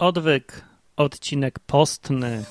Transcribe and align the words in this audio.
Odwyk, 0.00 0.64
odcinek 0.96 1.58
postny. 1.66 2.44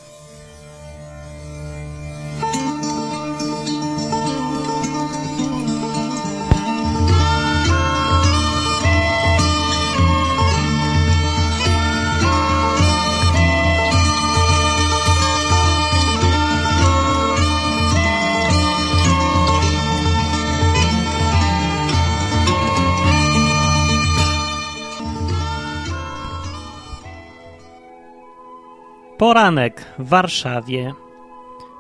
Poranek 29.20 29.86
w 30.00 30.10
Warszawie. 30.10 30.94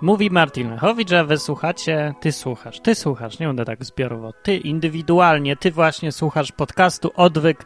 Mówi 0.01 0.29
Martin 0.31 0.69
Lechowicz, 0.69 1.11
a 1.11 1.23
wy 1.23 1.37
słuchacie, 1.37 2.13
ty 2.19 2.31
słuchasz, 2.31 2.79
ty 2.79 2.95
słuchasz, 2.95 3.39
nie 3.39 3.47
będę 3.47 3.65
tak 3.65 3.85
zbiorowo, 3.85 4.33
ty 4.43 4.57
indywidualnie, 4.57 5.55
ty 5.55 5.71
właśnie 5.71 6.11
słuchasz 6.11 6.51
podcastu 6.51 7.11
Odwyk, 7.15 7.65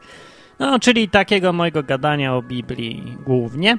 no 0.60 0.80
czyli 0.80 1.10
takiego 1.10 1.54
mojego 1.54 1.84
gadania 1.84 2.36
o 2.36 2.42
Biblii 2.42 3.18
głównie 3.26 3.78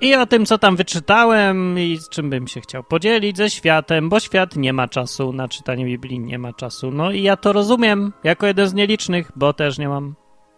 i 0.00 0.14
o 0.14 0.26
tym, 0.26 0.46
co 0.46 0.58
tam 0.58 0.76
wyczytałem 0.76 1.78
i 1.78 1.96
z 1.96 2.08
czym 2.08 2.30
bym 2.30 2.48
się 2.48 2.60
chciał 2.60 2.84
podzielić 2.84 3.36
ze 3.36 3.50
światem, 3.50 4.08
bo 4.08 4.20
świat 4.20 4.56
nie 4.56 4.72
ma 4.72 4.88
czasu 4.88 5.32
na 5.32 5.48
czytanie 5.48 5.84
Biblii, 5.84 6.20
nie 6.20 6.38
ma 6.38 6.52
czasu. 6.52 6.90
No 6.90 7.10
i 7.10 7.22
ja 7.22 7.36
to 7.36 7.52
rozumiem 7.52 8.12
jako 8.24 8.46
jeden 8.46 8.68
z 8.68 8.74
nielicznych, 8.74 9.30
bo 9.36 9.52
też 9.52 9.78
nie 9.78 9.88
mam, 9.88 10.14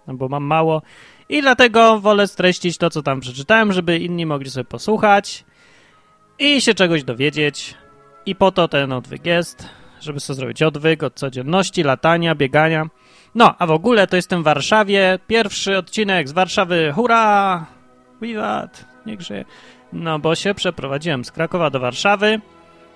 no 0.06 0.14
bo 0.14 0.28
mam 0.28 0.44
mało 0.44 0.82
i 1.28 1.42
dlatego 1.42 2.00
wolę 2.00 2.28
streścić 2.28 2.78
to, 2.78 2.90
co 2.90 3.02
tam 3.02 3.20
przeczytałem, 3.20 3.72
żeby 3.72 3.98
inni 3.98 4.26
mogli 4.26 4.50
sobie 4.50 4.64
posłuchać 4.64 5.44
i 6.38 6.60
się 6.60 6.74
czegoś 6.74 7.04
dowiedzieć. 7.04 7.74
I 8.26 8.34
po 8.34 8.52
to 8.52 8.68
ten 8.68 8.92
odwyk 8.92 9.26
jest, 9.26 9.68
żeby 10.00 10.20
sobie 10.20 10.36
zrobić 10.36 10.62
odwyk 10.62 11.02
od 11.02 11.14
codzienności, 11.14 11.82
latania, 11.82 12.34
biegania. 12.34 12.86
No, 13.34 13.54
a 13.58 13.66
w 13.66 13.70
ogóle 13.70 14.06
to 14.06 14.16
jestem 14.16 14.42
w 14.42 14.44
Warszawie. 14.44 15.18
Pierwszy 15.26 15.78
odcinek 15.78 16.28
z 16.28 16.32
Warszawy. 16.32 16.92
Hurra! 16.94 17.66
Wiwat! 18.22 18.84
Niech 19.06 19.22
żyje. 19.22 19.44
No, 19.92 20.18
bo 20.18 20.34
się 20.34 20.54
przeprowadziłem 20.54 21.24
z 21.24 21.32
Krakowa 21.32 21.70
do 21.70 21.80
Warszawy. 21.80 22.40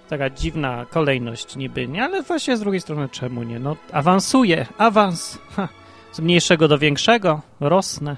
Taka 0.08 0.30
dziwna 0.30 0.86
kolejność 0.90 1.56
niby, 1.56 1.88
nie? 1.88 2.04
Ale 2.04 2.22
właśnie 2.22 2.56
z 2.56 2.60
drugiej 2.60 2.80
strony 2.80 3.08
czemu 3.08 3.42
nie? 3.42 3.58
No, 3.58 3.76
awansuję. 3.92 4.66
Awans. 4.78 5.38
Ha 5.56 5.68
z 6.12 6.20
mniejszego 6.20 6.68
do 6.68 6.78
większego 6.78 7.40
rosnę. 7.60 8.16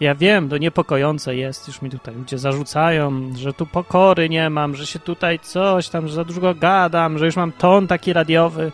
Ja 0.00 0.14
wiem, 0.14 0.48
to 0.48 0.58
niepokojące 0.58 1.36
jest, 1.36 1.68
już 1.68 1.82
mi 1.82 1.90
tutaj 1.90 2.14
ludzie 2.14 2.38
zarzucają, 2.38 3.32
że 3.36 3.52
tu 3.52 3.66
pokory 3.66 4.28
nie 4.28 4.50
mam, 4.50 4.76
że 4.76 4.86
się 4.86 4.98
tutaj 4.98 5.38
coś 5.38 5.88
tam, 5.88 6.08
że 6.08 6.14
za 6.14 6.24
dużo 6.24 6.54
gadam, 6.54 7.18
że 7.18 7.26
już 7.26 7.36
mam 7.36 7.52
ton 7.52 7.86
taki 7.86 8.12
radiowy. 8.12 8.72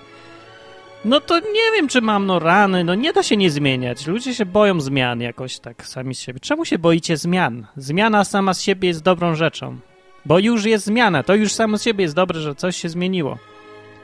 No 1.04 1.20
to 1.20 1.38
nie 1.38 1.72
wiem, 1.74 1.88
czy 1.88 2.00
mam 2.00 2.26
no 2.26 2.38
rany, 2.38 2.84
no 2.84 2.94
nie 2.94 3.12
da 3.12 3.22
się 3.22 3.36
nie 3.36 3.50
zmieniać. 3.50 4.06
Ludzie 4.06 4.34
się 4.34 4.46
boją 4.46 4.80
zmian 4.80 5.20
jakoś 5.20 5.58
tak 5.58 5.86
sami 5.86 6.14
z 6.14 6.20
siebie. 6.20 6.40
Czemu 6.40 6.64
się 6.64 6.78
boicie 6.78 7.16
zmian? 7.16 7.66
Zmiana 7.76 8.24
sama 8.24 8.54
z 8.54 8.60
siebie 8.62 8.88
jest 8.88 9.02
dobrą 9.02 9.34
rzeczą. 9.34 9.78
Bo 10.26 10.38
już 10.38 10.64
jest 10.64 10.84
zmiana, 10.84 11.22
to 11.22 11.34
już 11.34 11.52
samo 11.52 11.78
z 11.78 11.82
siebie 11.82 12.02
jest 12.02 12.14
dobre, 12.14 12.40
że 12.40 12.54
coś 12.54 12.76
się 12.76 12.88
zmieniło. 12.88 13.38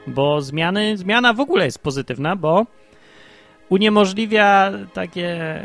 Bo 0.07 0.41
zmiany, 0.41 0.97
zmiana 0.97 1.33
w 1.33 1.39
ogóle 1.39 1.65
jest 1.65 1.79
pozytywna, 1.79 2.35
bo 2.35 2.65
uniemożliwia 3.69 4.71
takie. 4.93 5.59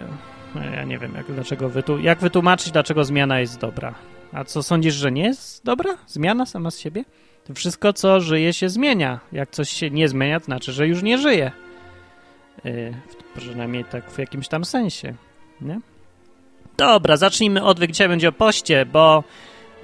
No, 0.54 0.64
ja 0.64 0.84
nie 0.84 0.98
wiem, 0.98 1.14
jak, 1.14 1.32
dlaczego 1.32 1.68
wytu, 1.68 1.98
jak 1.98 2.18
wytłumaczyć, 2.18 2.70
dlaczego 2.70 3.04
zmiana 3.04 3.40
jest 3.40 3.60
dobra. 3.60 3.94
A 4.32 4.44
co 4.44 4.62
sądzisz, 4.62 4.94
że 4.94 5.12
nie 5.12 5.22
jest 5.22 5.64
dobra? 5.64 5.96
Zmiana 6.06 6.46
sama 6.46 6.70
z 6.70 6.78
siebie? 6.78 7.04
To 7.44 7.54
wszystko, 7.54 7.92
co 7.92 8.20
żyje, 8.20 8.52
się 8.52 8.68
zmienia. 8.68 9.20
Jak 9.32 9.50
coś 9.50 9.70
się 9.70 9.90
nie 9.90 10.08
zmienia, 10.08 10.40
to 10.40 10.46
znaczy, 10.46 10.72
że 10.72 10.88
już 10.88 11.02
nie 11.02 11.18
żyje. 11.18 11.52
Yy, 12.64 12.94
przynajmniej 13.36 13.84
tak 13.84 14.10
w 14.10 14.18
jakimś 14.18 14.48
tam 14.48 14.64
sensie. 14.64 15.14
Nie? 15.60 15.80
Dobra, 16.76 17.16
zacznijmy 17.16 17.64
odwyk. 17.64 17.90
Dzisiaj 17.90 18.08
będzie 18.08 18.28
o 18.28 18.32
poście, 18.32 18.86
bo 18.86 19.24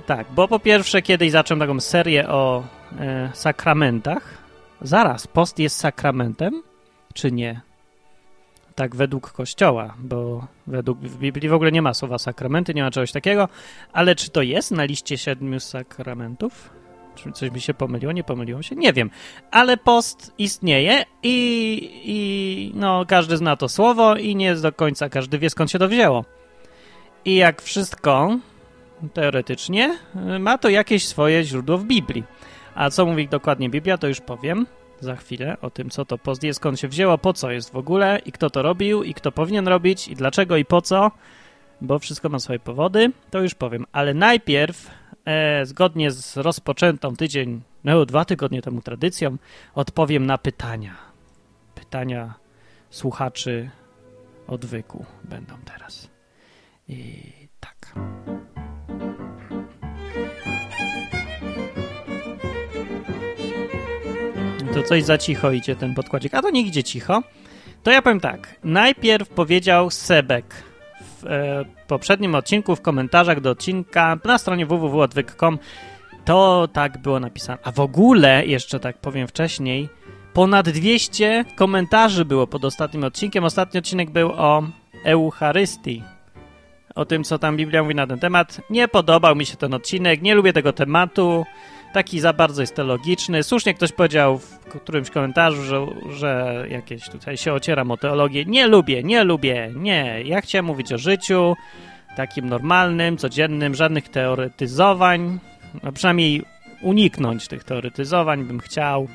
tak, 0.07 0.27
bo 0.35 0.49
po 0.49 0.59
pierwsze 0.59 1.03
kiedyś 1.03 1.31
zacząłem 1.31 1.61
taką 1.61 1.81
serię 1.81 2.29
o 2.29 2.65
e, 2.99 3.31
sakramentach. 3.35 4.39
Zaraz, 4.81 5.27
post 5.27 5.59
jest 5.59 5.77
sakramentem, 5.77 6.63
czy 7.15 7.33
nie? 7.33 7.61
Tak 8.75 8.97
według 8.97 9.33
Kościoła, 9.33 9.95
bo 9.99 10.47
według 10.67 10.99
w 10.99 11.19
Biblii 11.19 11.49
w 11.49 11.55
ogóle 11.55 11.73
nie 11.73 11.83
ma 11.83 11.95
słowa 11.95 12.19
sakramenty, 12.19 12.75
nie 12.75 12.83
ma 12.83 12.91
czegoś 12.91 13.13
takiego, 13.13 13.49
ale 13.93 14.15
czy 14.15 14.31
to 14.31 14.43
jest 14.43 14.71
na 14.71 14.85
liście 14.85 15.19
siedmiu 15.19 15.61
sakramentów? 15.61 16.71
Czy 17.15 17.33
coś 17.33 17.51
mi 17.51 17.61
się 17.61 17.75
pomyliło? 17.75 18.13
Nie 18.13 18.25
pomyliło 18.25 18.63
się? 18.63 18.77
Nie 18.77 18.93
wiem. 18.93 19.11
Ale 19.51 19.77
post 19.77 20.35
istnieje 20.39 21.05
i, 21.23 22.01
i 22.05 22.73
no, 22.75 23.05
każdy 23.07 23.37
zna 23.37 23.57
to 23.57 23.69
słowo 23.69 24.17
i 24.17 24.37
nie 24.37 24.55
do 24.55 24.73
końca 24.73 25.09
każdy 25.09 25.39
wie 25.39 25.51
skąd 25.51 25.71
się 25.71 25.79
to 25.79 25.89
wzięło. 25.89 26.25
I 27.25 27.37
jak 27.37 27.63
wszystko, 27.63 28.39
teoretycznie, 29.13 29.99
ma 30.41 30.59
to 30.59 30.69
jakieś 30.69 31.09
swoje 31.09 31.45
źródło 31.45 31.79
w 31.79 31.85
Biblii. 31.85 32.25
A 32.75 32.91
co 32.91 33.07
mówi 33.07 33.29
dokładnie 33.29 33.71
Biblia, 33.71 33.99
to 33.99 34.09
już 34.09 34.21
powiem 34.21 34.67
za 35.01 35.17
chwilę 35.17 35.57
o 35.61 35.71
tym, 35.71 35.91
co 35.91 36.05
to 36.05 36.19
post 36.19 36.43
jest, 36.43 36.57
skąd 36.57 36.81
się 36.81 36.89
wzięło, 36.89 37.19
po 37.19 37.33
co 37.33 37.51
jest 37.51 37.73
w 37.73 37.77
ogóle 37.77 38.19
i 38.25 38.33
kto 38.33 38.51
to 38.51 38.63
robił 38.63 39.03
i 39.03 39.15
kto 39.15 39.33
powinien 39.33 39.69
robić 39.69 40.09
i 40.09 40.15
dlaczego 40.15 40.57
i 40.57 40.65
po 40.65 40.83
co, 40.83 41.11
bo 41.81 41.99
wszystko 41.99 42.29
ma 42.29 42.39
swoje 42.39 42.59
powody, 42.59 43.13
to 43.31 43.41
już 43.41 43.55
powiem. 43.55 43.87
Ale 43.93 44.15
najpierw, 44.15 44.91
e, 45.25 45.67
zgodnie 45.67 46.11
z 46.11 46.37
rozpoczętą 46.37 47.17
tydzień, 47.17 47.61
no 47.85 48.07
dwa 48.07 48.25
tygodnie 48.25 48.63
temu 48.63 48.83
tradycją, 48.83 49.37
odpowiem 49.75 50.27
na 50.27 50.39
pytania. 50.39 50.97
Pytania 51.75 52.35
słuchaczy 52.91 53.71
odwyku 54.47 55.05
będą 55.25 55.55
teraz. 55.65 56.11
I 56.89 57.23
tak. 57.61 57.95
To 64.75 64.83
coś 64.83 65.03
za 65.03 65.19
cicho 65.19 65.51
idzie 65.51 65.77
ten 65.77 65.95
podkładzik. 65.95 66.35
A 66.35 66.43
to 66.43 66.51
nie 66.51 66.61
idzie 66.61 66.83
cicho. 66.83 67.23
To 67.83 67.91
ja 67.91 68.03
powiem 68.03 68.21
tak. 68.21 68.57
Najpierw 68.65 69.29
powiedział 69.29 69.91
Sebek 69.91 70.55
w 71.01 71.27
e, 71.27 71.65
poprzednim 71.87 72.35
odcinku, 72.35 72.77
w 72.77 72.81
komentarzach 72.81 73.41
do 73.41 73.51
odcinka 73.51 74.19
na 74.25 74.39
stronie 74.39 74.67
www.odwyk.com. 74.67 75.59
To 76.25 76.69
tak 76.73 76.99
było 76.99 77.21
napisane. 77.21 77.59
A 77.63 77.73
w 77.73 77.81
ogóle, 77.81 78.47
jeszcze 78.47 78.81
tak 78.81 78.99
powiem 78.99 79.29
wcześniej, 79.29 79.89
ponad 80.33 80.69
200 80.69 81.45
komentarzy 81.57 82.25
było 82.25 82.47
pod 82.47 82.65
ostatnim 82.65 83.05
odcinkiem. 83.05 83.45
Ostatni 83.45 83.79
odcinek 83.79 84.11
był 84.11 84.33
o 84.33 84.63
Eucharystii. 85.05 86.14
O 86.95 87.05
tym, 87.05 87.25
co 87.25 87.39
tam 87.39 87.57
Biblia 87.57 87.83
mówi 87.83 87.95
na 87.95 88.07
ten 88.07 88.19
temat. 88.19 88.61
Nie 88.71 88.89
podobał 88.89 89.37
mi 89.37 89.47
się 89.47 89.57
ten 89.57 89.75
odcinek, 89.75 90.23
nie 90.23 90.35
lubię 90.35 90.53
tego 90.53 90.73
tematu 90.73 91.45
taki 91.95 92.21
za 92.21 92.33
bardzo 92.33 92.63
jest 92.63 92.75
teologiczny. 92.75 93.43
Słusznie 93.43 93.75
ktoś 93.75 93.93
powiedział 93.93 94.39
w 94.39 94.59
którymś 94.59 95.11
komentarzu, 95.11 95.63
że, 95.63 95.87
że 96.11 96.65
jakieś 96.71 97.09
tutaj 97.09 97.37
się 97.37 97.53
ocieram 97.53 97.91
o 97.91 97.97
teologię. 97.97 98.45
Nie 98.45 98.67
lubię, 98.67 99.03
nie 99.03 99.25
lubię, 99.25 99.71
nie. 99.77 100.23
Ja 100.25 100.41
chciałem 100.41 100.65
mówić 100.65 100.93
o 100.93 100.99
życiu 100.99 101.57
takim 102.17 102.49
normalnym, 102.49 103.17
codziennym, 103.17 103.75
żadnych 103.75 104.09
teoretyzowań. 104.09 105.39
No 105.83 105.93
przynajmniej 105.93 106.43
uniknąć 106.83 107.49
tych 107.49 107.65
teoretyzowań 107.65 108.45
bym 108.45 108.61
chciał. 108.61 109.09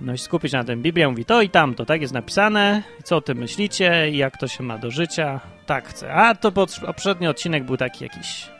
No 0.00 0.12
i 0.12 0.18
skupić 0.18 0.52
na 0.52 0.64
tym. 0.64 0.82
Biblia 0.82 1.10
mówi 1.10 1.24
to 1.24 1.42
i 1.42 1.50
tamto, 1.50 1.84
tak 1.84 2.00
jest 2.00 2.14
napisane. 2.14 2.82
Co 3.04 3.16
o 3.16 3.20
tym 3.20 3.38
myślicie 3.38 4.10
i 4.10 4.16
jak 4.16 4.38
to 4.38 4.48
się 4.48 4.62
ma 4.62 4.78
do 4.78 4.90
życia? 4.90 5.40
Tak 5.66 5.88
chcę. 5.88 6.14
A 6.14 6.34
to 6.34 6.52
poprzedni 6.86 7.26
odcinek 7.26 7.64
był 7.64 7.76
taki 7.76 8.04
jakiś 8.04 8.54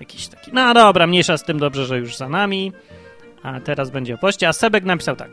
Jakiś 0.00 0.28
taki. 0.28 0.50
No 0.52 0.74
dobra, 0.74 1.06
mniejsza 1.06 1.38
z 1.38 1.44
tym, 1.44 1.58
dobrze, 1.58 1.86
że 1.86 1.98
już 1.98 2.16
za 2.16 2.28
nami. 2.28 2.72
A 3.42 3.60
teraz 3.60 3.90
będzie 3.90 4.14
o 4.14 4.18
poście. 4.18 4.48
A 4.48 4.52
Sebek 4.52 4.84
napisał 4.84 5.16
tak. 5.16 5.30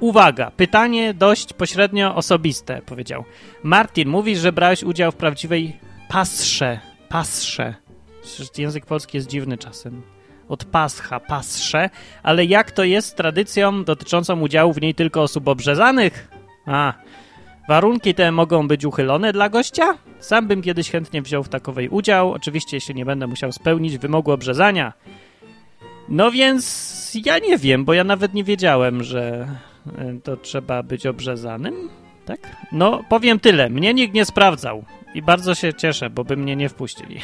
Uwaga, 0.00 0.50
pytanie 0.50 1.14
dość 1.14 1.52
pośrednio 1.52 2.16
osobiste, 2.16 2.82
powiedział. 2.86 3.24
Martin, 3.62 4.08
mówisz, 4.08 4.38
że 4.38 4.52
brałeś 4.52 4.82
udział 4.82 5.12
w 5.12 5.16
prawdziwej 5.16 5.76
pasrze. 6.08 6.80
Pasrze. 7.08 7.74
Język 8.58 8.86
polski 8.86 9.16
jest 9.16 9.28
dziwny 9.28 9.58
czasem. 9.58 10.02
Od 10.48 10.64
pascha, 10.64 11.20
pasrze. 11.20 11.90
Ale 12.22 12.44
jak 12.44 12.70
to 12.70 12.84
jest 12.84 13.08
z 13.08 13.14
tradycją 13.14 13.84
dotyczącą 13.84 14.40
udziału 14.40 14.72
w 14.72 14.80
niej 14.80 14.94
tylko 14.94 15.22
osób 15.22 15.48
obrzezanych? 15.48 16.28
A, 16.66 16.92
Warunki 17.68 18.14
te 18.14 18.32
mogą 18.32 18.68
być 18.68 18.84
uchylone 18.84 19.32
dla 19.32 19.48
gościa? 19.48 19.94
Sam 20.20 20.46
bym 20.48 20.62
kiedyś 20.62 20.90
chętnie 20.90 21.22
wziął 21.22 21.42
w 21.42 21.48
takowej 21.48 21.88
udział, 21.88 22.32
oczywiście 22.32 22.76
jeśli 22.76 22.94
nie 22.94 23.04
będę 23.04 23.26
musiał 23.26 23.52
spełnić 23.52 23.98
wymogu 23.98 24.32
obrzezania. 24.32 24.92
No 26.08 26.30
więc 26.30 27.12
ja 27.26 27.38
nie 27.38 27.58
wiem, 27.58 27.84
bo 27.84 27.94
ja 27.94 28.04
nawet 28.04 28.34
nie 28.34 28.44
wiedziałem, 28.44 29.02
że 29.02 29.48
e, 29.98 30.20
to 30.22 30.36
trzeba 30.36 30.82
być 30.82 31.06
obrzezanym, 31.06 31.88
tak? 32.24 32.56
No, 32.72 33.04
powiem 33.08 33.40
tyle, 33.40 33.70
mnie 33.70 33.94
nikt 33.94 34.14
nie 34.14 34.24
sprawdzał 34.24 34.84
I 35.14 35.22
bardzo 35.22 35.54
się 35.54 35.74
cieszę, 35.74 36.10
bo 36.10 36.24
by 36.24 36.36
mnie 36.36 36.56
nie 36.56 36.68
wpuścili. 36.68 37.20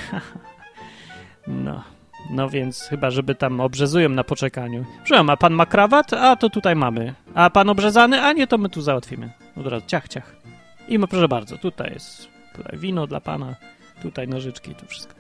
no. 1.47 1.85
No 2.31 2.49
więc 2.49 2.82
chyba, 2.82 3.11
żeby 3.11 3.35
tam 3.35 3.61
obrzezują 3.61 4.09
na 4.09 4.25
poczekaniu. 4.25 4.85
Przyjąłem, 5.05 5.31
a 5.31 5.37
pan 5.37 5.53
ma 5.53 5.67
krawat? 5.67 6.12
A 6.12 6.37
to 6.37 6.50
tutaj 6.50 6.77
mamy. 6.77 7.15
A 7.35 7.50
pan 7.50 7.69
obrzezany? 7.69 8.23
A 8.23 8.32
nie, 8.32 8.47
to 8.47 8.59
my 8.59 8.69
tu 8.69 8.82
załatwimy. 8.82 9.31
Od 9.56 9.67
razu, 9.67 9.87
ciach, 9.87 10.09
ciach. 10.09 10.37
I 10.88 10.99
my, 10.99 11.09
proszę 11.09 11.29
bardzo, 11.29 11.59
tutaj 11.59 11.91
jest 11.93 12.29
tutaj 12.56 12.79
wino 12.79 13.06
dla 13.06 13.21
pana, 13.21 13.56
tutaj 14.03 14.29
nożyczki, 14.29 14.75
tu 14.75 14.87
wszystko. 14.87 15.15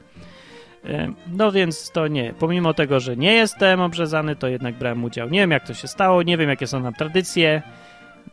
E, 0.84 1.12
no 1.32 1.52
więc 1.52 1.90
to 1.90 2.08
nie. 2.08 2.34
Pomimo 2.38 2.74
tego, 2.74 3.00
że 3.00 3.16
nie 3.16 3.32
jestem 3.32 3.80
obrzezany, 3.80 4.36
to 4.36 4.48
jednak 4.48 4.74
brałem 4.74 5.04
udział. 5.04 5.28
Nie 5.28 5.40
wiem, 5.40 5.50
jak 5.50 5.66
to 5.66 5.74
się 5.74 5.88
stało, 5.88 6.22
nie 6.22 6.36
wiem, 6.36 6.48
jakie 6.48 6.66
są 6.66 6.82
tam 6.82 6.94
tradycje. 6.94 7.62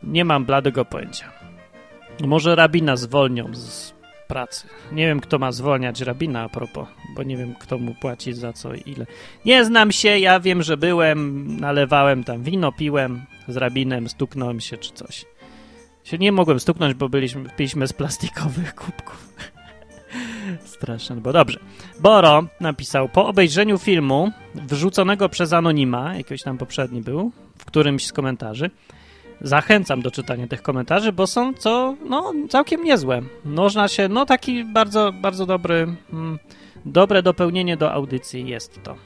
Nie 0.02 0.24
mam 0.24 0.44
bladego 0.44 0.84
pojęcia. 0.84 1.32
Może 2.26 2.54
rabina 2.54 2.96
zwolnią 2.96 3.54
z 3.54 3.97
pracy. 4.28 4.66
Nie 4.92 5.06
wiem, 5.06 5.20
kto 5.20 5.38
ma 5.38 5.52
zwolniać 5.52 6.00
rabina 6.00 6.42
a 6.42 6.48
propos, 6.48 6.88
bo 7.16 7.22
nie 7.22 7.36
wiem, 7.36 7.54
kto 7.54 7.78
mu 7.78 7.94
płaci 7.94 8.32
za 8.32 8.52
co 8.52 8.74
i 8.74 8.82
ile. 8.86 9.06
Nie 9.44 9.64
znam 9.64 9.92
się, 9.92 10.18
ja 10.18 10.40
wiem, 10.40 10.62
że 10.62 10.76
byłem, 10.76 11.46
nalewałem 11.60 12.24
tam 12.24 12.42
wino, 12.42 12.72
piłem 12.72 13.22
z 13.48 13.56
rabinem, 13.56 14.08
stuknąłem 14.08 14.60
się 14.60 14.76
czy 14.76 14.92
coś. 14.92 15.24
Się 16.04 16.18
nie 16.18 16.32
mogłem 16.32 16.60
stuknąć, 16.60 16.94
bo 16.94 17.08
byliśmy, 17.08 17.50
piliśmy 17.56 17.88
z 17.88 17.92
plastikowych 17.92 18.74
kubków. 18.74 19.34
Straszne, 20.74 21.16
bo 21.16 21.32
dobrze. 21.32 21.58
Boro 22.00 22.46
napisał, 22.60 23.08
po 23.08 23.26
obejrzeniu 23.26 23.78
filmu 23.78 24.30
wrzuconego 24.54 25.28
przez 25.28 25.52
Anonima, 25.52 26.16
jakiś 26.16 26.42
tam 26.42 26.58
poprzedni 26.58 27.00
był, 27.00 27.32
w 27.58 27.64
którymś 27.64 28.06
z 28.06 28.12
komentarzy, 28.12 28.70
zachęcam 29.40 30.02
do 30.02 30.10
czytania 30.10 30.46
tych 30.46 30.62
komentarzy, 30.62 31.12
bo 31.12 31.26
są 31.26 31.54
co, 31.54 31.94
no, 32.08 32.32
całkiem 32.48 32.84
niezłe. 32.84 33.22
Można 33.44 33.88
się, 33.88 34.08
no 34.08 34.26
taki 34.26 34.64
bardzo, 34.64 35.12
bardzo 35.12 35.46
dobry, 35.46 35.96
mm, 36.12 36.38
dobre 36.84 37.22
dopełnienie 37.22 37.76
do 37.76 37.92
audycji 37.92 38.48
jest 38.48 38.82
to. 38.82 38.96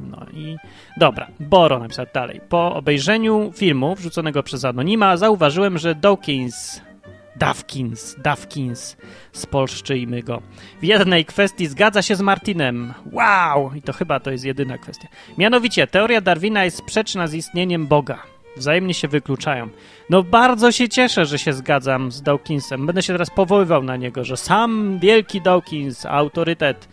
No 0.00 0.26
i 0.34 0.56
dobra, 0.96 1.28
Boro 1.40 1.78
napisał 1.78 2.06
dalej. 2.14 2.40
Po 2.48 2.74
obejrzeniu 2.74 3.52
filmu 3.54 3.94
wrzuconego 3.94 4.42
przez 4.42 4.64
Anonima 4.64 5.16
zauważyłem, 5.16 5.78
że 5.78 5.94
Dawkins, 5.94 6.80
Dawkins, 7.36 8.16
Dawkins, 8.22 8.96
spolszczyjmy 9.32 10.22
go, 10.22 10.42
w 10.80 10.84
jednej 10.84 11.24
kwestii 11.24 11.66
zgadza 11.66 12.02
się 12.02 12.16
z 12.16 12.20
Martinem. 12.20 12.94
Wow! 13.12 13.70
I 13.74 13.82
to 13.82 13.92
chyba 13.92 14.20
to 14.20 14.30
jest 14.30 14.44
jedyna 14.44 14.78
kwestia. 14.78 15.08
Mianowicie, 15.38 15.86
teoria 15.86 16.20
Darwina 16.20 16.64
jest 16.64 16.76
sprzeczna 16.76 17.26
z 17.26 17.34
istnieniem 17.34 17.86
Boga. 17.86 18.31
Wzajemnie 18.56 18.94
się 18.94 19.08
wykluczają. 19.08 19.68
No 20.10 20.22
bardzo 20.22 20.72
się 20.72 20.88
cieszę, 20.88 21.26
że 21.26 21.38
się 21.38 21.52
zgadzam 21.52 22.12
z 22.12 22.22
Dawkinsem. 22.22 22.86
Będę 22.86 23.02
się 23.02 23.12
teraz 23.12 23.30
powoływał 23.30 23.82
na 23.82 23.96
niego, 23.96 24.24
że 24.24 24.36
sam 24.36 24.98
wielki 24.98 25.40
Dawkins, 25.40 26.06
autorytet, 26.06 26.88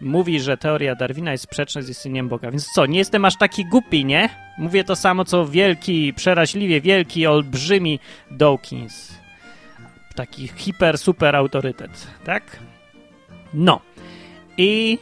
mówi, 0.00 0.40
że 0.40 0.56
teoria 0.56 0.94
Darwina 0.94 1.32
jest 1.32 1.44
sprzeczna 1.44 1.82
z 1.82 1.88
istnieniem 1.88 2.28
Boga. 2.28 2.50
Więc 2.50 2.66
co, 2.66 2.86
nie 2.86 2.98
jestem 2.98 3.24
aż 3.24 3.36
taki 3.36 3.64
głupi, 3.64 4.04
nie? 4.04 4.28
Mówię 4.58 4.84
to 4.84 4.96
samo, 4.96 5.24
co 5.24 5.46
wielki, 5.46 6.14
przeraźliwie 6.14 6.80
wielki, 6.80 7.26
olbrzymi 7.26 7.98
Dawkins. 8.30 9.12
Taki 10.14 10.48
hiper, 10.48 10.98
super 10.98 11.36
autorytet, 11.36 12.06
tak? 12.24 12.58
No. 13.54 13.80
I 14.56 14.98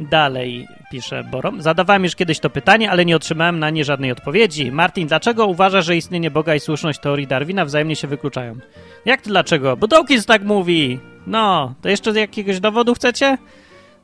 dalej 0.00 0.66
pisze 0.90 1.24
Borom. 1.24 1.62
Zadawałem 1.62 2.04
już 2.04 2.16
kiedyś 2.16 2.38
to 2.38 2.50
pytanie, 2.50 2.90
ale 2.90 3.04
nie 3.04 3.16
otrzymałem 3.16 3.58
na 3.58 3.70
nie 3.70 3.84
żadnej 3.84 4.12
odpowiedzi. 4.12 4.72
Martin, 4.72 5.08
dlaczego 5.08 5.46
uważasz, 5.46 5.86
że 5.86 5.96
istnienie 5.96 6.30
Boga 6.30 6.54
i 6.54 6.60
słuszność 6.60 7.00
teorii 7.00 7.26
Darwina 7.26 7.64
wzajemnie 7.64 7.96
się 7.96 8.08
wykluczają? 8.08 8.56
Jak 9.04 9.22
to 9.22 9.28
dlaczego? 9.28 9.76
Bo 9.76 9.86
Dawkins 9.86 10.26
tak 10.26 10.44
mówi. 10.44 11.00
No, 11.26 11.74
to 11.82 11.88
jeszcze 11.88 12.20
jakiegoś 12.20 12.60
dowodu 12.60 12.94
chcecie? 12.94 13.38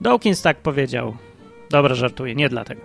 Dawkins 0.00 0.42
tak 0.42 0.56
powiedział. 0.56 1.16
Dobra, 1.70 1.94
żartuję, 1.94 2.34
nie 2.34 2.48
dlatego. 2.48 2.80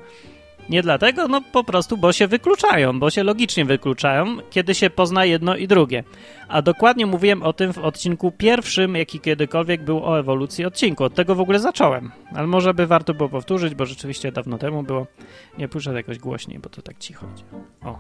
Nie 0.69 0.81
dlatego, 0.81 1.27
no 1.27 1.41
po 1.51 1.63
prostu, 1.63 1.97
bo 1.97 2.13
się 2.13 2.27
wykluczają, 2.27 2.99
bo 2.99 3.09
się 3.09 3.23
logicznie 3.23 3.65
wykluczają, 3.65 4.37
kiedy 4.49 4.75
się 4.75 4.89
pozna 4.89 5.25
jedno 5.25 5.55
i 5.55 5.67
drugie. 5.67 6.03
A 6.47 6.61
dokładnie 6.61 7.05
mówiłem 7.05 7.43
o 7.43 7.53
tym 7.53 7.73
w 7.73 7.77
odcinku 7.77 8.31
pierwszym, 8.31 8.95
jaki 8.95 9.19
kiedykolwiek 9.19 9.83
był 9.83 10.05
o 10.05 10.19
ewolucji 10.19 10.65
odcinku. 10.65 11.03
Od 11.03 11.15
tego 11.15 11.35
w 11.35 11.41
ogóle 11.41 11.59
zacząłem. 11.59 12.11
Ale 12.35 12.47
może 12.47 12.73
by 12.73 12.87
warto 12.87 13.13
było 13.13 13.29
powtórzyć, 13.29 13.75
bo 13.75 13.85
rzeczywiście 13.85 14.31
dawno 14.31 14.57
temu 14.57 14.83
było. 14.83 15.07
Nie 15.57 15.67
puszczę 15.67 15.93
jakoś 15.93 16.19
głośniej, 16.19 16.59
bo 16.59 16.69
to 16.69 16.81
tak 16.81 16.97
cicho 16.97 17.27
idzie. 17.35 17.43
O. 17.83 17.99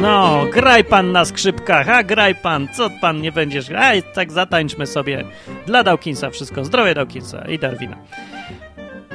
No, 0.00 0.46
graj 0.52 0.84
pan 0.84 1.12
na 1.12 1.24
skrzypkach, 1.24 1.88
a 1.88 2.02
graj 2.02 2.34
pan, 2.34 2.68
co 2.72 2.90
pan 3.00 3.20
nie 3.20 3.32
będziesz 3.32 3.68
grać? 3.68 4.04
Tak 4.14 4.32
zatańczmy 4.32 4.86
sobie 4.86 5.24
dla 5.66 5.84
Dawkinsa 5.84 6.30
wszystko. 6.30 6.64
Zdrowie 6.64 6.94
Dawkinsa 6.94 7.48
i 7.48 7.58
Darwina. 7.58 7.96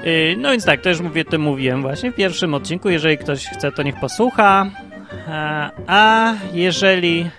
Yy, 0.04 0.36
no 0.38 0.52
więc 0.52 0.66
tak, 0.66 0.82
to 0.82 0.90
już 0.90 1.00
mówię, 1.00 1.26
to 1.26 1.40
mówiłem 1.40 1.82
właśnie 1.82 2.12
w 2.12 2.16
pierwszym 2.16 2.54
odcinku. 2.54 2.90
Jeżeli 2.90 3.18
ktoś 3.18 3.46
chce, 3.46 3.72
to 3.72 3.84
niech 3.84 4.00
posłucha. 4.00 4.66
A, 5.28 5.72
a 5.88 6.34
jeżeli 6.54 7.30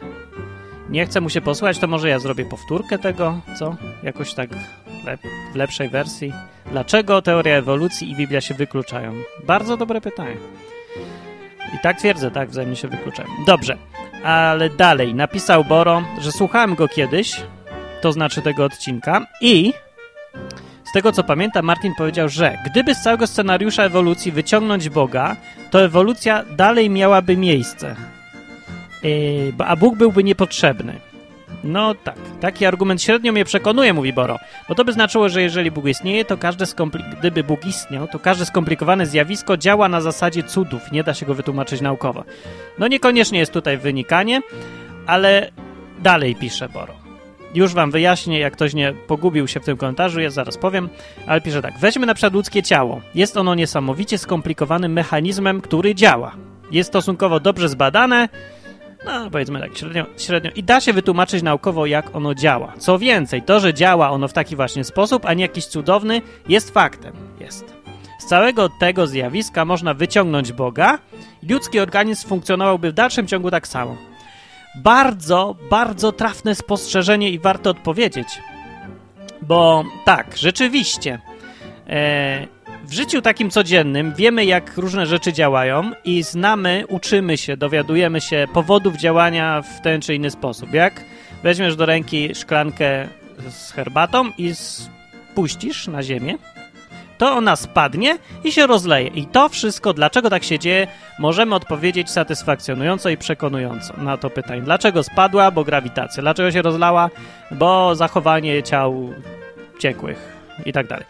nie 0.91 1.07
chce 1.07 1.21
mu 1.21 1.31
się 1.31 1.41
posłuchać, 1.41 1.79
to 1.79 1.87
może 1.87 2.09
ja 2.09 2.19
zrobię 2.19 2.45
powtórkę 2.45 2.99
tego, 2.99 3.41
co? 3.59 3.77
Jakoś 4.03 4.35
tak 4.35 4.51
w 5.53 5.57
lepszej 5.57 5.89
wersji. 5.89 6.33
Dlaczego 6.71 7.23
teoria 7.23 7.55
ewolucji 7.55 8.11
i 8.11 8.17
Biblia 8.17 8.41
się 8.41 8.55
wykluczają? 8.55 9.13
Bardzo 9.45 9.77
dobre 9.77 10.01
pytanie. 10.01 10.37
I 11.77 11.79
tak 11.83 11.99
twierdzę, 11.99 12.31
tak, 12.31 12.51
wzajemnie 12.51 12.77
się 12.77 12.89
wykluczają. 12.89 13.29
Dobrze, 13.47 13.77
ale 14.25 14.71
dalej. 14.71 15.15
Napisał 15.15 15.65
Boro, 15.65 16.03
że 16.21 16.33
słuchałem 16.33 16.75
go 16.75 16.89
kiedyś, 16.89 17.43
to 18.01 18.13
znaczy 18.13 18.43
tego 18.43 18.65
odcinka, 18.65 19.27
i 19.41 19.73
z 20.85 20.93
tego 20.93 21.13
co 21.13 21.25
pamiętam, 21.25 21.65
Martin 21.65 21.95
powiedział, 21.95 22.29
że 22.29 22.59
gdyby 22.67 22.95
z 22.95 23.03
całego 23.03 23.27
scenariusza 23.27 23.83
ewolucji 23.83 24.33
wyciągnąć 24.33 24.89
Boga, 24.89 25.37
to 25.71 25.85
ewolucja 25.85 26.45
dalej 26.57 26.91
miałaby 26.91 27.37
miejsce. 27.37 27.97
Yy, 29.03 29.53
a 29.67 29.77
Bóg 29.77 29.97
byłby 29.97 30.25
niepotrzebny. 30.25 31.01
No 31.67 31.95
tak, 31.95 32.17
taki 32.41 32.67
argument 32.67 33.03
średnio 33.03 33.33
mnie 33.33 33.45
przekonuje, 33.45 33.93
mówi 33.93 34.13
Boro. 34.13 34.39
Bo 34.69 34.75
to 34.75 34.85
by 34.85 34.93
znaczyło, 34.93 35.29
że 35.29 35.43
jeżeli 35.43 35.71
Bóg 35.71 35.87
istnieje, 35.87 36.25
to 36.25 36.37
każde 36.37 36.65
gdyby 37.19 37.45
Bóg 37.45 37.67
istniał, 37.67 38.09
to 38.09 38.19
każde 38.19 38.47
skomplikowane 38.47 39.07
zjawisko 39.07 39.57
działa 39.57 39.89
na 39.89 40.01
zasadzie 40.01 40.43
cudów, 40.43 40.93
nie 40.93 41.05
da 41.05 41.15
się 41.15 41.27
go 41.27 41.35
wytłumaczyć 41.35 41.81
naukowo. 41.81 42.25
No 42.79 42.89
niekoniecznie 42.89 43.39
jest 43.39 43.53
tutaj 43.53 43.79
wynikanie, 43.79 44.41
ale 45.07 45.51
dalej 45.99 46.37
pisze 46.37 46.69
Boro. 46.69 46.95
Już 47.55 47.75
wam 47.75 47.91
wyjaśnię, 47.91 48.39
jak 48.39 48.53
ktoś 48.53 48.75
nie 48.75 48.95
pogubił 49.07 49.49
się 49.49 49.61
w 49.61 49.65
tym 49.65 49.77
komentarzu, 49.77 50.21
ja 50.21 50.31
zaraz 50.31 50.59
powiem, 50.59 50.89
ale 51.27 51.41
pisze 51.41 51.63
tak. 51.63 51.79
Weźmy 51.79 52.07
na 52.07 52.15
przykład 52.15 52.33
ludzkie 52.33 52.63
ciało. 52.63 53.01
Jest 53.15 53.37
ono 53.37 53.55
niesamowicie 53.55 54.19
skomplikowanym 54.19 54.93
mechanizmem, 54.93 55.61
który 55.61 55.95
działa. 55.95 56.37
Jest 56.71 56.89
stosunkowo 56.89 57.41
dobrze 57.41 57.69
zbadane, 57.69 58.29
no 59.07 59.31
powiedzmy 59.31 59.61
tak 59.61 59.79
średnio, 59.79 60.07
średnio. 60.17 60.51
I 60.55 60.63
da 60.63 60.81
się 60.81 60.93
wytłumaczyć 60.93 61.43
naukowo, 61.43 61.87
jak 61.87 62.17
ono 62.17 62.35
działa. 62.35 62.73
Co 62.79 62.99
więcej, 62.99 63.43
to, 63.43 63.61
że 63.61 63.75
działa 63.75 64.11
ono 64.11 64.29
w 64.29 64.33
taki 64.33 64.57
właśnie 64.57 64.85
sposób, 64.85 65.27
a 65.27 65.35
nie 65.35 65.43
jakiś 65.43 65.67
cudowny, 65.67 66.23
jest 66.49 66.71
faktem. 66.71 67.13
Jest. 67.41 67.75
Z 68.19 68.27
całego 68.27 68.69
tego 68.69 69.07
zjawiska 69.07 69.65
można 69.65 69.95
wyciągnąć 69.95 70.53
Boga 70.53 70.99
i 71.43 71.53
ludzki 71.53 71.81
organizm 71.81 72.29
funkcjonowałby 72.29 72.91
w 72.91 72.95
dalszym 72.95 73.27
ciągu 73.27 73.51
tak 73.51 73.69
samo. 73.69 73.97
Bardzo, 74.77 75.57
bardzo 75.71 76.13
trafne 76.13 76.55
spostrzeżenie 76.55 77.31
i 77.31 77.39
warto 77.39 77.71
odpowiedzieć. 77.71 78.29
Bo 79.43 79.85
tak, 80.05 80.37
rzeczywiście. 80.37 81.21
E, 81.89 82.56
w 82.87 82.93
życiu 82.93 83.23
takim 83.23 83.51
codziennym 83.51 84.15
wiemy, 84.15 84.45
jak 84.45 84.77
różne 84.77 85.07
rzeczy 85.07 85.33
działają 85.33 85.91
i 86.05 86.23
znamy, 86.23 86.85
uczymy 86.89 87.37
się, 87.37 87.57
dowiadujemy 87.57 88.21
się 88.21 88.47
powodów 88.53 88.97
działania 88.97 89.63
w 89.63 89.81
ten 89.81 90.01
czy 90.01 90.15
inny 90.15 90.31
sposób. 90.31 90.75
Jak 90.75 91.05
weźmiesz 91.43 91.77
do 91.77 91.87
ręki 91.87 92.35
szklankę 92.35 93.09
z 93.51 93.73
herbatą 93.73 94.31
i 94.39 94.55
spuścisz 94.55 95.89
na 95.89 96.03
ziemię, 96.03 96.39
to 97.19 97.33
ona 97.33 97.57
spadnie 97.57 98.19
i 98.45 98.53
się 98.53 98.67
rozleje. 98.67 99.09
I 99.09 99.27
to 99.27 99.49
wszystko, 99.49 99.93
dlaczego 99.93 100.31
tak 100.31 100.45
się 100.45 100.59
dzieje, 100.59 100.87
możemy 101.19 101.55
odpowiedzieć 101.55 102.11
satysfakcjonująco 102.11 103.09
i 103.09 103.17
przekonująco 103.17 103.95
na 103.97 104.17
to 104.17 104.31
pytanie. 104.31 104.63
Dlaczego 104.63 105.03
spadła? 105.03 105.51
Bo 105.51 105.65
grawitacja. 105.65 106.23
Dlaczego 106.23 106.51
się 106.51 106.63
rozlała? 106.63 107.11
Bo 107.51 107.95
zachowanie 107.95 108.63
ciał 108.63 109.13
ciekłych 109.79 110.37
i 110.67 110.73
tak 110.73 110.87
dalej. 110.87 111.07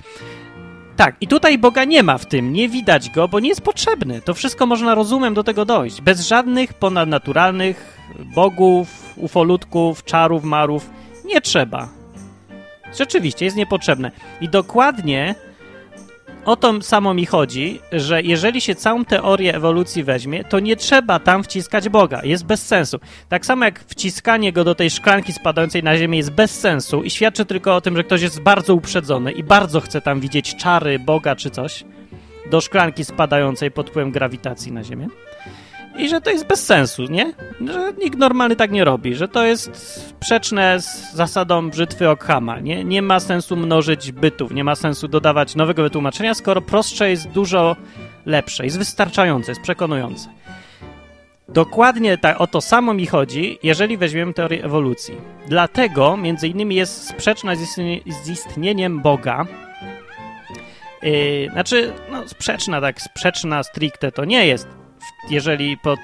Tak, 0.96 1.16
i 1.20 1.26
tutaj 1.26 1.58
Boga 1.58 1.84
nie 1.84 2.02
ma 2.02 2.18
w 2.18 2.26
tym, 2.26 2.52
nie 2.52 2.68
widać 2.68 3.10
go, 3.10 3.28
bo 3.28 3.40
nie 3.40 3.48
jest 3.48 3.60
potrzebny. 3.60 4.20
To 4.22 4.34
wszystko 4.34 4.66
można 4.66 4.94
rozumem 4.94 5.34
do 5.34 5.44
tego 5.44 5.64
dojść. 5.64 6.00
Bez 6.00 6.20
żadnych 6.20 6.74
ponadnaturalnych 6.74 7.98
bogów, 8.34 9.14
ufolutków, 9.16 10.04
czarów, 10.04 10.44
marów. 10.44 10.90
Nie 11.24 11.40
trzeba. 11.40 11.88
Rzeczywiście, 12.98 13.44
jest 13.44 13.56
niepotrzebne. 13.56 14.10
I 14.40 14.48
dokładnie 14.48 15.34
o 16.46 16.56
to 16.56 16.82
samo 16.82 17.14
mi 17.14 17.26
chodzi, 17.26 17.80
że 17.92 18.22
jeżeli 18.22 18.60
się 18.60 18.74
całą 18.74 19.04
teorię 19.04 19.54
ewolucji 19.54 20.04
weźmie, 20.04 20.44
to 20.44 20.60
nie 20.60 20.76
trzeba 20.76 21.18
tam 21.18 21.44
wciskać 21.44 21.88
Boga. 21.88 22.20
Jest 22.24 22.44
bez 22.44 22.66
sensu. 22.66 22.98
Tak 23.28 23.46
samo 23.46 23.64
jak 23.64 23.80
wciskanie 23.80 24.52
go 24.52 24.64
do 24.64 24.74
tej 24.74 24.90
szklanki 24.90 25.32
spadającej 25.32 25.82
na 25.82 25.98
ziemię 25.98 26.18
jest 26.18 26.30
bez 26.30 26.60
sensu 26.60 27.02
i 27.02 27.10
świadczy 27.10 27.44
tylko 27.44 27.76
o 27.76 27.80
tym, 27.80 27.96
że 27.96 28.04
ktoś 28.04 28.22
jest 28.22 28.40
bardzo 28.40 28.74
uprzedzony 28.74 29.32
i 29.32 29.42
bardzo 29.42 29.80
chce 29.80 30.00
tam 30.00 30.20
widzieć 30.20 30.56
czary 30.56 30.98
Boga 30.98 31.36
czy 31.36 31.50
coś 31.50 31.84
do 32.50 32.60
szklanki 32.60 33.04
spadającej 33.04 33.70
pod 33.70 33.90
wpływem 33.90 34.12
grawitacji 34.12 34.72
na 34.72 34.84
ziemię. 34.84 35.08
I 35.98 36.08
że 36.08 36.20
to 36.20 36.30
jest 36.30 36.46
bez 36.46 36.66
sensu, 36.66 37.02
nie? 37.02 37.32
Że 37.60 37.92
nikt 38.04 38.18
normalny 38.18 38.56
tak 38.56 38.70
nie 38.70 38.84
robi, 38.84 39.14
że 39.14 39.28
to 39.28 39.44
jest 39.44 39.76
sprzeczne 39.76 40.80
z 40.80 41.12
zasadą 41.14 41.70
brzytwy 41.70 42.10
Ockhama. 42.10 42.60
Nie, 42.60 42.84
nie 42.84 43.02
ma 43.02 43.20
sensu 43.20 43.56
mnożyć 43.56 44.12
bytów, 44.12 44.52
nie 44.52 44.64
ma 44.64 44.74
sensu 44.74 45.08
dodawać 45.08 45.54
nowego 45.54 45.82
wytłumaczenia, 45.82 46.34
skoro 46.34 46.60
prostsze 46.60 47.10
jest 47.10 47.28
dużo 47.28 47.76
lepsze, 48.26 48.64
jest 48.64 48.78
wystarczające, 48.78 49.50
jest 49.50 49.60
przekonujące. 49.60 50.28
Dokładnie 51.48 52.18
o 52.38 52.46
to 52.46 52.60
samo 52.60 52.94
mi 52.94 53.06
chodzi, 53.06 53.58
jeżeli 53.62 53.96
weźmiemy 53.96 54.32
teorię 54.32 54.64
ewolucji. 54.64 55.14
Dlatego, 55.48 56.16
między 56.16 56.48
innymi, 56.48 56.74
jest 56.74 57.08
sprzeczna 57.08 57.56
z, 57.56 57.60
istnie, 57.60 58.00
z 58.24 58.28
istnieniem 58.28 59.00
Boga. 59.00 59.46
Yy, 61.02 61.50
znaczy, 61.52 61.92
no, 62.12 62.28
sprzeczna, 62.28 62.80
tak, 62.80 63.00
sprzeczna 63.02 63.62
stricte 63.62 64.12
to 64.12 64.24
nie 64.24 64.46
jest 64.46 64.75
jeżeli 65.30 65.76
pod, 65.76 66.00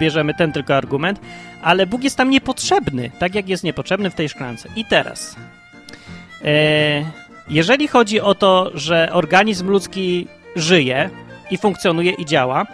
bierzemy 0.00 0.34
ten 0.34 0.52
tylko 0.52 0.76
argument, 0.76 1.20
ale 1.62 1.86
Bóg 1.86 2.04
jest 2.04 2.16
tam 2.16 2.30
niepotrzebny, 2.30 3.10
tak 3.18 3.34
jak 3.34 3.48
jest 3.48 3.64
niepotrzebny 3.64 4.10
w 4.10 4.14
tej 4.14 4.28
szklance. 4.28 4.68
I 4.76 4.84
teraz, 4.84 5.36
e, 6.44 7.04
jeżeli 7.48 7.88
chodzi 7.88 8.20
o 8.20 8.34
to, 8.34 8.70
że 8.74 9.08
organizm 9.12 9.68
ludzki 9.68 10.26
żyje 10.56 11.10
i 11.50 11.58
funkcjonuje 11.58 12.12
i 12.12 12.24
działa, 12.24 12.66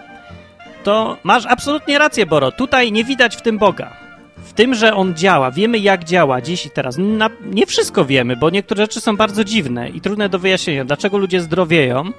to 0.84 1.16
masz 1.22 1.46
absolutnie 1.46 1.98
rację, 1.98 2.26
Boro. 2.26 2.52
Tutaj 2.52 2.92
nie 2.92 3.04
widać 3.04 3.36
w 3.36 3.42
tym 3.42 3.58
Boga. 3.58 3.96
W 4.36 4.52
tym, 4.52 4.74
że 4.74 4.94
on 4.94 5.14
działa, 5.14 5.50
wiemy 5.50 5.78
jak 5.78 6.04
działa 6.04 6.40
dziś 6.40 6.66
i 6.66 6.70
teraz. 6.70 6.96
Na, 6.98 7.30
nie 7.44 7.66
wszystko 7.66 8.04
wiemy, 8.04 8.36
bo 8.36 8.50
niektóre 8.50 8.82
rzeczy 8.82 9.00
są 9.00 9.16
bardzo 9.16 9.44
dziwne 9.44 9.88
i 9.88 10.00
trudne 10.00 10.28
do 10.28 10.38
wyjaśnienia. 10.38 10.84
Dlaczego 10.84 11.18
ludzie 11.18 11.40
zdrowieją? 11.40 12.12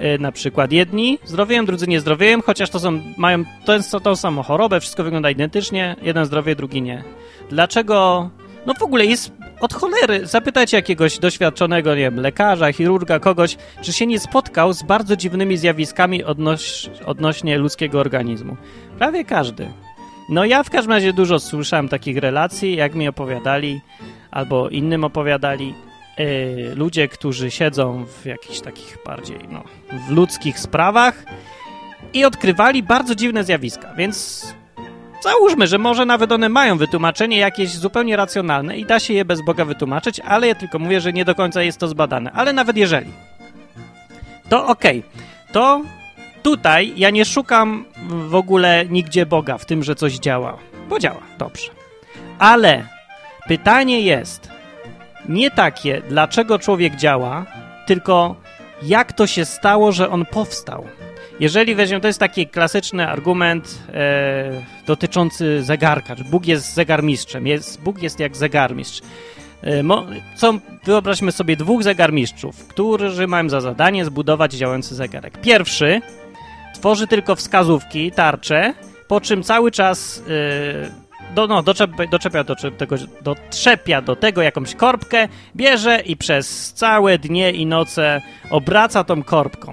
Y, 0.00 0.18
na 0.18 0.32
przykład 0.32 0.72
jedni 0.72 1.18
zdrowieją, 1.24 1.66
drudzy 1.66 1.86
nie 1.86 2.00
zdrowieją, 2.00 2.42
chociaż 2.42 2.70
to 2.70 2.80
są, 2.80 3.00
mają 3.16 3.44
tę, 3.64 3.80
tą 4.02 4.16
samą 4.16 4.42
chorobę, 4.42 4.80
wszystko 4.80 5.04
wygląda 5.04 5.30
identycznie, 5.30 5.96
jeden 6.02 6.24
zdrowie, 6.24 6.56
drugi 6.56 6.82
nie. 6.82 7.04
Dlaczego? 7.50 8.30
No 8.66 8.74
w 8.74 8.82
ogóle 8.82 9.06
jest 9.06 9.32
od 9.60 9.74
cholery. 9.74 10.26
Zapytajcie 10.26 10.76
jakiegoś 10.76 11.18
doświadczonego, 11.18 11.90
nie 11.94 12.00
wiem, 12.00 12.20
lekarza, 12.20 12.72
chirurga, 12.72 13.18
kogoś, 13.18 13.56
czy 13.82 13.92
się 13.92 14.06
nie 14.06 14.20
spotkał 14.20 14.72
z 14.72 14.82
bardzo 14.82 15.16
dziwnymi 15.16 15.56
zjawiskami 15.56 16.24
odnoś, 16.24 16.90
odnośnie 17.06 17.58
ludzkiego 17.58 18.00
organizmu. 18.00 18.56
Prawie 18.98 19.24
każdy. 19.24 19.68
No 20.28 20.44
ja 20.44 20.62
w 20.62 20.70
każdym 20.70 20.92
razie 20.92 21.12
dużo 21.12 21.38
słyszałem 21.38 21.88
takich 21.88 22.16
relacji, 22.16 22.76
jak 22.76 22.94
mi 22.94 23.08
opowiadali, 23.08 23.80
albo 24.30 24.68
innym 24.68 25.04
opowiadali, 25.04 25.74
Y, 26.20 26.72
ludzie, 26.76 27.08
którzy 27.08 27.50
siedzą 27.50 28.04
w 28.22 28.26
jakichś 28.26 28.60
takich 28.60 28.98
bardziej, 29.06 29.38
no, 29.50 29.64
w 30.08 30.10
ludzkich 30.10 30.58
sprawach 30.58 31.24
i 32.12 32.24
odkrywali 32.24 32.82
bardzo 32.82 33.14
dziwne 33.14 33.44
zjawiska, 33.44 33.94
więc 33.94 34.46
załóżmy, 35.22 35.66
że 35.66 35.78
może 35.78 36.06
nawet 36.06 36.32
one 36.32 36.48
mają 36.48 36.78
wytłumaczenie 36.78 37.38
jakieś 37.38 37.74
zupełnie 37.74 38.16
racjonalne 38.16 38.78
i 38.78 38.84
da 38.84 39.00
się 39.00 39.14
je 39.14 39.24
bez 39.24 39.42
Boga 39.42 39.64
wytłumaczyć, 39.64 40.20
ale 40.20 40.46
ja 40.46 40.54
tylko 40.54 40.78
mówię, 40.78 41.00
że 41.00 41.12
nie 41.12 41.24
do 41.24 41.34
końca 41.34 41.62
jest 41.62 41.78
to 41.78 41.88
zbadane. 41.88 42.30
Ale 42.32 42.52
nawet 42.52 42.76
jeżeli, 42.76 43.12
to 44.48 44.66
okej, 44.66 44.98
okay. 44.98 45.52
to 45.52 45.82
tutaj 46.42 46.92
ja 46.96 47.10
nie 47.10 47.24
szukam 47.24 47.84
w 48.28 48.34
ogóle 48.34 48.84
nigdzie 48.90 49.26
Boga 49.26 49.58
w 49.58 49.66
tym, 49.66 49.82
że 49.82 49.94
coś 49.94 50.14
działa, 50.14 50.58
bo 50.88 50.98
działa, 50.98 51.22
dobrze. 51.38 51.70
Ale 52.38 52.86
pytanie 53.48 54.00
jest, 54.00 54.55
nie 55.28 55.50
takie, 55.50 56.02
dlaczego 56.08 56.58
człowiek 56.58 56.96
działa, 56.96 57.46
tylko 57.86 58.36
jak 58.82 59.12
to 59.12 59.26
się 59.26 59.44
stało, 59.44 59.92
że 59.92 60.10
on 60.10 60.26
powstał. 60.26 60.84
Jeżeli 61.40 61.74
weźmiemy, 61.74 62.00
to 62.00 62.06
jest 62.06 62.20
taki 62.20 62.46
klasyczny 62.46 63.08
argument 63.08 63.82
e, 63.94 64.62
dotyczący 64.86 65.62
zegarka. 65.62 66.14
Bóg 66.30 66.46
jest 66.46 66.74
zegarmistrzem. 66.74 67.46
Jest, 67.46 67.82
Bóg 67.82 68.02
jest 68.02 68.20
jak 68.20 68.36
zegarmistrz. 68.36 69.02
E, 69.62 69.82
mo, 69.82 70.06
co, 70.36 70.54
wyobraźmy 70.84 71.32
sobie 71.32 71.56
dwóch 71.56 71.82
zegarmistrzów, 71.82 72.66
którzy 72.66 73.26
mają 73.26 73.48
za 73.48 73.60
zadanie 73.60 74.04
zbudować 74.04 74.52
działający 74.52 74.94
zegarek. 74.94 75.40
Pierwszy 75.40 76.00
tworzy 76.74 77.06
tylko 77.06 77.36
wskazówki, 77.36 78.12
tarcze, 78.12 78.74
po 79.08 79.20
czym 79.20 79.42
cały 79.42 79.70
czas 79.70 80.22
e, 80.28 81.05
do, 81.36 81.46
no, 81.46 81.62
doczepia, 81.62 82.06
doczepia 82.06 82.44
do 82.44 82.54
tego, 82.54 82.96
dotrzepia 83.22 84.02
do 84.02 84.16
tego 84.16 84.42
jakąś 84.42 84.74
korbkę, 84.74 85.28
bierze 85.56 86.00
i 86.00 86.16
przez 86.16 86.72
całe 86.72 87.18
dnie 87.18 87.50
i 87.50 87.66
noce 87.66 88.22
obraca 88.50 89.04
tą 89.04 89.22
korbką. 89.22 89.72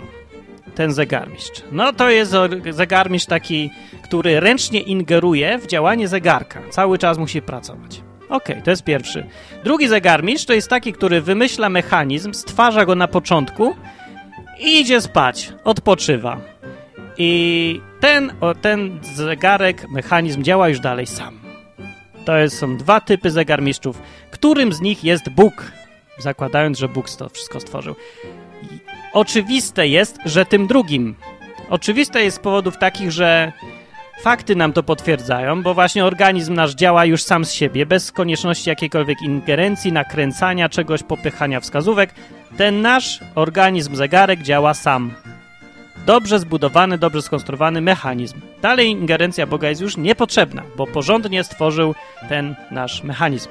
Ten 0.75 0.93
zegarmistrz. 0.93 1.63
No 1.71 1.93
to 1.93 2.09
jest 2.09 2.33
zegarmistrz 2.71 3.27
taki, 3.27 3.69
który 4.03 4.39
ręcznie 4.39 4.79
ingeruje 4.79 5.57
w 5.57 5.67
działanie 5.67 6.07
zegarka. 6.07 6.61
Cały 6.69 6.97
czas 6.97 7.17
musi 7.17 7.41
pracować. 7.41 8.01
Okej, 8.29 8.55
okay, 8.55 8.61
to 8.61 8.69
jest 8.69 8.83
pierwszy. 8.83 9.25
Drugi 9.63 9.87
zegarmistrz 9.87 10.45
to 10.45 10.53
jest 10.53 10.69
taki, 10.69 10.93
który 10.93 11.21
wymyśla 11.21 11.69
mechanizm, 11.69 12.33
stwarza 12.33 12.85
go 12.85 12.95
na 12.95 13.07
początku 13.07 13.75
i 14.59 14.79
idzie 14.79 15.01
spać, 15.01 15.53
odpoczywa. 15.63 16.37
I 17.17 17.81
ten, 17.99 18.33
ten 18.61 18.99
zegarek, 19.15 19.89
mechanizm 19.89 20.43
działa 20.43 20.69
już 20.69 20.79
dalej 20.79 21.07
sam. 21.07 21.42
To 22.25 22.49
są 22.49 22.77
dwa 22.77 23.01
typy 23.01 23.31
zegarmistrzów. 23.31 24.01
Którym 24.31 24.73
z 24.73 24.81
nich 24.81 25.03
jest 25.03 25.29
Bóg? 25.29 25.71
Zakładając, 26.17 26.79
że 26.79 26.89
Bóg 26.89 27.09
to 27.09 27.29
wszystko 27.29 27.59
stworzył. 27.59 27.95
Oczywiste 29.13 29.87
jest, 29.87 30.17
że 30.25 30.45
tym 30.45 30.67
drugim. 30.67 31.15
Oczywiste 31.69 32.23
jest 32.23 32.37
z 32.37 32.39
powodów 32.39 32.77
takich, 32.77 33.11
że 33.11 33.51
fakty 34.21 34.55
nam 34.55 34.73
to 34.73 34.83
potwierdzają, 34.83 35.63
bo 35.63 35.73
właśnie 35.73 36.05
organizm 36.05 36.53
nasz 36.53 36.75
działa 36.75 37.05
już 37.05 37.23
sam 37.23 37.45
z 37.45 37.51
siebie, 37.51 37.85
bez 37.85 38.11
konieczności 38.11 38.69
jakiejkolwiek 38.69 39.21
ingerencji, 39.21 39.91
nakręcania 39.91 40.69
czegoś, 40.69 41.03
popychania 41.03 41.59
wskazówek. 41.59 42.13
Ten 42.57 42.81
nasz 42.81 43.19
organizm 43.35 43.95
zegarek 43.95 44.41
działa 44.41 44.73
sam. 44.73 45.13
Dobrze 46.05 46.39
zbudowany, 46.39 46.97
dobrze 46.97 47.21
skonstruowany 47.21 47.81
mechanizm. 47.81 48.41
Dalej 48.61 48.89
ingerencja 48.89 49.47
Boga 49.47 49.69
jest 49.69 49.81
już 49.81 49.97
niepotrzebna, 49.97 50.63
bo 50.75 50.87
porządnie 50.87 51.43
stworzył 51.43 51.95
ten 52.29 52.55
nasz 52.71 53.03
mechanizm. 53.03 53.49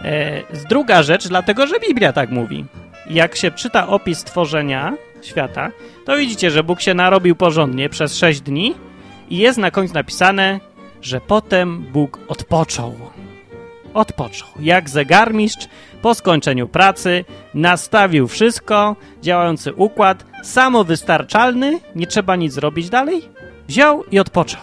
E, 0.00 0.42
druga 0.68 1.02
rzecz, 1.02 1.28
dlatego 1.28 1.66
że 1.66 1.80
Biblia 1.88 2.12
tak 2.12 2.30
mówi. 2.30 2.64
Jak 3.10 3.36
się 3.36 3.50
czyta 3.50 3.88
opis 3.88 4.24
tworzenia 4.24 4.96
świata, 5.22 5.70
to 6.04 6.16
widzicie, 6.16 6.50
że 6.50 6.64
Bóg 6.64 6.80
się 6.80 6.94
narobił 6.94 7.36
porządnie 7.36 7.88
przez 7.88 8.16
sześć 8.16 8.40
dni 8.40 8.74
i 9.30 9.38
jest 9.38 9.58
na 9.58 9.70
końcu 9.70 9.94
napisane, 9.94 10.60
że 11.02 11.20
potem 11.20 11.78
Bóg 11.92 12.20
odpoczął. 12.28 12.94
Odpoczął. 13.94 14.48
Jak 14.60 14.90
zegarmistrz 14.90 15.68
po 16.02 16.14
skończeniu 16.14 16.68
pracy 16.68 17.24
nastawił 17.54 18.28
wszystko, 18.28 18.96
działający 19.22 19.74
układ, 19.74 20.24
samowystarczalny, 20.42 21.80
nie 21.94 22.06
trzeba 22.06 22.36
nic 22.36 22.52
zrobić 22.52 22.90
dalej, 22.90 23.28
wziął 23.68 24.04
i 24.04 24.18
odpoczął. 24.18 24.62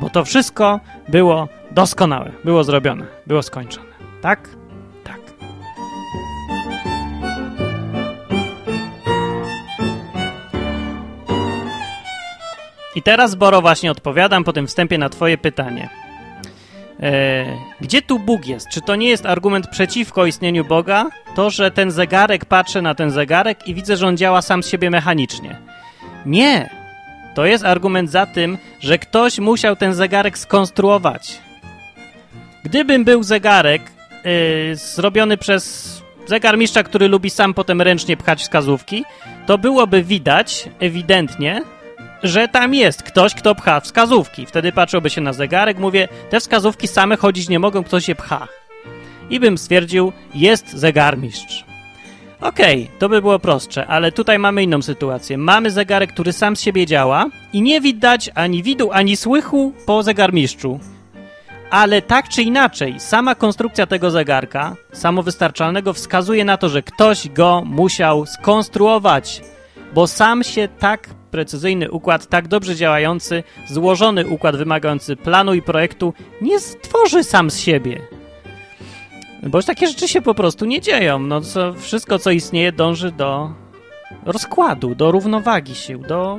Bo 0.00 0.10
to 0.10 0.24
wszystko 0.24 0.80
było 1.08 1.48
doskonałe, 1.70 2.32
było 2.44 2.64
zrobione, 2.64 3.06
było 3.26 3.42
skończone. 3.42 3.90
Tak? 4.20 4.48
Tak. 5.04 5.20
I 12.94 13.02
teraz, 13.02 13.34
Boro, 13.34 13.60
właśnie 13.60 13.90
odpowiadam 13.90 14.44
po 14.44 14.52
tym 14.52 14.66
wstępie 14.66 14.98
na 14.98 15.08
twoje 15.08 15.38
pytanie. 15.38 15.99
E, 17.02 17.46
gdzie 17.80 18.02
tu 18.02 18.18
Bóg 18.18 18.46
jest? 18.46 18.68
Czy 18.68 18.80
to 18.80 18.96
nie 18.96 19.08
jest 19.08 19.26
argument 19.26 19.68
przeciwko 19.68 20.26
istnieniu 20.26 20.64
Boga? 20.64 21.10
To, 21.34 21.50
że 21.50 21.70
ten 21.70 21.90
zegarek, 21.90 22.44
patrzę 22.44 22.82
na 22.82 22.94
ten 22.94 23.10
zegarek 23.10 23.68
i 23.68 23.74
widzę, 23.74 23.96
że 23.96 24.06
on 24.06 24.16
działa 24.16 24.42
sam 24.42 24.62
z 24.62 24.68
siebie 24.68 24.90
mechanicznie. 24.90 25.56
Nie! 26.26 26.70
To 27.34 27.46
jest 27.46 27.64
argument 27.64 28.10
za 28.10 28.26
tym, 28.26 28.58
że 28.80 28.98
ktoś 28.98 29.38
musiał 29.38 29.76
ten 29.76 29.94
zegarek 29.94 30.38
skonstruować. 30.38 31.38
Gdybym 32.64 33.04
był 33.04 33.22
zegarek 33.22 33.82
yy, 34.24 34.76
zrobiony 34.76 35.36
przez 35.36 35.90
zegarmistrza, 36.26 36.82
który 36.82 37.08
lubi 37.08 37.30
sam 37.30 37.54
potem 37.54 37.82
ręcznie 37.82 38.16
pchać 38.16 38.42
wskazówki, 38.42 39.04
to 39.46 39.58
byłoby 39.58 40.02
widać 40.02 40.68
ewidentnie, 40.80 41.62
że 42.22 42.48
tam 42.48 42.74
jest 42.74 43.02
ktoś, 43.02 43.34
kto 43.34 43.54
pcha 43.54 43.80
wskazówki. 43.80 44.46
Wtedy 44.46 44.72
patrzyłby 44.72 45.10
się 45.10 45.20
na 45.20 45.32
zegarek, 45.32 45.78
mówię, 45.78 46.08
te 46.30 46.40
wskazówki 46.40 46.88
same 46.88 47.16
chodzić 47.16 47.48
nie 47.48 47.58
mogą, 47.58 47.84
ktoś 47.84 48.08
je 48.08 48.14
pcha. 48.14 48.48
I 49.30 49.40
bym 49.40 49.58
stwierdził, 49.58 50.12
jest 50.34 50.72
zegarmistrz. 50.72 51.64
Okej, 52.40 52.82
okay, 52.84 52.98
to 52.98 53.08
by 53.08 53.20
było 53.20 53.38
prostsze, 53.38 53.86
ale 53.86 54.12
tutaj 54.12 54.38
mamy 54.38 54.62
inną 54.62 54.82
sytuację. 54.82 55.38
Mamy 55.38 55.70
zegarek, 55.70 56.12
który 56.12 56.32
sam 56.32 56.56
z 56.56 56.60
siebie 56.60 56.86
działa 56.86 57.26
i 57.52 57.62
nie 57.62 57.80
widać 57.80 58.30
ani 58.34 58.62
widu, 58.62 58.90
ani 58.92 59.16
słychu 59.16 59.72
po 59.86 60.02
zegarmistrzu. 60.02 60.80
Ale 61.70 62.02
tak 62.02 62.28
czy 62.28 62.42
inaczej, 62.42 63.00
sama 63.00 63.34
konstrukcja 63.34 63.86
tego 63.86 64.10
zegarka, 64.10 64.76
samowystarczalnego, 64.92 65.92
wskazuje 65.92 66.44
na 66.44 66.56
to, 66.56 66.68
że 66.68 66.82
ktoś 66.82 67.28
go 67.28 67.62
musiał 67.66 68.26
skonstruować, 68.26 69.42
bo 69.94 70.06
sam 70.06 70.44
się 70.44 70.68
tak 70.78 71.08
precyzyjny 71.30 71.90
układ, 71.90 72.26
tak 72.26 72.48
dobrze 72.48 72.76
działający, 72.76 73.42
złożony 73.66 74.26
układ 74.26 74.56
wymagający 74.56 75.16
planu 75.16 75.54
i 75.54 75.62
projektu 75.62 76.14
nie 76.40 76.60
stworzy 76.60 77.24
sam 77.24 77.50
z 77.50 77.58
siebie. 77.58 78.00
Bo 79.42 79.58
już 79.58 79.66
takie 79.66 79.86
rzeczy 79.86 80.08
się 80.08 80.22
po 80.22 80.34
prostu 80.34 80.64
nie 80.64 80.80
dzieją. 80.80 81.18
No, 81.18 81.40
co, 81.40 81.72
wszystko, 81.74 82.18
co 82.18 82.30
istnieje, 82.30 82.72
dąży 82.72 83.12
do 83.12 83.52
rozkładu, 84.24 84.94
do 84.94 85.10
równowagi 85.10 85.74
sił, 85.74 85.98
do, 85.98 86.38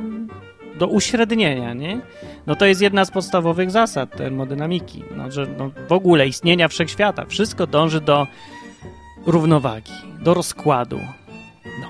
do 0.80 0.88
uśrednienia, 0.88 1.74
nie? 1.74 2.02
No 2.48 2.56
to 2.56 2.66
jest 2.66 2.82
jedna 2.82 3.06
z 3.06 3.12
podstawowych 3.12 3.72
zasad 3.72 4.18
termodynamiki, 4.18 5.04
no, 5.16 5.32
że 5.32 5.48
no, 5.58 5.72
w 5.88 5.92
ogóle 5.92 6.28
istnienia 6.28 6.68
wszechświata. 6.68 7.26
Wszystko 7.26 7.68
dąży 7.68 8.02
do 8.02 8.28
równowagi, 9.26 9.94
do 10.20 10.34
rozkładu. 10.34 11.00
No. 11.66 11.88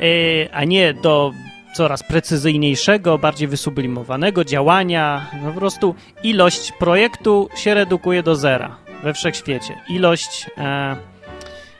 Yy, 0.00 0.48
a 0.52 0.64
nie 0.64 0.94
do 0.94 1.32
coraz 1.76 2.02
precyzyjniejszego, 2.02 3.18
bardziej 3.18 3.48
wysublimowanego 3.48 4.44
działania. 4.44 5.30
No 5.42 5.52
po 5.52 5.58
prostu 5.58 5.94
ilość 6.22 6.72
projektu 6.72 7.48
się 7.56 7.74
redukuje 7.74 8.22
do 8.22 8.36
zera 8.36 8.76
we 9.02 9.14
wszechświecie. 9.14 9.74
Ilość 9.88 10.46
e, 10.58 10.96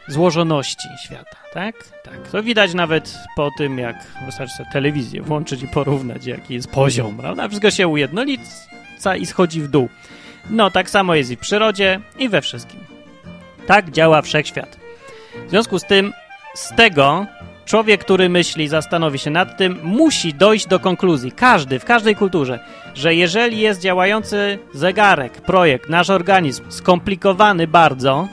złożoności 0.09 0.89
świata, 1.05 1.37
tak? 1.53 1.75
Tak. 2.05 2.29
To 2.29 2.43
widać 2.43 2.75
nawet 2.75 3.19
po 3.37 3.51
tym, 3.59 3.79
jak 3.79 3.97
wystarczy 4.27 4.55
sobie 4.55 4.71
telewizję 4.73 5.23
włączyć 5.23 5.63
i 5.63 5.69
porównać, 5.69 6.27
jaki 6.27 6.55
jest 6.55 6.71
poziom, 6.71 7.17
prawda? 7.17 7.49
Wszystko 7.49 7.71
się 7.71 7.89
ujednolica 7.89 9.17
i 9.17 9.27
schodzi 9.27 9.61
w 9.61 9.69
dół. 9.69 9.89
No, 10.51 10.71
tak 10.71 10.91
samo 10.91 11.15
jest 11.15 11.31
i 11.31 11.37
w 11.37 11.41
przyrodzie, 11.41 12.01
i 12.19 12.29
we 12.29 12.43
wszystkim. 12.43 12.81
Tak 13.67 13.91
działa 13.91 14.23
wszechświat. 14.23 14.79
W 15.47 15.51
związku 15.51 15.79
z 15.79 15.85
tym, 15.85 16.13
z 16.55 16.75
tego 16.75 17.27
człowiek, 17.67 18.01
który 18.01 18.29
myśli, 18.29 18.69
zastanowi 18.69 19.19
się 19.19 19.31
nad 19.31 19.59
tym, 19.59 19.79
musi 19.83 20.35
dojść 20.35 20.67
do 20.67 20.81
konkluzji, 20.81 21.33
każdy, 21.33 21.79
w 21.79 21.85
każdej 21.85 22.17
kulturze, 22.17 22.61
że 22.95 23.15
jeżeli 23.15 23.59
jest 23.59 23.81
działający 23.81 24.59
zegarek, 24.73 25.41
projekt, 25.41 25.89
nasz 25.89 26.11
organizm 26.11 26.65
skomplikowany 26.69 27.67
bardzo, 27.67 28.29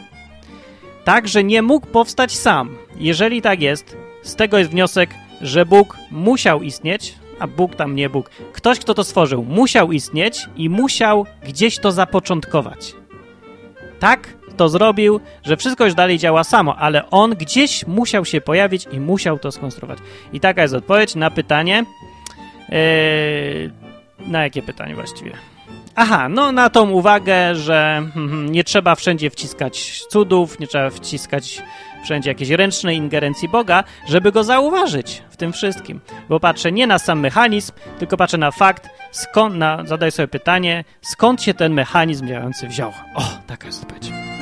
tak, 1.04 1.28
że 1.28 1.44
nie 1.44 1.62
mógł 1.62 1.88
powstać 1.88 2.38
sam. 2.38 2.78
Jeżeli 2.96 3.42
tak 3.42 3.62
jest, 3.62 3.98
z 4.22 4.36
tego 4.36 4.58
jest 4.58 4.72
wniosek, 4.72 5.10
że 5.42 5.66
Bóg 5.66 5.98
musiał 6.12 6.62
istnieć, 6.62 7.16
a 7.40 7.48
Bóg 7.48 7.76
tam 7.76 7.96
nie 7.96 8.10
Bóg, 8.10 8.30
ktoś, 8.54 8.80
kto 8.80 8.94
to 8.94 9.04
stworzył, 9.04 9.44
musiał 9.44 9.92
istnieć 9.92 10.50
i 10.58 10.70
musiał 10.70 11.26
gdzieś 11.48 11.80
to 11.80 11.92
zapoczątkować. 11.92 12.94
Tak 14.00 14.28
to 14.58 14.70
zrobił, 14.70 15.20
że 15.44 15.58
wszystko 15.58 15.86
już 15.86 15.94
dalej 15.94 16.20
działa 16.20 16.44
samo, 16.44 16.76
ale 16.76 17.10
on 17.10 17.32
gdzieś 17.32 17.88
musiał 17.88 18.26
się 18.26 18.42
pojawić 18.42 18.88
i 18.92 19.00
musiał 19.00 19.40
to 19.40 19.52
skonstruować. 19.52 20.00
I 20.34 20.40
taka 20.40 20.62
jest 20.62 20.74
odpowiedź 20.74 21.16
na 21.16 21.32
pytanie. 21.32 21.86
Yy, 22.70 22.78
na 24.20 24.44
jakie 24.44 24.62
pytanie 24.62 24.96
właściwie? 24.96 25.32
Aha, 25.96 26.30
no 26.30 26.52
na 26.52 26.70
tą 26.70 26.90
uwagę, 26.90 27.56
że 27.56 28.04
hmm, 28.14 28.52
nie 28.52 28.64
trzeba 28.64 28.96
wszędzie 28.96 29.30
wciskać 29.30 30.04
cudów, 30.10 30.60
nie 30.60 30.68
trzeba 30.68 30.90
wciskać 30.90 31.62
wszędzie 32.04 32.30
jakiejś 32.30 32.50
ręcznej 32.50 32.98
ingerencji 32.98 33.50
Boga, 33.50 33.84
żeby 34.08 34.32
go 34.32 34.44
zauważyć 34.44 35.24
w 35.30 35.38
tym 35.38 35.54
wszystkim. 35.54 36.00
Bo 36.30 36.40
patrzę 36.40 36.72
nie 36.72 36.88
na 36.88 37.00
sam 37.00 37.20
mechanizm, 37.20 37.72
tylko 38.00 38.18
patrzę 38.18 38.38
na 38.38 38.52
fakt, 38.52 38.90
skąd, 39.12 39.56
na, 39.56 39.86
zadaję 39.86 40.12
sobie 40.12 40.28
pytanie, 40.28 40.84
skąd 41.02 41.42
się 41.42 41.54
ten 41.54 41.74
mechanizm 41.74 42.28
działający 42.28 42.68
wziął. 42.68 42.94
O, 43.16 43.24
taka 43.48 43.68
jest 43.68 43.84
odpowiedź. 43.84 44.33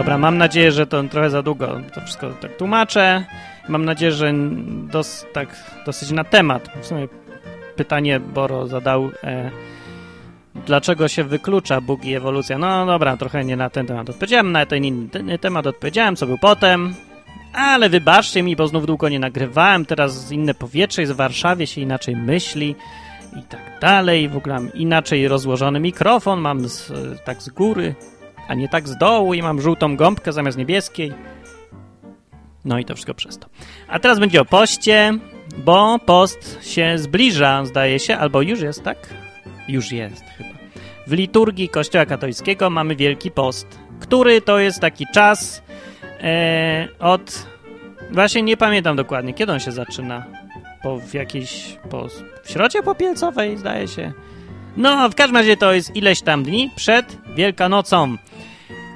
Dobra, 0.00 0.18
mam 0.18 0.38
nadzieję, 0.38 0.72
że 0.72 0.86
to 0.86 1.02
trochę 1.02 1.30
za 1.30 1.42
długo 1.42 1.80
to 1.94 2.00
wszystko 2.00 2.30
tak 2.30 2.56
tłumaczę. 2.56 3.24
Mam 3.68 3.84
nadzieję, 3.84 4.12
że 4.12 4.32
dos, 4.92 5.26
tak 5.32 5.56
dosyć 5.86 6.10
na 6.10 6.24
temat. 6.24 6.70
W 6.80 6.86
sumie 6.86 7.08
pytanie 7.76 8.20
Boro 8.20 8.66
zadał, 8.66 9.10
e, 9.24 9.50
dlaczego 10.66 11.08
się 11.08 11.24
wyklucza 11.24 11.80
Bóg 11.80 12.04
i 12.04 12.14
ewolucja. 12.14 12.58
No 12.58 12.86
dobra, 12.86 13.16
trochę 13.16 13.44
nie 13.44 13.56
na 13.56 13.70
ten 13.70 13.86
temat 13.86 14.10
odpowiedziałem, 14.10 14.52
na 14.52 14.66
ten 14.66 14.84
inny 14.84 15.38
temat 15.40 15.66
odpowiedziałem, 15.66 16.16
co 16.16 16.26
był 16.26 16.38
potem. 16.38 16.94
Ale 17.52 17.88
wybaczcie 17.88 18.42
mi, 18.42 18.56
bo 18.56 18.66
znów 18.66 18.86
długo 18.86 19.08
nie 19.08 19.18
nagrywałem. 19.18 19.86
Teraz 19.86 20.32
inne 20.32 20.54
powietrze 20.54 21.02
jest 21.02 21.12
w 21.12 21.16
Warszawie, 21.16 21.66
się 21.66 21.80
inaczej 21.80 22.16
myśli 22.16 22.74
i 23.40 23.42
tak 23.42 23.80
dalej. 23.80 24.28
W 24.28 24.36
ogóle 24.36 24.54
mam 24.54 24.72
inaczej 24.72 25.28
rozłożony 25.28 25.80
mikrofon, 25.80 26.40
mam 26.40 26.68
z, 26.68 26.92
tak 27.24 27.42
z 27.42 27.48
góry 27.48 27.94
a 28.50 28.54
nie 28.54 28.68
tak 28.68 28.88
z 28.88 28.96
dołu 28.96 29.34
i 29.34 29.42
mam 29.42 29.60
żółtą 29.60 29.96
gąbkę 29.96 30.32
zamiast 30.32 30.58
niebieskiej. 30.58 31.12
No 32.64 32.78
i 32.78 32.84
to 32.84 32.94
wszystko 32.94 33.14
przez 33.14 33.38
to. 33.38 33.46
A 33.88 33.98
teraz 33.98 34.18
będzie 34.18 34.40
o 34.40 34.44
poście, 34.44 35.18
bo 35.58 35.98
post 35.98 36.58
się 36.62 36.98
zbliża, 36.98 37.64
zdaje 37.64 37.98
się, 37.98 38.16
albo 38.16 38.42
już 38.42 38.60
jest, 38.60 38.82
tak? 38.82 39.14
Już 39.68 39.92
jest 39.92 40.24
chyba. 40.38 40.50
W 41.06 41.12
liturgii 41.12 41.68
Kościoła 41.68 42.06
katolickiego 42.06 42.70
mamy 42.70 42.96
Wielki 42.96 43.30
Post, 43.30 43.78
który 44.00 44.40
to 44.40 44.58
jest 44.58 44.80
taki 44.80 45.06
czas 45.14 45.62
e, 46.20 46.88
od... 46.98 47.46
Właśnie 48.10 48.42
nie 48.42 48.56
pamiętam 48.56 48.96
dokładnie, 48.96 49.34
kiedy 49.34 49.52
on 49.52 49.60
się 49.60 49.72
zaczyna. 49.72 50.24
Po 50.82 50.98
w 50.98 51.14
jakiejś... 51.14 51.78
Po, 51.90 52.08
w 52.42 52.50
środzie 52.50 52.82
popielcowej, 52.82 53.56
zdaje 53.56 53.88
się. 53.88 54.12
No, 54.76 55.08
w 55.08 55.14
każdym 55.14 55.36
razie 55.36 55.56
to 55.56 55.72
jest 55.72 55.96
ileś 55.96 56.22
tam 56.22 56.42
dni 56.42 56.70
przed 56.76 57.16
Wielkanocą. 57.34 58.16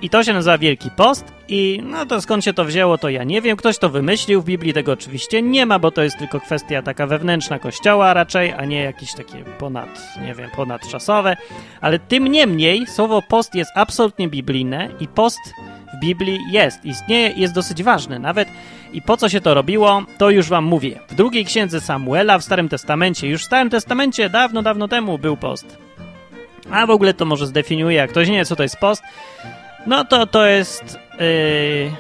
I 0.05 0.11
to 0.11 0.25
się 0.25 0.33
nazywa 0.33 0.59
Wielki 0.59 0.91
Post 0.91 1.33
i 1.49 1.81
no 1.83 2.07
to 2.07 2.21
skąd 2.21 2.45
się 2.45 2.53
to 2.53 2.65
wzięło, 2.65 2.99
to 2.99 3.09
ja 3.09 3.25
nie 3.25 3.43
wiem. 3.43 3.57
Ktoś 3.57 3.79
to 3.79 3.89
wymyślił, 3.89 4.43
w 4.43 4.45
Biblii 4.45 4.73
tego 4.73 4.93
oczywiście 4.93 5.43
nie 5.43 5.67
ma, 5.67 5.79
bo 5.79 5.91
to 5.91 6.03
jest 6.03 6.19
tylko 6.19 6.41
kwestia 6.41 6.83
taka 6.83 7.07
wewnętrzna 7.07 7.59
kościoła 7.59 8.15
raczej, 8.15 8.53
a 8.53 8.65
nie 8.65 8.83
jakieś 8.83 9.15
takie 9.15 9.45
ponad, 9.59 10.01
nie 10.23 10.35
wiem, 10.35 10.51
ponadczasowe. 10.57 11.37
Ale 11.81 11.99
tym 11.99 12.29
niemniej 12.29 12.87
słowo 12.87 13.23
post 13.23 13.55
jest 13.55 13.71
absolutnie 13.75 14.29
biblijne 14.29 14.89
i 15.01 15.09
post 15.09 15.41
w 15.95 16.01
Biblii 16.01 16.39
jest, 16.51 16.85
istnieje 16.85 17.29
jest 17.37 17.55
dosyć 17.55 17.83
ważny. 17.83 18.19
Nawet 18.19 18.49
i 18.93 19.03
po 19.03 19.17
co 19.17 19.29
się 19.29 19.41
to 19.41 19.55
robiło, 19.55 20.03
to 20.19 20.31
już 20.31 20.49
wam 20.49 20.65
mówię. 20.65 21.01
W 21.09 21.15
drugiej 21.15 21.45
księdze 21.45 21.81
Samuela 21.81 22.39
w 22.39 22.45
Starym 22.45 22.69
Testamencie, 22.69 23.29
już 23.29 23.43
w 23.43 23.45
Starym 23.45 23.71
Testamencie 23.71 24.31
dawno, 24.31 24.63
dawno 24.63 24.89
temu 24.89 25.19
był 25.19 25.37
post. 25.37 25.79
A 26.71 26.87
w 26.87 26.91
ogóle 26.91 27.15
to 27.15 27.25
może 27.25 27.47
zdefiniuję, 27.47 27.97
jak 27.97 28.11
ktoś 28.11 28.29
nie 28.29 28.37
wie, 28.37 28.45
co 28.45 28.57
to 28.57 28.63
jest 28.63 28.77
post, 28.77 29.03
no 29.87 30.05
to 30.05 30.27
to 30.27 30.47
jest... 30.47 30.99
Yy... 31.21 31.91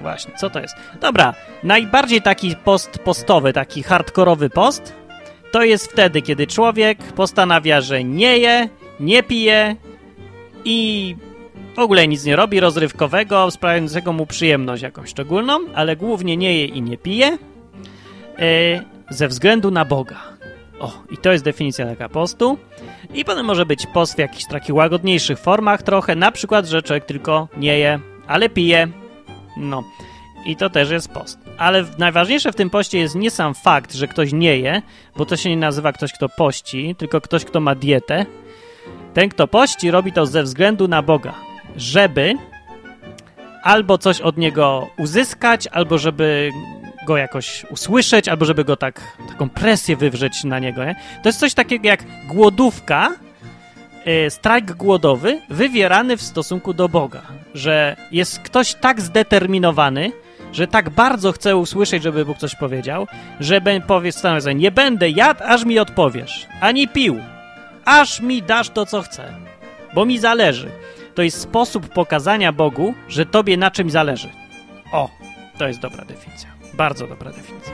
Właśnie, 0.00 0.34
co 0.36 0.50
to 0.50 0.60
jest? 0.60 0.74
Dobra, 1.00 1.34
najbardziej 1.62 2.22
taki 2.22 2.56
post 2.56 2.98
postowy, 2.98 3.52
taki 3.52 3.82
hardkorowy 3.82 4.50
post, 4.50 4.94
to 5.52 5.62
jest 5.62 5.92
wtedy, 5.92 6.22
kiedy 6.22 6.46
człowiek 6.46 6.98
postanawia, 6.98 7.80
że 7.80 8.04
nie 8.04 8.38
je, 8.38 8.68
nie 9.00 9.22
pije 9.22 9.76
i 10.64 11.16
w 11.76 11.78
ogóle 11.78 12.08
nic 12.08 12.24
nie 12.24 12.36
robi 12.36 12.60
rozrywkowego, 12.60 13.50
sprawiającego 13.50 14.12
mu 14.12 14.26
przyjemność 14.26 14.82
jakąś 14.82 15.10
szczególną, 15.10 15.58
ale 15.74 15.96
głównie 15.96 16.36
nie 16.36 16.58
je 16.58 16.64
i 16.64 16.82
nie 16.82 16.98
pije 16.98 17.26
yy, 17.30 17.38
ze 19.10 19.28
względu 19.28 19.70
na 19.70 19.84
Boga. 19.84 20.35
O, 20.80 20.92
i 21.10 21.16
to 21.16 21.32
jest 21.32 21.44
definicja 21.44 21.86
taka 21.86 22.08
postu. 22.08 22.58
I 23.14 23.24
potem 23.24 23.46
może 23.46 23.66
być 23.66 23.86
post 23.86 24.14
w 24.14 24.18
jakichś 24.18 24.44
takich 24.44 24.74
łagodniejszych 24.74 25.38
formach 25.38 25.82
trochę, 25.82 26.16
na 26.16 26.32
przykład, 26.32 26.66
że 26.66 26.82
człowiek 26.82 27.04
tylko 27.04 27.48
nie 27.56 27.78
je, 27.78 28.00
ale 28.26 28.48
pije. 28.48 28.88
No. 29.56 29.84
I 30.46 30.56
to 30.56 30.70
też 30.70 30.90
jest 30.90 31.12
post. 31.12 31.38
Ale 31.58 31.84
najważniejsze 31.98 32.52
w 32.52 32.56
tym 32.56 32.70
poście 32.70 32.98
jest 32.98 33.14
nie 33.14 33.30
sam 33.30 33.54
fakt, 33.54 33.94
że 33.94 34.08
ktoś 34.08 34.32
nie 34.32 34.58
je, 34.58 34.82
bo 35.16 35.26
to 35.26 35.36
się 35.36 35.50
nie 35.50 35.56
nazywa 35.56 35.92
ktoś, 35.92 36.12
kto 36.12 36.28
pości, 36.28 36.94
tylko 36.98 37.20
ktoś, 37.20 37.44
kto 37.44 37.60
ma 37.60 37.74
dietę. 37.74 38.26
Ten, 39.14 39.28
kto 39.28 39.48
pości, 39.48 39.90
robi 39.90 40.12
to 40.12 40.26
ze 40.26 40.42
względu 40.42 40.88
na 40.88 41.02
Boga, 41.02 41.34
żeby 41.76 42.34
albo 43.62 43.98
coś 43.98 44.20
od 44.20 44.36
niego 44.36 44.88
uzyskać, 44.98 45.66
albo 45.66 45.98
żeby 45.98 46.50
go 47.06 47.16
jakoś 47.16 47.64
usłyszeć, 47.70 48.28
albo 48.28 48.44
żeby 48.44 48.64
go 48.64 48.76
tak, 48.76 49.00
taką 49.28 49.48
presję 49.48 49.96
wywrzeć 49.96 50.44
na 50.44 50.58
niego, 50.58 50.84
nie? 50.84 50.94
To 51.22 51.28
jest 51.28 51.40
coś 51.40 51.54
takiego 51.54 51.88
jak 51.88 52.04
głodówka, 52.28 53.12
yy, 54.06 54.30
strajk 54.30 54.72
głodowy 54.72 55.40
wywierany 55.50 56.16
w 56.16 56.22
stosunku 56.22 56.74
do 56.74 56.88
Boga, 56.88 57.22
że 57.54 57.96
jest 58.12 58.38
ktoś 58.38 58.74
tak 58.74 59.00
zdeterminowany, 59.00 60.12
że 60.52 60.66
tak 60.66 60.90
bardzo 60.90 61.32
chce 61.32 61.56
usłyszeć, 61.56 62.02
żeby 62.02 62.24
Bóg 62.24 62.38
coś 62.38 62.54
powiedział, 62.54 63.06
że 63.40 63.60
powie 63.86 64.12
stanowczo, 64.12 64.52
nie 64.52 64.70
będę 64.70 65.10
jadł, 65.10 65.40
aż 65.44 65.64
mi 65.64 65.78
odpowiesz, 65.78 66.46
ani 66.60 66.88
pił, 66.88 67.20
aż 67.84 68.20
mi 68.20 68.42
dasz 68.42 68.70
to, 68.70 68.86
co 68.86 69.02
chcę, 69.02 69.34
bo 69.94 70.06
mi 70.06 70.18
zależy. 70.18 70.70
To 71.14 71.22
jest 71.22 71.40
sposób 71.40 71.88
pokazania 71.88 72.52
Bogu, 72.52 72.94
że 73.08 73.26
tobie 73.26 73.56
na 73.56 73.70
czymś 73.70 73.92
zależy. 73.92 74.28
O, 74.92 75.10
to 75.58 75.68
jest 75.68 75.80
dobra 75.80 76.04
definicja. 76.04 76.55
Bardzo 76.76 77.06
dobra 77.06 77.32
definicja. 77.32 77.72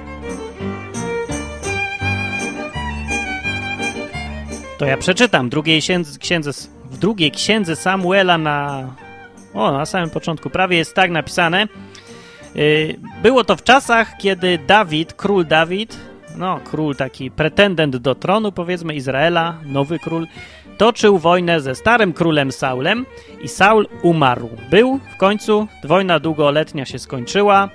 To 4.78 4.86
ja 4.86 4.96
przeczytam 4.96 5.48
drugiej 5.48 5.80
księdze, 6.20 6.68
w 6.90 6.98
drugiej 6.98 7.30
księdze 7.30 7.76
Samuela 7.76 8.38
na, 8.38 8.88
o, 9.54 9.72
na 9.72 9.86
samym 9.86 10.10
początku. 10.10 10.50
Prawie 10.50 10.76
jest 10.76 10.94
tak 10.94 11.10
napisane. 11.10 11.68
Y, 12.56 12.98
było 13.22 13.44
to 13.44 13.56
w 13.56 13.62
czasach, 13.62 14.16
kiedy 14.18 14.58
Dawid, 14.58 15.12
król 15.12 15.46
Dawid, 15.46 15.98
no 16.36 16.60
król 16.64 16.96
taki 16.96 17.30
pretendent 17.30 17.96
do 17.96 18.14
tronu 18.14 18.52
powiedzmy 18.52 18.94
Izraela, 18.94 19.58
nowy 19.64 19.98
król, 19.98 20.26
toczył 20.78 21.18
wojnę 21.18 21.60
ze 21.60 21.74
starym 21.74 22.12
królem 22.12 22.52
Saulem 22.52 23.06
i 23.42 23.48
Saul 23.48 23.86
umarł. 24.02 24.48
Był 24.70 25.00
w 25.14 25.16
końcu, 25.16 25.66
wojna 25.84 26.20
długoletnia 26.20 26.84
się 26.84 26.98
skończyła, 26.98 27.68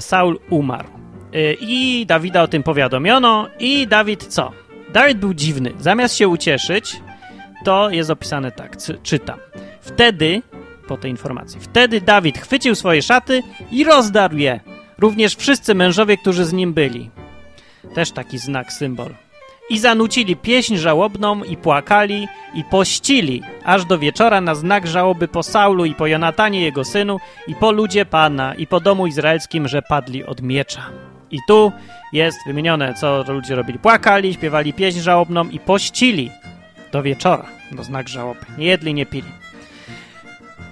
Saul 0.00 0.38
umarł. 0.50 0.88
Y, 1.34 1.56
I 1.60 2.06
Dawida 2.06 2.42
o 2.42 2.48
tym 2.48 2.62
powiadomiono 2.62 3.48
i 3.58 3.86
Dawid 3.86 4.26
co? 4.26 4.52
Dawid 4.92 5.18
był 5.18 5.34
dziwny. 5.34 5.72
Zamiast 5.78 6.16
się 6.16 6.28
ucieszyć, 6.28 7.00
to 7.64 7.90
jest 7.90 8.10
opisane 8.10 8.52
tak, 8.52 8.76
czytam. 9.02 9.38
Wtedy, 9.80 10.42
po 10.88 10.96
tej 10.96 11.10
informacji, 11.10 11.60
wtedy 11.60 12.00
Dawid 12.00 12.38
chwycił 12.38 12.74
swoje 12.74 13.02
szaty 13.02 13.42
i 13.72 13.84
rozdarł 13.84 14.36
je. 14.36 14.60
Również 14.98 15.36
wszyscy 15.36 15.74
mężowie, 15.74 16.16
którzy 16.16 16.44
z 16.44 16.52
nim 16.52 16.72
byli. 16.72 17.10
Też 17.94 18.10
taki 18.10 18.38
znak, 18.38 18.72
symbol. 18.72 19.14
I 19.70 19.78
zanucili 19.78 20.36
pieśń 20.36 20.76
żałobną 20.76 21.44
i 21.44 21.56
płakali 21.56 22.28
i 22.54 22.64
pościli, 22.64 23.42
aż 23.64 23.84
do 23.84 23.98
wieczora 23.98 24.40
na 24.40 24.54
znak 24.54 24.86
żałoby 24.86 25.28
po 25.28 25.42
Saulu 25.42 25.84
i 25.84 25.94
po 25.94 26.06
Jonatanie 26.06 26.60
jego 26.60 26.84
synu 26.84 27.18
i 27.46 27.54
po 27.54 27.72
ludzie 27.72 28.04
Pana 28.04 28.54
i 28.54 28.66
po 28.66 28.80
domu 28.80 29.06
izraelskim, 29.06 29.68
że 29.68 29.82
padli 29.82 30.24
od 30.24 30.42
miecza. 30.42 30.82
I 31.30 31.38
tu 31.48 31.72
jest 32.12 32.38
wymienione, 32.46 32.94
co 32.94 33.24
ludzie 33.28 33.54
robili. 33.54 33.78
Płakali, 33.78 34.34
śpiewali 34.34 34.72
pieśń 34.72 35.00
żałobną 35.00 35.48
i 35.48 35.58
pościli 35.58 36.30
do 36.92 37.02
wieczora, 37.02 37.46
do 37.72 37.84
znak 37.84 38.08
żałoby. 38.08 38.40
Nie 38.58 38.66
jedli, 38.66 38.94
nie 38.94 39.06
pili. 39.06 39.30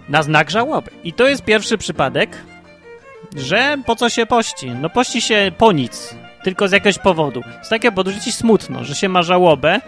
Na 0.09 0.23
znak 0.23 0.51
żałoby. 0.51 0.91
I 1.05 1.13
to 1.13 1.29
jest 1.29 1.45
pierwszy 1.45 1.79
przypadek, 1.79 2.45
że 3.37 3.77
po 3.87 3.97
co 3.97 4.09
się 4.09 4.27
pości? 4.27 4.71
No 4.71 4.91
pości 4.91 5.21
się 5.21 5.53
po 5.59 5.73
nic, 5.73 6.15
tylko 6.43 6.69
z 6.69 6.73
jakiegoś 6.73 6.99
powodu. 6.99 7.43
Z 7.63 7.69
takiego 7.69 7.93
powodu, 7.93 8.11
że 8.11 8.21
ci 8.21 8.33
smutno, 8.33 8.85
że 8.85 8.95
się 8.95 9.09
ma 9.09 9.23
żałobę 9.23 9.81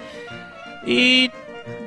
i 0.87 1.31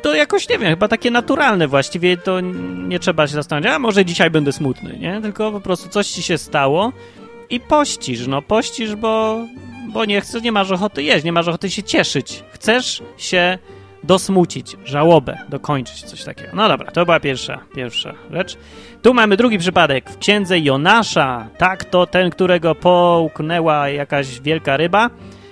to 0.01 0.15
jakoś, 0.15 0.49
nie 0.49 0.59
wiem, 0.59 0.69
chyba 0.69 0.87
takie 0.87 1.11
naturalne 1.11 1.67
właściwie, 1.67 2.17
to 2.17 2.39
nie 2.87 2.99
trzeba 2.99 3.27
się 3.27 3.33
zastanawiać, 3.33 3.73
a 3.73 3.79
może 3.79 4.05
dzisiaj 4.05 4.29
będę 4.29 4.51
smutny, 4.51 4.97
nie? 4.99 5.21
Tylko 5.21 5.51
po 5.51 5.61
prostu 5.61 5.89
coś 5.89 6.07
ci 6.07 6.23
się 6.23 6.37
stało 6.37 6.91
i 7.49 7.59
pościsz, 7.59 8.27
no 8.27 8.41
pościsz, 8.41 8.95
bo, 8.95 9.45
bo 9.89 10.05
nie 10.05 10.21
chcesz, 10.21 10.43
nie 10.43 10.51
masz 10.51 10.71
ochoty 10.71 11.03
jeść, 11.03 11.25
nie 11.25 11.31
masz 11.31 11.47
ochoty 11.47 11.69
się 11.69 11.83
cieszyć. 11.83 12.43
Chcesz 12.51 13.01
się 13.17 13.57
dosmucić, 14.03 14.77
żałobę, 14.85 15.37
dokończyć, 15.49 16.03
coś 16.03 16.23
takiego. 16.23 16.49
No 16.53 16.67
dobra, 16.67 16.91
to 16.91 17.05
była 17.05 17.19
pierwsza, 17.19 17.59
pierwsza 17.75 18.13
rzecz. 18.31 18.57
Tu 19.01 19.13
mamy 19.13 19.37
drugi 19.37 19.57
przypadek 19.57 20.09
w 20.09 20.17
księdze 20.17 20.59
Jonasza. 20.59 21.47
Tak, 21.57 21.83
to 21.83 22.07
ten, 22.07 22.29
którego 22.29 22.75
połknęła 22.75 23.89
jakaś 23.89 24.39
wielka 24.39 24.77
ryba 24.77 25.09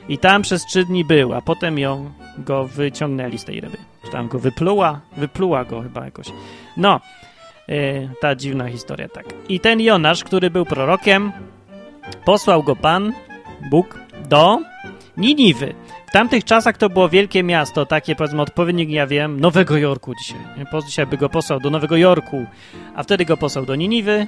i 0.09 0.17
tam 0.17 0.41
przez 0.41 0.65
trzy 0.65 0.85
dni 0.85 1.05
był, 1.05 1.33
a 1.33 1.41
potem 1.41 1.79
ją 1.79 2.11
go 2.37 2.65
wyciągnęli 2.65 3.37
z 3.37 3.45
tej 3.45 3.61
ryby. 3.61 3.77
Czy 4.05 4.11
tam 4.11 4.27
go 4.27 4.39
wypluła? 4.39 4.99
Wypluła 5.17 5.65
go 5.65 5.81
chyba 5.81 6.05
jakoś. 6.05 6.27
No, 6.77 6.99
yy, 7.67 8.09
ta 8.21 8.35
dziwna 8.35 8.69
historia, 8.69 9.09
tak. 9.09 9.25
I 9.49 9.59
ten 9.59 9.81
Jonasz, 9.81 10.23
który 10.23 10.49
był 10.49 10.65
prorokiem, 10.65 11.31
posłał 12.25 12.63
go 12.63 12.75
Pan, 12.75 13.13
Bóg, 13.69 13.99
do 14.29 14.59
Niniwy. 15.17 15.73
W 16.11 16.13
tamtych 16.13 16.43
czasach 16.43 16.77
to 16.77 16.89
było 16.89 17.09
wielkie 17.09 17.43
miasto, 17.43 17.85
takie 17.85 18.15
powiedzmy 18.15 18.41
odpowiednik, 18.41 18.89
ja 18.89 19.07
wiem, 19.07 19.39
Nowego 19.39 19.77
Jorku 19.77 20.13
dzisiaj. 20.15 20.39
Dzisiaj 20.85 21.07
by 21.07 21.17
go 21.17 21.29
posłał 21.29 21.59
do 21.59 21.69
Nowego 21.69 21.97
Jorku, 21.97 22.45
a 22.95 23.03
wtedy 23.03 23.25
go 23.25 23.37
posłał 23.37 23.65
do 23.65 23.75
Niniwy. 23.75 24.27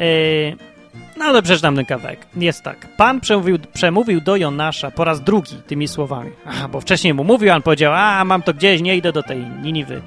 Yy, 0.00 0.56
no 1.16 1.24
ale 1.24 1.42
przeczytam 1.42 1.76
ten 1.76 1.84
kawałek. 1.84 2.26
Jest 2.36 2.62
tak. 2.62 2.96
Pan 2.96 3.20
przemówił, 3.20 3.58
przemówił 3.74 4.20
do 4.20 4.36
Jonasza 4.36 4.90
po 4.90 5.04
raz 5.04 5.20
drugi 5.20 5.56
tymi 5.66 5.88
słowami. 5.88 6.30
Aha, 6.46 6.68
bo 6.68 6.80
wcześniej 6.80 7.14
mu 7.14 7.24
mówił, 7.24 7.52
on 7.52 7.62
powiedział, 7.62 7.92
a 7.94 8.24
mam 8.24 8.42
to 8.42 8.54
gdzieś, 8.54 8.80
nie 8.80 8.96
idę 8.96 9.12
do 9.12 9.22
tej 9.22 9.38
Niniwy. 9.62 10.02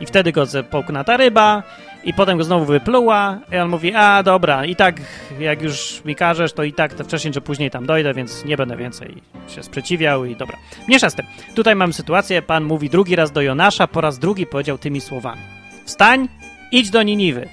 I 0.00 0.06
wtedy 0.06 0.32
go 0.32 0.44
połkna 0.70 1.04
ta 1.04 1.16
ryba 1.16 1.62
i 2.04 2.14
potem 2.14 2.38
go 2.38 2.44
znowu 2.44 2.64
wypluła 2.64 3.38
i 3.52 3.56
on 3.56 3.68
mówi, 3.68 3.94
a 3.94 4.22
dobra, 4.22 4.64
i 4.64 4.76
tak 4.76 5.00
jak 5.40 5.62
już 5.62 6.02
mi 6.04 6.14
każesz, 6.14 6.52
to 6.52 6.64
i 6.64 6.72
tak 6.72 6.94
to 6.94 7.04
wcześniej 7.04 7.34
czy 7.34 7.40
później 7.40 7.70
tam 7.70 7.86
dojdę, 7.86 8.14
więc 8.14 8.44
nie 8.44 8.56
będę 8.56 8.76
więcej 8.76 9.14
się 9.48 9.62
sprzeciwiał 9.62 10.24
i 10.24 10.36
dobra. 10.36 10.56
Mniejsza 10.88 11.10
z 11.10 11.14
tym. 11.14 11.26
Tutaj 11.54 11.76
mam 11.76 11.92
sytuację, 11.92 12.42
pan 12.42 12.64
mówi 12.64 12.90
drugi 12.90 13.16
raz 13.16 13.32
do 13.32 13.42
Jonasza, 13.42 13.86
po 13.86 14.00
raz 14.00 14.18
drugi 14.18 14.46
powiedział 14.46 14.78
tymi 14.78 15.00
słowami. 15.00 15.40
Wstań, 15.84 16.28
idź 16.72 16.90
do 16.90 17.02
Niniwy, 17.02 17.48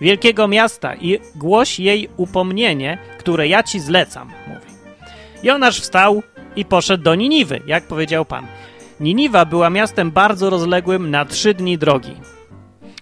wielkiego 0.00 0.48
miasta 0.48 0.94
i 0.94 1.18
głoś 1.34 1.80
jej 1.80 2.08
upomnienie, 2.16 2.98
które 3.18 3.48
ja 3.48 3.62
ci 3.62 3.80
zlecam, 3.80 4.30
mówi. 4.46 4.68
Jonasz 5.42 5.80
wstał 5.80 6.22
i 6.56 6.64
poszedł 6.64 7.04
do 7.04 7.14
Niniwy, 7.14 7.60
jak 7.66 7.84
powiedział 7.84 8.24
pan. 8.24 8.46
Niniwa 9.00 9.44
była 9.44 9.70
miastem 9.70 10.10
bardzo 10.10 10.50
rozległym 10.50 11.10
na 11.10 11.24
trzy 11.24 11.54
dni 11.54 11.78
drogi. 11.78 12.14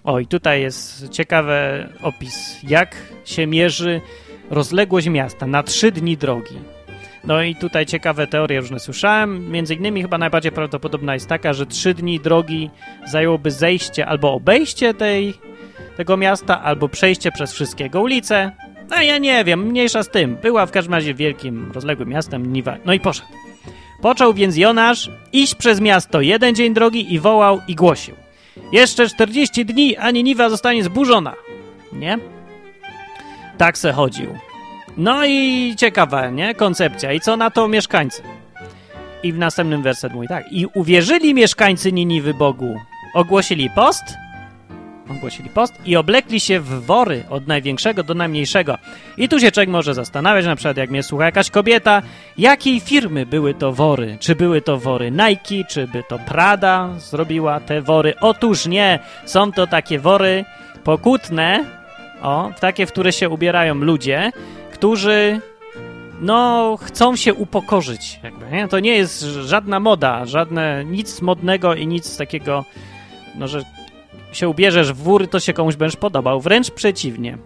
Oj, 0.03 0.27
tutaj 0.27 0.61
jest 0.61 1.09
ciekawy 1.09 1.89
opis, 2.01 2.59
jak 2.63 2.95
się 3.25 3.47
mierzy 3.47 4.01
rozległość 4.49 5.07
miasta 5.07 5.47
na 5.47 5.63
trzy 5.63 5.91
dni 5.91 6.17
drogi. 6.17 6.55
No 7.23 7.41
i 7.41 7.55
tutaj 7.55 7.85
ciekawe 7.85 8.27
teorie 8.27 8.59
różne 8.59 8.79
słyszałem. 8.79 9.51
Między 9.51 9.75
innymi 9.75 10.01
chyba 10.01 10.17
najbardziej 10.17 10.51
prawdopodobna 10.51 11.13
jest 11.13 11.27
taka, 11.27 11.53
że 11.53 11.65
trzy 11.65 11.93
dni 11.93 12.19
drogi 12.19 12.69
zajęłoby 13.05 13.51
zejście 13.51 14.05
albo 14.05 14.33
obejście 14.33 14.93
tej, 14.93 15.33
tego 15.97 16.17
miasta, 16.17 16.63
albo 16.63 16.89
przejście 16.89 17.31
przez 17.31 17.53
wszystkie 17.53 17.83
jego 17.83 18.01
ulice. 18.01 18.51
No 18.89 19.01
ja 19.01 19.17
nie 19.17 19.43
wiem, 19.43 19.59
mniejsza 19.59 20.03
z 20.03 20.09
tym. 20.09 20.35
Była 20.35 20.65
w 20.65 20.71
każdym 20.71 20.93
razie 20.93 21.13
wielkim, 21.13 21.71
rozległym 21.71 22.09
miastem 22.09 22.53
Niwa. 22.53 22.77
No 22.85 22.93
i 22.93 22.99
poszedł. 22.99 23.27
Począł 24.01 24.33
więc 24.33 24.57
Jonasz 24.57 25.11
iść 25.33 25.55
przez 25.55 25.81
miasto 25.81 26.21
jeden 26.21 26.55
dzień 26.55 26.73
drogi 26.73 27.13
i 27.13 27.19
wołał 27.19 27.61
i 27.67 27.75
głosił. 27.75 28.15
Jeszcze 28.71 29.09
40 29.09 29.65
dni, 29.65 29.97
a 29.97 30.11
Niniwa 30.11 30.49
zostanie 30.49 30.83
zburzona. 30.83 31.33
Nie? 31.93 32.17
Tak 33.57 33.77
se 33.77 33.93
chodził. 33.93 34.37
No 34.97 35.25
i 35.25 35.73
ciekawa, 35.77 36.29
nie? 36.29 36.55
Koncepcja. 36.55 37.13
I 37.13 37.19
co 37.19 37.37
na 37.37 37.51
to 37.51 37.67
mieszkańcy? 37.67 38.21
I 39.23 39.33
w 39.33 39.37
następnym 39.37 39.81
werset 39.81 40.13
mówi 40.13 40.27
tak. 40.27 40.51
I 40.51 40.65
uwierzyli 40.65 41.33
mieszkańcy 41.33 41.91
Niniwy 41.91 42.33
Bogu. 42.33 42.79
Ogłosili 43.13 43.69
post 43.69 44.03
ogłosili 45.11 45.49
post 45.49 45.73
i 45.85 45.95
oblekli 45.95 46.39
się 46.39 46.59
w 46.59 46.85
wory 46.85 47.23
od 47.29 47.47
największego 47.47 48.03
do 48.03 48.13
najmniejszego. 48.13 48.77
I 49.17 49.29
tu 49.29 49.39
się 49.39 49.51
człowiek 49.51 49.69
może 49.69 49.93
zastanawiać, 49.93 50.45
na 50.45 50.55
przykład 50.55 50.77
jak 50.77 50.89
mnie 50.89 51.03
słucha 51.03 51.25
jakaś 51.25 51.49
kobieta, 51.49 52.01
jakiej 52.37 52.79
firmy 52.79 53.25
były 53.25 53.53
to 53.53 53.73
wory? 53.73 54.17
Czy 54.19 54.35
były 54.35 54.61
to 54.61 54.77
wory 54.77 55.11
Nike, 55.11 55.67
czy 55.69 55.87
by 55.87 56.03
to 56.09 56.19
Prada 56.19 56.89
zrobiła 56.97 57.59
te 57.59 57.81
wory? 57.81 58.13
Otóż 58.21 58.65
nie, 58.65 58.99
są 59.25 59.51
to 59.51 59.67
takie 59.67 59.99
wory 59.99 60.45
pokutne, 60.83 61.65
o, 62.21 62.51
takie, 62.59 62.85
w 62.85 62.91
które 62.91 63.11
się 63.11 63.29
ubierają 63.29 63.75
ludzie, 63.75 64.31
którzy 64.73 65.41
no, 66.21 66.77
chcą 66.81 67.15
się 67.15 67.33
upokorzyć. 67.33 68.19
Jakby, 68.23 68.45
nie? 68.51 68.67
To 68.67 68.79
nie 68.79 68.95
jest 68.95 69.21
żadna 69.21 69.79
moda, 69.79 70.25
żadne 70.25 70.85
nic 70.85 71.21
modnego 71.21 71.75
i 71.75 71.87
nic 71.87 72.17
takiego, 72.17 72.65
no, 73.35 73.47
że 73.47 73.63
się 74.31 74.49
ubierzesz 74.49 74.93
w 74.93 74.97
wór, 74.97 75.27
to 75.27 75.39
się 75.39 75.53
komuś 75.53 75.75
będziesz 75.75 75.99
podobał. 75.99 76.41
Wręcz 76.41 76.71
przeciwnie. 76.71 77.37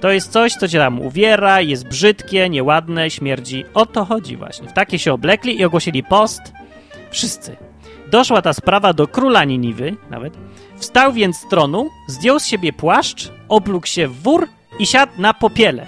To 0.00 0.10
jest 0.10 0.32
coś, 0.32 0.52
co 0.52 0.68
cię 0.68 0.78
tam 0.78 1.00
uwiera, 1.00 1.60
jest 1.60 1.88
brzydkie, 1.88 2.48
nieładne, 2.48 3.10
śmierdzi. 3.10 3.64
O 3.74 3.86
to 3.86 4.04
chodzi 4.04 4.36
właśnie. 4.36 4.68
W 4.68 4.72
takie 4.72 4.98
się 4.98 5.12
oblekli 5.12 5.60
i 5.60 5.64
ogłosili 5.64 6.02
post. 6.02 6.42
Wszyscy. 7.10 7.56
Doszła 8.10 8.42
ta 8.42 8.52
sprawa 8.52 8.92
do 8.92 9.08
króla 9.08 9.44
Niniwy 9.44 9.96
nawet. 10.10 10.34
Wstał 10.76 11.12
więc 11.12 11.36
z 11.36 11.48
tronu, 11.48 11.90
zdjął 12.08 12.40
z 12.40 12.46
siebie 12.46 12.72
płaszcz, 12.72 13.32
oblógł 13.48 13.86
się 13.86 14.08
w 14.08 14.22
wór 14.22 14.48
i 14.78 14.86
siadł 14.86 15.12
na 15.18 15.34
popiele. 15.34 15.86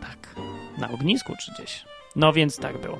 Tak, 0.00 0.36
na 0.78 0.90
ognisku 0.90 1.32
czy 1.40 1.52
gdzieś. 1.52 1.95
No 2.16 2.32
więc 2.32 2.58
tak 2.58 2.80
było. 2.80 2.98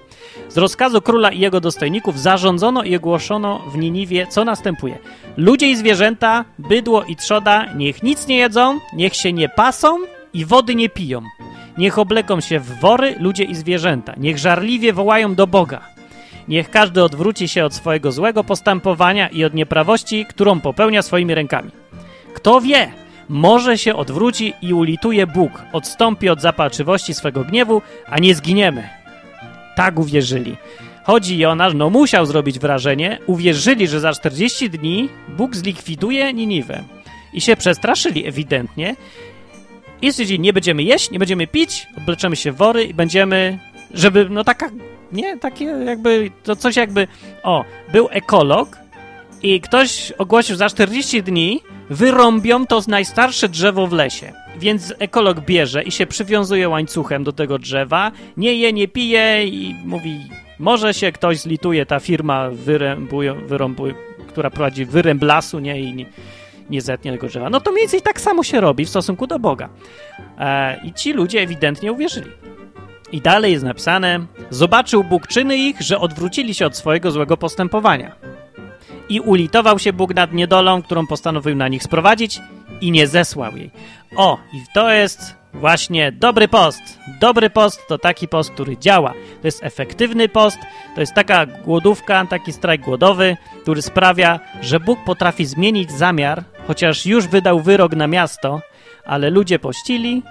Z 0.48 0.58
rozkazu 0.58 1.00
króla 1.00 1.30
i 1.30 1.40
jego 1.40 1.60
dostojników 1.60 2.20
zarządzono 2.20 2.82
i 2.82 2.96
ogłoszono 2.96 3.58
w 3.58 3.76
Niniwie, 3.76 4.26
co 4.26 4.44
następuje. 4.44 4.98
Ludzie 5.36 5.70
i 5.70 5.76
zwierzęta, 5.76 6.44
bydło 6.58 7.04
i 7.04 7.16
trzoda, 7.16 7.66
niech 7.74 8.02
nic 8.02 8.26
nie 8.26 8.36
jedzą, 8.36 8.78
niech 8.92 9.14
się 9.14 9.32
nie 9.32 9.48
pasą 9.48 9.98
i 10.34 10.44
wody 10.44 10.74
nie 10.74 10.88
piją. 10.88 11.22
Niech 11.78 11.98
obleką 11.98 12.40
się 12.40 12.60
w 12.60 12.80
wory 12.80 13.14
ludzie 13.18 13.44
i 13.44 13.54
zwierzęta. 13.54 14.14
Niech 14.16 14.38
żarliwie 14.38 14.92
wołają 14.92 15.34
do 15.34 15.46
Boga. 15.46 15.80
Niech 16.48 16.70
każdy 16.70 17.02
odwróci 17.02 17.48
się 17.48 17.64
od 17.64 17.74
swojego 17.74 18.12
złego 18.12 18.44
postępowania 18.44 19.28
i 19.28 19.44
od 19.44 19.54
nieprawości, 19.54 20.26
którą 20.28 20.60
popełnia 20.60 21.02
swoimi 21.02 21.34
rękami. 21.34 21.70
Kto 22.34 22.60
wie, 22.60 22.92
może 23.28 23.78
się 23.78 23.94
odwróci 23.94 24.54
i 24.62 24.72
ulituje 24.72 25.26
Bóg, 25.26 25.62
odstąpi 25.72 26.28
od 26.28 26.40
zapalczywości 26.40 27.14
swego 27.14 27.44
gniewu, 27.44 27.82
a 28.06 28.18
nie 28.18 28.34
zginiemy. 28.34 29.05
Tak 29.76 29.98
uwierzyli. 29.98 30.56
Chodzi 31.04 31.38
Jonasz, 31.38 31.74
no 31.74 31.90
musiał 31.90 32.26
zrobić 32.26 32.58
wrażenie, 32.58 33.18
uwierzyli, 33.26 33.88
że 33.88 34.00
za 34.00 34.12
40 34.12 34.70
dni 34.70 35.08
Bóg 35.28 35.56
zlikwiduje 35.56 36.32
Niniwę. 36.32 36.82
I 37.32 37.40
się 37.40 37.56
przestraszyli 37.56 38.26
ewidentnie. 38.26 38.96
I 40.02 40.12
stwierdzili, 40.12 40.40
nie 40.40 40.52
będziemy 40.52 40.82
jeść, 40.82 41.10
nie 41.10 41.18
będziemy 41.18 41.46
pić, 41.46 41.86
obleczemy 41.98 42.36
się 42.36 42.52
w 42.52 42.56
wory 42.56 42.84
i 42.84 42.94
będziemy, 42.94 43.58
żeby, 43.94 44.26
no 44.30 44.44
taka, 44.44 44.70
nie, 45.12 45.38
takie 45.38 45.64
jakby, 45.64 46.30
to 46.42 46.56
coś 46.56 46.76
jakby, 46.76 47.08
o, 47.42 47.64
był 47.92 48.08
ekolog 48.10 48.78
i 49.42 49.60
ktoś 49.60 50.12
ogłosił 50.18 50.56
za 50.56 50.68
40 50.68 51.22
dni 51.22 51.60
wyrąbią 51.90 52.66
to 52.66 52.82
najstarsze 52.88 53.48
drzewo 53.48 53.86
w 53.86 53.92
lesie. 53.92 54.45
Więc 54.58 54.94
ekolog 54.98 55.40
bierze 55.40 55.82
i 55.82 55.90
się 55.90 56.06
przywiązuje 56.06 56.68
łańcuchem 56.68 57.24
do 57.24 57.32
tego 57.32 57.58
drzewa, 57.58 58.12
nie 58.36 58.54
je, 58.54 58.72
nie 58.72 58.88
pije 58.88 59.46
i 59.46 59.74
mówi, 59.84 60.20
może 60.58 60.94
się 60.94 61.12
ktoś 61.12 61.38
zlituje, 61.38 61.86
ta 61.86 62.00
firma 62.00 62.50
wyrębuje, 62.50 63.34
wyrąbuje, 63.34 63.94
która 64.28 64.50
prowadzi 64.50 64.84
wyręb 64.84 65.22
lasu, 65.22 65.58
nie, 65.58 65.80
i 65.80 65.94
nie, 65.94 66.06
nie 66.70 66.80
zetnie 66.80 67.12
tego 67.12 67.28
drzewa. 67.28 67.50
No 67.50 67.60
to 67.60 67.72
mniej 67.72 67.82
więcej 67.82 68.02
tak 68.02 68.20
samo 68.20 68.42
się 68.42 68.60
robi 68.60 68.84
w 68.84 68.88
stosunku 68.88 69.26
do 69.26 69.38
Boga. 69.38 69.68
E, 70.38 70.80
I 70.84 70.92
ci 70.92 71.12
ludzie 71.12 71.40
ewidentnie 71.40 71.92
uwierzyli. 71.92 72.30
I 73.12 73.20
dalej 73.20 73.52
jest 73.52 73.64
napisane: 73.64 74.26
Zobaczył 74.50 75.04
Bóg 75.04 75.26
czyny 75.26 75.56
ich, 75.56 75.80
że 75.80 75.98
odwrócili 75.98 76.54
się 76.54 76.66
od 76.66 76.76
swojego 76.76 77.10
złego 77.10 77.36
postępowania. 77.36 78.12
I 79.08 79.20
ulitował 79.20 79.78
się 79.78 79.92
Bóg 79.92 80.14
nad 80.14 80.32
niedolą, 80.32 80.82
którą 80.82 81.06
postanowił 81.06 81.56
na 81.56 81.68
nich 81.68 81.82
sprowadzić, 81.82 82.40
i 82.80 82.90
nie 82.90 83.06
zesłał 83.06 83.56
jej. 83.56 83.70
O, 84.16 84.38
i 84.52 84.62
to 84.74 84.90
jest 84.90 85.36
właśnie 85.54 86.12
dobry 86.12 86.48
post. 86.48 86.98
Dobry 87.20 87.50
post 87.50 87.88
to 87.88 87.98
taki 87.98 88.28
post, 88.28 88.50
który 88.50 88.76
działa. 88.76 89.12
To 89.40 89.48
jest 89.48 89.64
efektywny 89.64 90.28
post, 90.28 90.58
to 90.94 91.00
jest 91.00 91.14
taka 91.14 91.46
głodówka, 91.46 92.26
taki 92.26 92.52
strajk 92.52 92.82
głodowy, 92.82 93.36
który 93.62 93.82
sprawia, 93.82 94.40
że 94.60 94.80
Bóg 94.80 94.98
potrafi 95.04 95.46
zmienić 95.46 95.92
zamiar, 95.92 96.44
chociaż 96.66 97.06
już 97.06 97.26
wydał 97.26 97.60
wyrok 97.60 97.96
na 97.96 98.06
miasto, 98.06 98.60
ale 99.06 99.30
ludzie 99.30 99.58
pościli, 99.58 100.22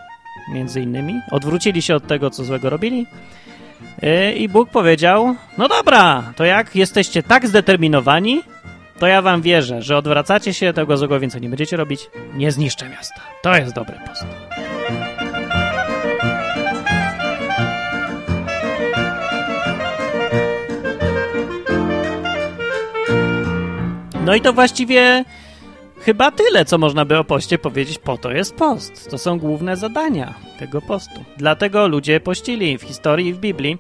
między 0.54 0.82
innymi, 0.82 1.22
odwrócili 1.32 1.82
się 1.82 1.96
od 1.96 2.08
tego, 2.08 2.30
co 2.30 2.44
złego 2.44 2.70
robili. 2.70 3.06
Yy, 4.02 4.34
I 4.34 4.50
Bóg 4.50 4.70
powiedział: 4.70 5.36
No 5.58 5.68
dobra, 5.68 6.34
to 6.36 6.46
jak 6.46 6.76
jesteście 6.76 7.24
tak 7.24 7.48
zdeterminowani, 7.48 8.42
to 9.00 9.08
ja 9.08 9.22
wam 9.22 9.42
wierzę, 9.42 9.82
że 9.82 9.98
odwracacie 9.98 10.54
się, 10.54 10.74
tego 10.74 10.98
złego 10.98 11.20
więcej 11.20 11.42
nie 11.42 11.50
będziecie 11.50 11.78
robić, 11.78 12.10
nie 12.34 12.52
zniszczę 12.52 12.90
miasta. 12.90 13.22
To 13.42 13.56
jest 13.56 13.76
dobry 13.76 14.00
post. 14.08 14.26
No 24.26 24.36
i 24.36 24.42
to 24.42 24.54
właściwie 24.54 25.26
chyba 26.02 26.32
tyle, 26.32 26.66
co 26.66 26.78
można 26.78 27.06
by 27.06 27.18
o 27.18 27.24
poście 27.24 27.58
powiedzieć. 27.58 28.00
Po 28.00 28.18
to 28.18 28.32
jest 28.32 28.56
post. 28.56 29.10
To 29.10 29.18
są 29.18 29.40
główne 29.40 29.78
zadania 29.78 30.34
tego 30.60 30.82
postu. 30.82 31.24
Dlatego 31.38 31.88
ludzie 31.88 32.20
pościli 32.20 32.78
w 32.78 32.82
historii 32.82 33.28
i 33.28 33.34
w 33.34 33.40
Biblii. 33.40 33.78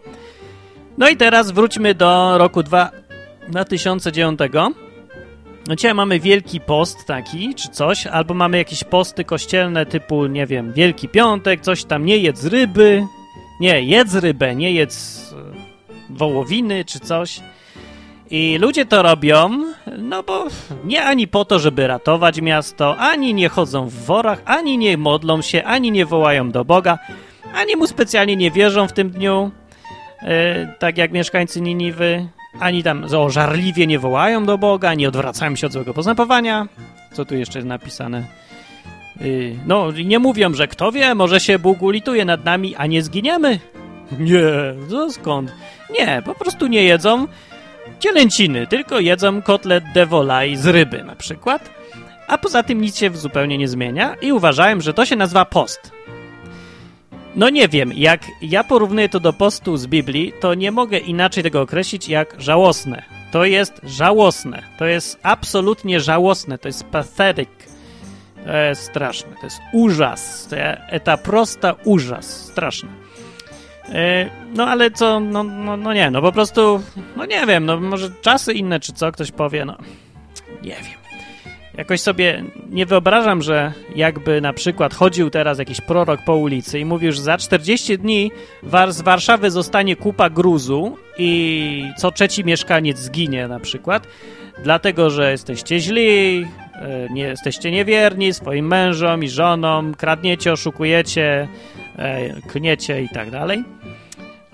No 0.97 1.09
i 1.09 1.17
teraz 1.17 1.51
wróćmy 1.51 1.95
do 1.95 2.37
roku 2.37 2.63
2009. 2.63 4.39
No 5.67 5.75
dzisiaj 5.75 5.93
mamy 5.93 6.19
Wielki 6.19 6.61
Post 6.61 7.05
taki, 7.05 7.55
czy 7.55 7.69
coś, 7.69 8.07
albo 8.07 8.33
mamy 8.33 8.57
jakieś 8.57 8.83
posty 8.83 9.23
kościelne 9.23 9.85
typu, 9.85 10.25
nie 10.25 10.45
wiem, 10.45 10.73
Wielki 10.73 11.09
Piątek, 11.09 11.61
coś 11.61 11.83
tam, 11.83 12.05
nie 12.05 12.17
jedz 12.17 12.45
ryby, 12.45 13.07
nie, 13.59 13.81
jedz 13.81 14.15
rybę, 14.15 14.55
nie 14.55 14.71
jedz 14.71 15.25
e, 15.33 16.15
wołowiny, 16.17 16.85
czy 16.85 16.99
coś. 16.99 17.39
I 18.29 18.57
ludzie 18.61 18.85
to 18.85 19.03
robią, 19.03 19.49
no 19.97 20.23
bo 20.23 20.47
nie 20.83 21.03
ani 21.03 21.27
po 21.27 21.45
to, 21.45 21.59
żeby 21.59 21.87
ratować 21.87 22.41
miasto, 22.41 22.97
ani 22.97 23.33
nie 23.33 23.49
chodzą 23.49 23.87
w 23.87 23.93
worach, 23.93 24.41
ani 24.45 24.77
nie 24.77 24.97
modlą 24.97 25.41
się, 25.41 25.63
ani 25.63 25.91
nie 25.91 26.05
wołają 26.05 26.51
do 26.51 26.65
Boga, 26.65 26.99
ani 27.55 27.75
mu 27.75 27.87
specjalnie 27.87 28.35
nie 28.35 28.51
wierzą 28.51 28.87
w 28.87 28.93
tym 28.93 29.09
dniu, 29.09 29.51
yy, 30.21 30.27
tak 30.79 30.97
jak 30.97 31.11
mieszkańcy 31.11 31.61
Niniwy, 31.61 32.27
ani 32.59 32.83
tam 32.83 33.05
żarliwie 33.27 33.87
nie 33.87 33.99
wołają 33.99 34.45
do 34.45 34.57
Boga, 34.57 34.93
nie 34.93 35.07
odwracają 35.07 35.55
się 35.55 35.67
od 35.67 35.73
złego 35.73 35.93
postępowania. 35.93 36.67
Co 37.13 37.25
tu 37.25 37.35
jeszcze 37.35 37.59
jest 37.59 37.67
napisane? 37.67 38.23
Yy, 39.21 39.55
no, 39.65 39.91
nie 39.91 40.19
mówią, 40.19 40.53
że 40.53 40.67
kto 40.67 40.91
wie, 40.91 41.15
może 41.15 41.39
się 41.39 41.59
Bóg 41.59 41.81
ulituje 41.81 42.25
nad 42.25 42.45
nami, 42.45 42.75
a 42.75 42.85
nie 42.85 43.03
zginiemy. 43.03 43.59
Nie, 44.19 44.41
to 44.89 45.11
skąd? 45.11 45.51
Nie, 45.99 46.21
po 46.25 46.35
prostu 46.35 46.67
nie 46.67 46.83
jedzą 46.83 47.27
cielęciny, 47.99 48.67
tylko 48.67 48.99
jedzą 48.99 49.41
kotlet 49.41 49.83
de 49.93 50.05
volaille 50.05 50.57
z 50.57 50.67
ryby 50.67 51.03
na 51.03 51.15
przykład, 51.15 51.69
a 52.27 52.37
poza 52.37 52.63
tym 52.63 52.81
nic 52.81 52.97
się 52.97 53.09
zupełnie 53.09 53.57
nie 53.57 53.67
zmienia 53.67 54.15
i 54.21 54.31
uważałem, 54.31 54.81
że 54.81 54.93
to 54.93 55.05
się 55.05 55.15
nazywa 55.15 55.45
post. 55.45 55.91
No 57.35 57.49
nie 57.49 57.67
wiem, 57.67 57.91
jak 57.95 58.21
ja 58.41 58.63
porównuję 58.63 59.09
to 59.09 59.19
do 59.19 59.33
postu 59.33 59.77
z 59.77 59.87
Biblii, 59.87 60.33
to 60.39 60.53
nie 60.53 60.71
mogę 60.71 60.97
inaczej 60.97 61.43
tego 61.43 61.61
określić 61.61 62.09
jak 62.09 62.35
żałosne. 62.37 63.03
To 63.31 63.45
jest 63.45 63.81
żałosne. 63.83 64.63
To 64.77 64.85
jest 64.85 65.19
absolutnie 65.23 65.99
żałosne. 65.99 66.57
To 66.57 66.67
jest 66.67 66.83
pathetic. 66.83 67.49
To 68.45 68.57
jest 68.57 68.81
straszne. 68.81 69.35
To 69.39 69.45
jest 69.45 69.59
użas. 69.73 70.47
To 70.47 70.55
eta 70.89 71.17
prosta 71.17 71.75
użas. 71.83 72.45
Straszne. 72.51 72.89
E, 73.89 74.29
no 74.53 74.67
ale 74.67 74.91
co, 74.91 75.19
no, 75.19 75.43
no, 75.43 75.77
no 75.77 75.93
nie, 75.93 76.11
no 76.11 76.21
po 76.21 76.31
prostu, 76.31 76.81
no 77.15 77.25
nie 77.25 77.45
wiem, 77.45 77.65
no 77.65 77.79
może 77.79 78.09
czasy 78.21 78.53
inne 78.53 78.79
czy 78.79 78.93
co, 78.93 79.11
ktoś 79.11 79.31
powie, 79.31 79.65
no 79.65 79.77
nie 80.61 80.75
wiem. 80.75 81.04
Jakoś 81.77 82.01
sobie 82.01 82.43
nie 82.69 82.85
wyobrażam, 82.85 83.41
że 83.41 83.73
jakby 83.95 84.41
na 84.41 84.53
przykład 84.53 84.93
chodził 84.93 85.29
teraz 85.29 85.59
jakiś 85.59 85.81
prorok 85.81 86.21
po 86.25 86.35
ulicy 86.35 86.79
i 86.79 86.85
mówił, 86.85 87.11
że 87.11 87.21
za 87.21 87.37
40 87.37 87.97
dni 87.97 88.31
z 88.89 89.01
Warszawy 89.01 89.51
zostanie 89.51 89.95
kupa 89.95 90.29
gruzu 90.29 90.97
i 91.17 91.83
co 91.97 92.11
trzeci 92.11 92.45
mieszkaniec 92.45 92.97
zginie 92.97 93.47
na 93.47 93.59
przykład, 93.59 94.07
dlatego, 94.63 95.09
że 95.09 95.31
jesteście 95.31 95.79
źli, 95.79 96.47
e, 96.75 97.07
nie, 97.09 97.23
jesteście 97.23 97.71
niewierni 97.71 98.33
swoim 98.33 98.67
mężom 98.67 99.23
i 99.23 99.29
żonom, 99.29 99.95
kradniecie, 99.95 100.51
oszukujecie, 100.51 101.47
e, 101.97 102.41
kniecie 102.41 103.01
i 103.01 103.09
tak 103.09 103.31
dalej 103.31 103.63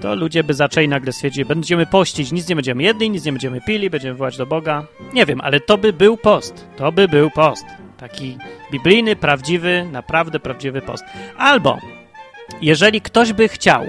to 0.01 0.15
ludzie 0.15 0.43
by 0.43 0.53
zaczęli 0.53 0.87
nagle 0.87 1.13
stwierdzić, 1.13 1.43
będziemy 1.43 1.85
pościć, 1.85 2.31
nic 2.31 2.49
nie 2.49 2.55
będziemy 2.55 2.83
jedli, 2.83 3.09
nic 3.09 3.25
nie 3.25 3.31
będziemy 3.31 3.61
pili, 3.61 3.89
będziemy 3.89 4.15
wołać 4.15 4.37
do 4.37 4.45
Boga. 4.45 4.85
Nie 5.13 5.25
wiem, 5.25 5.41
ale 5.41 5.59
to 5.59 5.77
by 5.77 5.93
był 5.93 6.17
post. 6.17 6.67
To 6.77 6.91
by 6.91 7.07
był 7.07 7.31
post. 7.31 7.65
Taki 7.97 8.37
biblijny, 8.71 9.15
prawdziwy, 9.15 9.87
naprawdę 9.91 10.39
prawdziwy 10.39 10.81
post. 10.81 11.03
Albo, 11.37 11.79
jeżeli 12.61 13.01
ktoś 13.01 13.33
by 13.33 13.47
chciał 13.47 13.85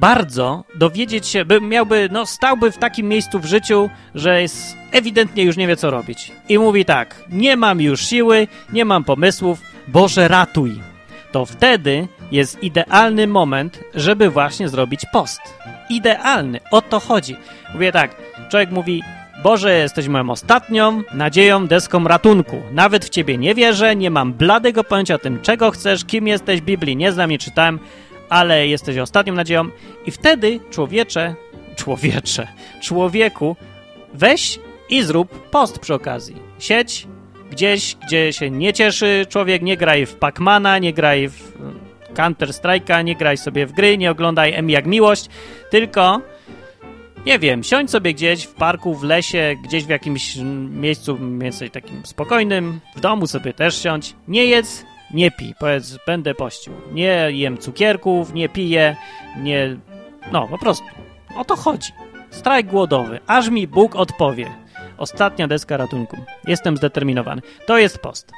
bardzo 0.00 0.64
dowiedzieć 0.74 1.26
się, 1.26 1.44
by 1.44 1.60
miałby, 1.60 2.08
no 2.12 2.26
stałby 2.26 2.70
w 2.70 2.78
takim 2.78 3.08
miejscu 3.08 3.38
w 3.38 3.44
życiu, 3.44 3.90
że 4.14 4.42
jest 4.42 4.76
ewidentnie 4.92 5.44
już 5.44 5.56
nie 5.56 5.66
wie 5.66 5.76
co 5.76 5.90
robić. 5.90 6.32
I 6.48 6.58
mówi 6.58 6.84
tak, 6.84 7.24
nie 7.30 7.56
mam 7.56 7.80
już 7.80 8.06
siły, 8.06 8.48
nie 8.72 8.84
mam 8.84 9.04
pomysłów, 9.04 9.62
Boże 9.88 10.28
ratuj. 10.28 10.80
To 11.32 11.46
wtedy 11.46 12.08
jest 12.32 12.62
idealny 12.62 13.26
moment, 13.26 13.80
żeby 13.94 14.30
właśnie 14.30 14.68
zrobić 14.68 15.00
post. 15.12 15.40
Idealny, 15.90 16.60
o 16.70 16.82
to 16.82 17.00
chodzi. 17.00 17.36
Mówię 17.74 17.92
tak, 17.92 18.16
człowiek 18.50 18.70
mówi, 18.70 19.02
Boże, 19.42 19.78
jesteś 19.78 20.08
moją 20.08 20.30
ostatnią 20.30 21.02
nadzieją, 21.14 21.66
deską 21.66 22.04
ratunku. 22.04 22.62
Nawet 22.72 23.04
w 23.04 23.08
Ciebie 23.08 23.38
nie 23.38 23.54
wierzę, 23.54 23.96
nie 23.96 24.10
mam 24.10 24.32
bladego 24.32 24.84
pojęcia 24.84 25.14
o 25.14 25.18
tym, 25.18 25.40
czego 25.40 25.70
chcesz, 25.70 26.04
kim 26.04 26.26
jesteś, 26.26 26.60
Biblii 26.60 26.96
nie 26.96 27.12
znam, 27.12 27.30
nie 27.30 27.38
czytałem, 27.38 27.78
ale 28.28 28.68
jesteś 28.68 28.98
ostatnią 28.98 29.34
nadzieją. 29.34 29.68
I 30.06 30.10
wtedy, 30.10 30.60
człowiecze, 30.70 31.34
człowiecze, 31.76 32.48
człowieku, 32.82 33.56
weź 34.14 34.58
i 34.90 35.02
zrób 35.02 35.50
post 35.50 35.78
przy 35.78 35.94
okazji. 35.94 36.36
Sieć 36.58 37.06
gdzieś, 37.50 37.96
gdzie 38.06 38.32
się 38.32 38.50
nie 38.50 38.72
cieszy 38.72 39.26
człowiek, 39.28 39.62
nie 39.62 39.76
graj 39.76 40.06
w 40.06 40.14
Pacmana, 40.14 40.78
nie 40.78 40.92
graj 40.92 41.28
w 41.28 41.52
Counter 42.14 42.48
Strike'a, 42.48 43.04
nie 43.04 43.16
graj 43.16 43.36
sobie 43.36 43.66
w 43.66 43.72
gry, 43.72 43.98
nie 43.98 44.10
oglądaj 44.10 44.52
M 44.52 44.70
jak 44.70 44.86
miłość, 44.86 45.28
tylko 45.70 46.20
nie 47.26 47.38
wiem, 47.38 47.64
siądź 47.64 47.90
sobie 47.90 48.14
gdzieś 48.14 48.44
w 48.44 48.54
parku, 48.54 48.94
w 48.94 49.02
lesie, 49.02 49.56
gdzieś 49.64 49.84
w 49.84 49.88
jakimś 49.88 50.36
miejscu 50.70 51.18
więcej 51.38 51.70
takim 51.70 52.06
spokojnym, 52.06 52.80
w 52.96 53.00
domu 53.00 53.26
sobie 53.26 53.52
też 53.52 53.82
siądź, 53.82 54.14
nie 54.28 54.44
jedz, 54.44 54.84
Nie 55.14 55.30
pij, 55.30 55.54
powiedz, 55.58 55.98
będę 56.06 56.34
pościł. 56.34 56.72
Nie 56.92 57.30
jem 57.30 57.58
cukierków, 57.58 58.34
nie 58.34 58.48
piję, 58.48 58.96
nie... 59.36 59.76
No, 60.32 60.48
po 60.48 60.58
prostu. 60.58 60.86
O 61.36 61.44
to 61.44 61.56
chodzi. 61.56 61.92
Strajk 62.30 62.66
głodowy. 62.66 63.20
Aż 63.26 63.48
mi 63.48 63.66
Bóg 63.66 63.96
odpowie. 63.96 64.50
Ostatnia 64.96 65.48
deska 65.48 65.76
ratunku. 65.76 66.16
Jestem 66.46 66.76
zdeterminowany. 66.76 67.42
To 67.66 67.78
jest 67.78 67.98
post. 67.98 68.32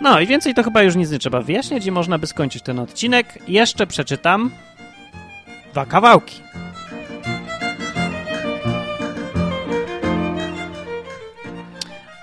No 0.00 0.20
i 0.20 0.26
więcej 0.26 0.54
to 0.54 0.62
chyba 0.62 0.82
już 0.82 0.96
nic 0.96 1.10
nie 1.10 1.18
trzeba 1.18 1.40
wyjaśniać 1.40 1.86
i 1.86 1.90
można 1.90 2.18
by 2.18 2.26
skończyć 2.26 2.62
ten 2.62 2.78
odcinek. 2.78 3.38
Jeszcze 3.48 3.86
przeczytam 3.86 4.50
dwa 5.72 5.86
kawałki. 5.86 6.42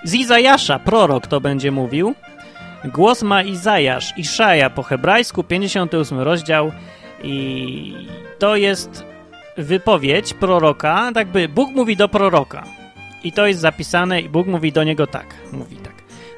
Z 0.04 0.14
Izajasza, 0.14 0.78
prorok 0.78 1.26
to 1.26 1.40
będzie 1.40 1.70
mówił. 1.70 2.14
Głos 2.84 3.22
ma 3.22 3.42
Izajasz, 3.42 4.18
Iszaja 4.18 4.70
po 4.70 4.82
hebrajsku, 4.82 5.44
58 5.44 6.20
rozdział 6.20 6.72
i 7.22 7.94
to 8.38 8.56
jest 8.56 9.04
wypowiedź 9.56 10.34
proroka, 10.34 11.10
tak 11.14 11.28
by 11.28 11.48
Bóg 11.48 11.70
mówi 11.74 11.96
do 11.96 12.08
proroka. 12.08 12.64
I 13.24 13.32
to 13.32 13.46
jest 13.46 13.60
zapisane 13.60 14.20
i 14.20 14.28
Bóg 14.28 14.46
mówi 14.46 14.72
do 14.72 14.84
niego 14.84 15.06
tak, 15.06 15.34
mówi. 15.52 15.85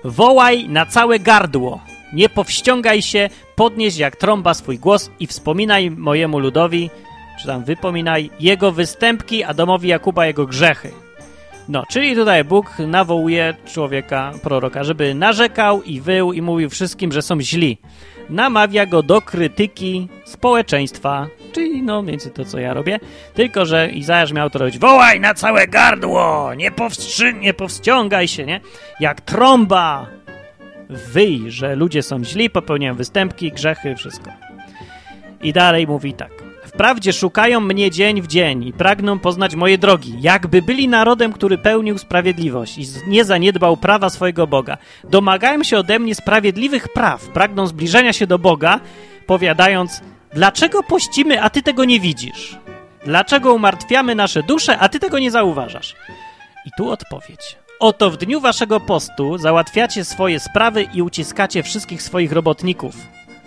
Wołaj 0.04 0.68
na 0.68 0.87
całe 0.87 1.18
gardło, 1.18 1.80
nie 2.12 2.28
powściągaj 2.28 3.02
się, 3.02 3.28
podnieś 3.56 3.96
jak 3.96 4.16
trąba 4.16 4.54
swój 4.54 4.78
głos 4.78 5.11
i 5.20 5.26
wspominaj 5.26 5.90
mojemu 5.90 6.38
ludowi, 6.38 6.90
czy 7.40 7.46
tam 7.46 7.64
wypominaj 7.64 8.30
jego 8.40 8.72
występki, 8.72 9.44
a 9.44 9.54
domowi 9.54 9.88
Jakuba 9.88 10.26
jego 10.26 10.46
grzechy. 10.46 10.90
No, 11.68 11.85
czyli 11.88 12.14
tutaj 12.14 12.44
Bóg 12.44 12.78
nawołuje 12.78 13.54
człowieka, 13.66 14.33
proroka, 14.42 14.85
żeby 14.85 15.14
narzekał 15.14 15.83
i 15.83 16.00
wył 16.00 16.33
i 16.33 16.42
mówił 16.42 16.70
wszystkim, 16.70 17.12
że 17.12 17.22
są 17.22 17.40
źli. 17.40 17.78
Namawia 18.31 18.87
go 18.87 19.02
do 19.02 19.20
krytyki 19.20 20.09
społeczeństwa, 20.24 21.26
czyli 21.52 21.83
no 21.83 22.02
więcej 22.02 22.33
to, 22.33 22.44
co 22.44 22.59
ja 22.59 22.74
robię, 22.74 22.98
tylko, 23.35 23.66
że 23.66 23.90
Izajasz 23.90 24.33
miał 24.33 24.50
to 24.50 24.59
robić 24.59 24.78
wołaj 24.78 25.20
na 25.20 25.35
całe 25.35 25.66
gardło, 25.66 26.54
nie, 26.54 26.70
powstrzy, 26.70 27.33
nie 27.33 27.54
powściągaj 27.54 28.28
się, 28.28 28.46
nie? 28.46 28.61
Jak 29.00 29.20
trąba, 29.20 30.07
wyj, 30.88 31.50
że 31.50 31.76
ludzie 31.76 32.02
są 32.02 32.24
źli, 32.24 32.50
popełniają 32.50 32.94
występki, 32.94 33.52
grzechy, 33.52 33.96
wszystko. 33.96 34.31
I 35.42 35.52
dalej 35.52 35.87
mówi 35.87 36.14
tak. 36.14 36.47
Wprawdzie 36.78 37.12
szukają 37.12 37.60
mnie 37.60 37.90
dzień 37.90 38.22
w 38.22 38.26
dzień 38.26 38.64
i 38.64 38.72
pragną 38.72 39.18
poznać 39.18 39.54
moje 39.54 39.78
drogi, 39.78 40.14
jakby 40.20 40.62
byli 40.62 40.88
narodem, 40.88 41.32
który 41.32 41.58
pełnił 41.58 41.98
sprawiedliwość 41.98 42.78
i 42.78 42.86
nie 43.06 43.24
zaniedbał 43.24 43.76
prawa 43.76 44.10
swojego 44.10 44.46
Boga. 44.46 44.78
Domagają 45.04 45.64
się 45.64 45.78
ode 45.78 45.98
mnie 45.98 46.14
sprawiedliwych 46.14 46.88
praw, 46.88 47.28
pragną 47.28 47.66
zbliżenia 47.66 48.12
się 48.12 48.26
do 48.26 48.38
Boga, 48.38 48.80
powiadając, 49.26 50.02
dlaczego 50.34 50.82
pościmy, 50.82 51.42
a 51.42 51.50
ty 51.50 51.62
tego 51.62 51.84
nie 51.84 52.00
widzisz? 52.00 52.58
Dlaczego 53.04 53.54
umartwiamy 53.54 54.14
nasze 54.14 54.42
dusze, 54.42 54.78
a 54.78 54.88
ty 54.88 55.00
tego 55.00 55.18
nie 55.18 55.30
zauważasz? 55.30 55.96
I 56.66 56.70
tu 56.76 56.90
odpowiedź. 56.90 57.56
Oto 57.80 58.10
w 58.10 58.16
dniu 58.16 58.40
waszego 58.40 58.80
postu 58.80 59.38
załatwiacie 59.38 60.04
swoje 60.04 60.40
sprawy 60.40 60.82
i 60.94 61.02
uciskacie 61.02 61.62
wszystkich 61.62 62.02
swoich 62.02 62.32
robotników. 62.32 62.96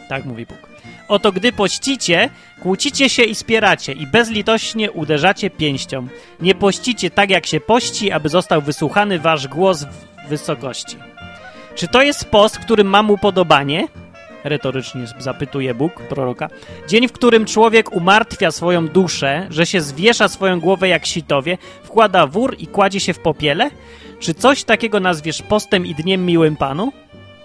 Tak 0.09 0.25
mówi 0.25 0.45
Bóg. 0.45 0.70
Oto 1.11 1.31
gdy 1.31 1.51
pościcie, 1.51 2.29
kłócicie 2.61 3.09
się 3.09 3.23
i 3.23 3.35
spieracie 3.35 3.93
i 3.93 4.07
bezlitośnie 4.07 4.91
uderzacie 4.91 5.49
pięścią. 5.49 6.07
Nie 6.39 6.55
pościcie 6.55 7.09
tak, 7.09 7.29
jak 7.29 7.45
się 7.45 7.59
pości, 7.59 8.11
aby 8.11 8.29
został 8.29 8.61
wysłuchany 8.61 9.19
wasz 9.19 9.47
głos 9.47 9.83
w 9.83 10.29
wysokości. 10.29 10.97
Czy 11.75 11.87
to 11.87 12.01
jest 12.01 12.25
post, 12.25 12.59
którym 12.59 12.87
mam 12.87 13.11
upodobanie? 13.11 13.87
Retorycznie 14.43 15.01
zapytuje 15.19 15.73
Bóg 15.73 15.93
proroka. 15.93 16.49
Dzień, 16.87 17.07
w 17.07 17.11
którym 17.11 17.45
człowiek 17.45 17.91
umartwia 17.91 18.51
swoją 18.51 18.87
duszę, 18.87 19.47
że 19.49 19.65
się 19.65 19.81
zwiesza 19.81 20.27
swoją 20.27 20.59
głowę 20.59 20.87
jak 20.87 21.05
sitowie, 21.05 21.57
wkłada 21.83 22.27
wór 22.27 22.55
i 22.59 22.67
kładzie 22.67 22.99
się 22.99 23.13
w 23.13 23.19
popiele? 23.19 23.69
Czy 24.19 24.33
coś 24.33 24.63
takiego 24.63 24.99
nazwiesz 24.99 25.41
postem 25.41 25.85
i 25.85 25.95
dniem 25.95 26.25
miłym 26.25 26.55
Panu? 26.55 26.91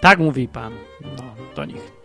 Tak 0.01 0.19
mówi 0.19 0.49
Pan. 0.49 0.73
No, 1.17 1.35
do 1.57 1.65
nich. 1.65 1.96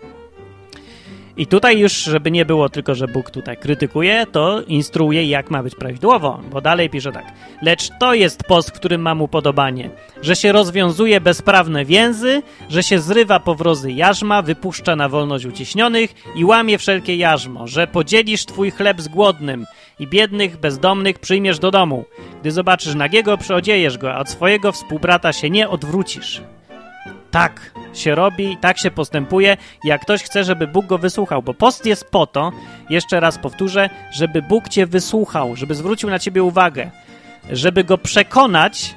I 1.38 1.48
tutaj 1.48 1.80
już, 1.80 1.94
żeby 1.94 2.32
nie 2.32 2.46
było 2.46 2.70
tylko, 2.70 2.96
że 2.96 3.08
Bóg 3.08 3.32
tutaj 3.32 3.58
krytykuje, 3.58 4.26
to 4.32 4.62
instruuje, 4.62 5.26
jak 5.26 5.52
ma 5.52 5.64
być 5.64 5.76
prawidłowo, 5.76 6.40
bo 6.52 6.62
dalej 6.62 6.90
pisze 6.90 7.12
tak. 7.12 7.26
Lecz 7.62 7.90
to 8.00 8.14
jest 8.14 8.44
post, 8.44 8.70
w 8.70 8.74
którym 8.74 9.02
mam 9.02 9.22
upodobanie, 9.22 9.90
że 10.22 10.36
się 10.36 10.52
rozwiązuje 10.52 11.22
bezprawne 11.22 11.86
więzy, 11.86 12.42
że 12.70 12.84
się 12.84 13.00
zrywa 13.00 13.40
powrozy 13.40 13.92
jarzma, 13.92 14.42
wypuszcza 14.42 14.96
na 14.96 15.10
wolność 15.10 15.46
uciśnionych 15.46 16.16
i 16.36 16.46
łamie 16.46 16.78
wszelkie 16.78 17.16
jarzmo, 17.16 17.68
że 17.68 17.88
podzielisz 17.88 18.46
twój 18.46 18.72
chleb 18.72 19.02
z 19.02 19.08
głodnym 19.08 19.66
i 20.00 20.08
biednych, 20.08 20.58
bezdomnych 20.58 21.20
przyjmiesz 21.20 21.60
do 21.60 21.72
domu. 21.72 22.06
Gdy 22.42 22.52
zobaczysz 22.52 22.96
nagiego, 22.96 23.38
przyodziejesz 23.38 23.98
go, 23.98 24.14
a 24.14 24.20
od 24.20 24.30
swojego 24.30 24.72
współbrata 24.72 25.34
się 25.34 25.50
nie 25.50 25.70
odwrócisz. 25.70 26.42
Tak 27.32 27.72
się 27.94 28.16
robi, 28.16 28.58
tak 28.62 28.78
się 28.78 28.92
postępuje, 28.92 29.58
jak 29.84 30.02
ktoś 30.02 30.24
chce, 30.24 30.44
żeby 30.44 30.68
Bóg 30.68 30.86
go 30.86 30.98
wysłuchał, 30.98 31.42
bo 31.42 31.54
post 31.54 31.86
jest 31.86 32.06
po 32.06 32.28
to, 32.28 32.52
jeszcze 32.90 33.20
raz 33.20 33.38
powtórzę, 33.38 33.90
żeby 34.12 34.42
Bóg 34.42 34.70
cię 34.70 34.86
wysłuchał, 34.86 35.56
żeby 35.56 35.76
zwrócił 35.76 36.10
na 36.10 36.20
ciebie 36.20 36.44
uwagę, 36.44 36.92
żeby 37.52 37.84
go 37.84 37.98
przekonać, 37.98 38.96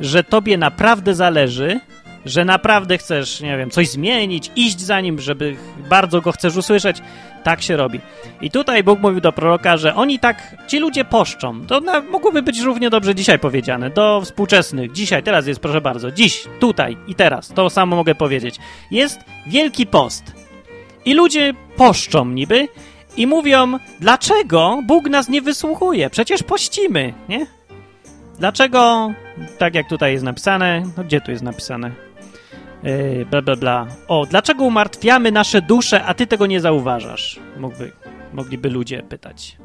że 0.00 0.24
tobie 0.24 0.58
naprawdę 0.58 1.14
zależy, 1.14 1.80
że 2.26 2.44
naprawdę 2.44 2.98
chcesz, 2.98 3.40
nie 3.40 3.58
wiem, 3.58 3.70
coś 3.70 3.88
zmienić, 3.88 4.50
iść 4.56 4.80
za 4.80 5.00
nim, 5.00 5.20
żeby 5.20 5.56
bardzo 5.88 6.20
go 6.20 6.32
chcesz 6.32 6.56
usłyszeć, 6.56 6.96
tak 7.42 7.62
się 7.62 7.76
robi. 7.76 8.00
I 8.40 8.50
tutaj 8.50 8.84
Bóg 8.84 9.00
mówił 9.00 9.20
do 9.20 9.32
proroka, 9.32 9.76
że 9.76 9.94
oni 9.94 10.18
tak, 10.18 10.56
ci 10.68 10.78
ludzie 10.78 11.04
poszczą. 11.04 11.66
To 11.66 11.80
na, 11.80 12.00
mogłoby 12.00 12.42
być 12.42 12.60
równie 12.60 12.90
dobrze 12.90 13.14
dzisiaj 13.14 13.38
powiedziane, 13.38 13.90
do 13.90 14.20
współczesnych. 14.24 14.92
Dzisiaj, 14.92 15.22
teraz 15.22 15.46
jest, 15.46 15.60
proszę 15.60 15.80
bardzo, 15.80 16.12
dziś, 16.12 16.44
tutaj 16.60 16.96
i 17.06 17.14
teraz. 17.14 17.48
To 17.48 17.70
samo 17.70 17.96
mogę 17.96 18.14
powiedzieć. 18.14 18.58
Jest 18.90 19.20
Wielki 19.46 19.86
Post. 19.86 20.32
I 21.04 21.14
ludzie 21.14 21.52
poszczą 21.76 22.24
niby 22.24 22.68
i 23.16 23.26
mówią, 23.26 23.78
dlaczego 24.00 24.80
Bóg 24.86 25.08
nas 25.08 25.28
nie 25.28 25.42
wysłuchuje? 25.42 26.10
Przecież 26.10 26.42
pościmy, 26.42 27.14
nie? 27.28 27.46
Dlaczego, 28.38 29.12
tak 29.58 29.74
jak 29.74 29.88
tutaj 29.88 30.12
jest 30.12 30.24
napisane, 30.24 30.82
no 30.96 31.04
gdzie 31.04 31.20
tu 31.20 31.30
jest 31.30 31.42
napisane? 31.42 32.11
Yy, 32.82 33.26
bla, 33.30 33.42
bla, 33.42 33.56
bla. 33.56 33.86
O, 34.08 34.26
dlaczego 34.26 34.64
umartwiamy 34.64 35.32
nasze 35.32 35.62
dusze, 35.62 36.04
a 36.04 36.14
ty 36.14 36.26
tego 36.26 36.46
nie 36.46 36.60
zauważasz? 36.60 37.40
Mógłby, 37.56 37.92
mogliby 38.32 38.70
ludzie 38.70 39.02
pytać. 39.02 39.56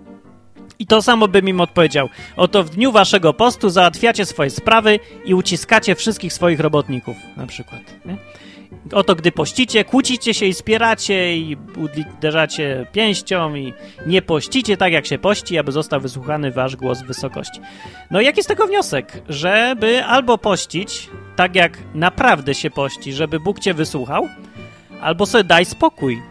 I 0.80 0.88
to 0.88 1.01
samo 1.01 1.27
bym 1.27 1.49
im 1.49 1.62
odpowiedział. 1.62 2.10
Oto 2.36 2.63
w 2.63 2.69
dniu 2.69 2.91
waszego 2.91 3.34
postu 3.34 3.69
załatwiacie 3.69 4.25
swoje 4.25 4.49
sprawy 4.49 4.99
i 5.25 5.34
uciskacie 5.34 5.95
wszystkich 5.95 6.34
swoich 6.34 6.60
robotników, 6.60 7.17
na 7.38 7.47
przykład. 7.47 7.82
Nie? 8.06 8.17
Oto 8.93 9.15
gdy 9.15 9.32
pościcie, 9.32 9.84
kłócicie 9.84 10.34
się 10.34 10.45
i 10.45 10.53
spieracie 10.53 11.38
i 11.38 11.58
uderzacie 12.17 12.86
pięścią 12.91 13.56
i 13.56 13.73
nie 14.06 14.21
pościcie 14.21 14.77
tak, 14.77 14.93
jak 14.93 15.06
się 15.06 15.17
pości, 15.17 15.58
aby 15.58 15.71
został 15.71 16.01
wysłuchany 16.01 16.51
wasz 16.51 16.75
głos 16.75 17.01
w 17.01 17.06
wysokości. 17.06 17.62
No 18.12 18.21
jaki 18.21 18.38
jest 18.39 18.49
tego 18.49 18.67
wniosek? 18.67 19.21
Żeby 19.30 20.03
albo 20.03 20.38
pościć 20.38 21.10
tak, 21.36 21.56
jak 21.56 21.77
naprawdę 21.95 22.53
się 22.53 22.69
pości, 22.69 23.13
żeby 23.13 23.39
Bóg 23.39 23.60
cię 23.60 23.73
wysłuchał, 23.73 24.27
albo 25.01 25.25
sobie 25.25 25.43
daj 25.43 25.65
spokój. 25.65 26.21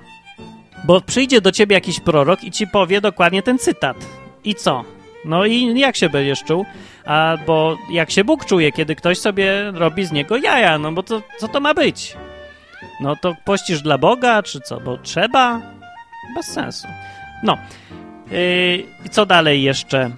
Bo 0.84 1.00
przyjdzie 1.00 1.40
do 1.40 1.52
ciebie 1.52 1.74
jakiś 1.74 2.00
prorok 2.00 2.44
i 2.44 2.50
ci 2.50 2.66
powie 2.66 3.00
dokładnie 3.00 3.42
ten 3.42 3.58
cytat. 3.58 3.96
I 4.44 4.54
co? 4.54 4.84
No 5.24 5.46
i 5.46 5.78
jak 5.78 5.96
się 5.96 6.08
będziesz 6.08 6.44
czuł? 6.44 6.64
Albo 7.04 7.78
jak 7.90 8.10
się 8.10 8.24
Bóg 8.24 8.44
czuje, 8.44 8.72
kiedy 8.72 8.96
ktoś 8.96 9.18
sobie 9.18 9.72
robi 9.74 10.04
z 10.04 10.12
niego 10.12 10.36
jaja, 10.36 10.78
no 10.78 10.92
bo 10.92 11.02
to, 11.02 11.22
co 11.38 11.48
to 11.48 11.60
ma 11.60 11.74
być? 11.74 12.16
No 13.00 13.16
to 13.16 13.34
pościsz 13.44 13.82
dla 13.82 13.98
Boga, 13.98 14.42
czy 14.42 14.60
co? 14.60 14.80
Bo 14.80 14.98
trzeba? 14.98 15.60
Bez 16.36 16.46
sensu. 16.46 16.88
No. 17.42 17.58
Yy, 18.30 18.84
I 19.06 19.10
co 19.10 19.26
dalej 19.26 19.62
jeszcze 19.62 20.10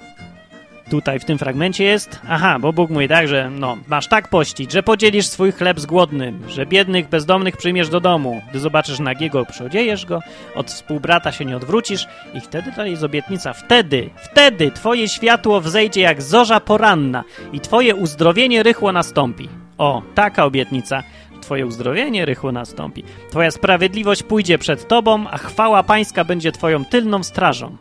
tutaj 0.91 1.21
w 1.21 1.25
tym 1.25 1.39
fragmencie 1.39 1.85
jest? 1.85 2.21
Aha, 2.29 2.59
bo 2.59 2.73
Bóg 2.73 2.91
mówi 2.91 3.09
tak, 3.09 3.29
że 3.29 3.51
no, 3.51 3.77
masz 3.87 4.09
tak 4.09 4.29
pościć, 4.29 4.73
że 4.73 4.83
podzielisz 4.83 5.27
swój 5.27 5.53
chleb 5.53 5.81
z 5.81 5.87
głodnym, 5.87 6.43
że 6.49 6.67
biednych, 6.67 7.09
bezdomnych 7.09 7.57
przyjmiesz 7.57 7.89
do 7.89 8.01
domu. 8.01 8.43
Gdy 8.51 8.61
zobaczysz 8.61 8.99
nagiego, 8.99 9.47
przyodziejesz 9.47 10.07
go, 10.07 10.21
od 10.55 10.71
współbrata 10.71 11.33
się 11.33 11.45
nie 11.45 11.57
odwrócisz 11.57 12.07
i 12.35 12.41
wtedy 12.41 12.73
to 12.73 12.85
jest 12.85 13.03
obietnica. 13.03 13.53
Wtedy, 13.53 14.11
wtedy 14.17 14.71
twoje 14.71 15.09
światło 15.09 15.61
wzejdzie 15.61 16.01
jak 16.01 16.23
zorza 16.23 16.61
poranna 16.61 17.25
i 17.53 17.61
twoje 17.61 17.95
uzdrowienie 17.95 18.63
rychło 18.63 18.93
nastąpi. 18.93 19.49
O, 19.79 20.03
taka 20.15 20.45
obietnica. 20.45 21.03
Twoje 21.41 21.67
uzdrowienie 21.67 22.25
rychło 22.25 22.53
nastąpi. 22.53 23.05
Twoja 23.31 23.51
sprawiedliwość 23.51 24.23
pójdzie 24.23 24.59
przed 24.59 24.89
Tobą, 24.89 25.29
a 25.31 25.39
chwała 25.39 25.83
Pańska 25.83 26.25
będzie 26.25 26.53
Twoją 26.53 26.85
tylną 26.85 27.23
strażą. 27.23 27.77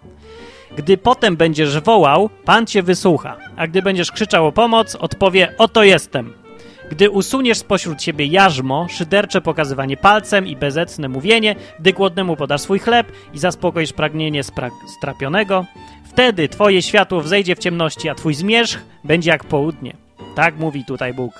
Gdy 0.76 0.97
potem 0.97 1.38
będziesz 1.38 1.80
wołał, 1.80 2.30
Pan 2.45 2.66
Cię 2.66 2.84
wysłucha, 2.84 3.38
a 3.55 3.68
gdy 3.68 3.82
będziesz 3.82 4.12
krzyczał 4.12 4.47
o 4.47 4.51
pomoc, 4.51 4.95
odpowie: 4.95 5.53
Oto 5.58 5.84
jestem. 5.84 6.34
Gdy 6.91 7.10
usuniesz 7.10 7.58
spośród 7.58 8.03
siebie 8.03 8.26
jarzmo, 8.26 8.88
szydercze 8.89 9.41
pokazywanie 9.41 9.97
palcem 9.97 10.47
i 10.47 10.55
bezecne 10.55 11.10
mówienie, 11.10 11.55
gdy 11.80 11.93
głodnemu 11.93 12.36
podasz 12.36 12.62
swój 12.62 12.80
chleb 12.80 13.12
i 13.34 13.39
zaspokoisz 13.39 13.93
pragnienie 13.93 14.43
spra 14.43 14.70
strapionego, 14.97 15.66
wtedy 16.05 16.49
twoje 16.49 16.82
światło 16.82 17.22
wzejdzie 17.22 17.55
w 17.55 17.60
ciemności, 17.60 18.10
a 18.10 18.16
twój 18.16 18.34
zmierzch 18.34 18.80
będzie 19.03 19.32
jak 19.32 19.43
południe. 19.43 19.95
Tak 20.36 20.58
mówi 20.58 20.86
tutaj 20.86 21.14
Bóg. 21.14 21.34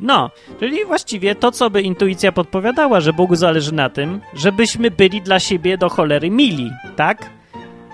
No, 0.00 0.30
czyli 0.60 0.84
właściwie 0.84 1.34
to, 1.34 1.52
co 1.52 1.70
by 1.70 1.82
intuicja 1.82 2.32
podpowiadała, 2.32 3.00
że 3.00 3.12
Bogu 3.12 3.36
zależy 3.36 3.74
na 3.74 3.90
tym, 3.90 4.20
żebyśmy 4.34 4.90
byli 4.90 5.22
dla 5.22 5.40
siebie 5.40 5.78
do 5.78 5.88
cholery 5.88 6.30
mili, 6.30 6.70
tak? 6.96 7.30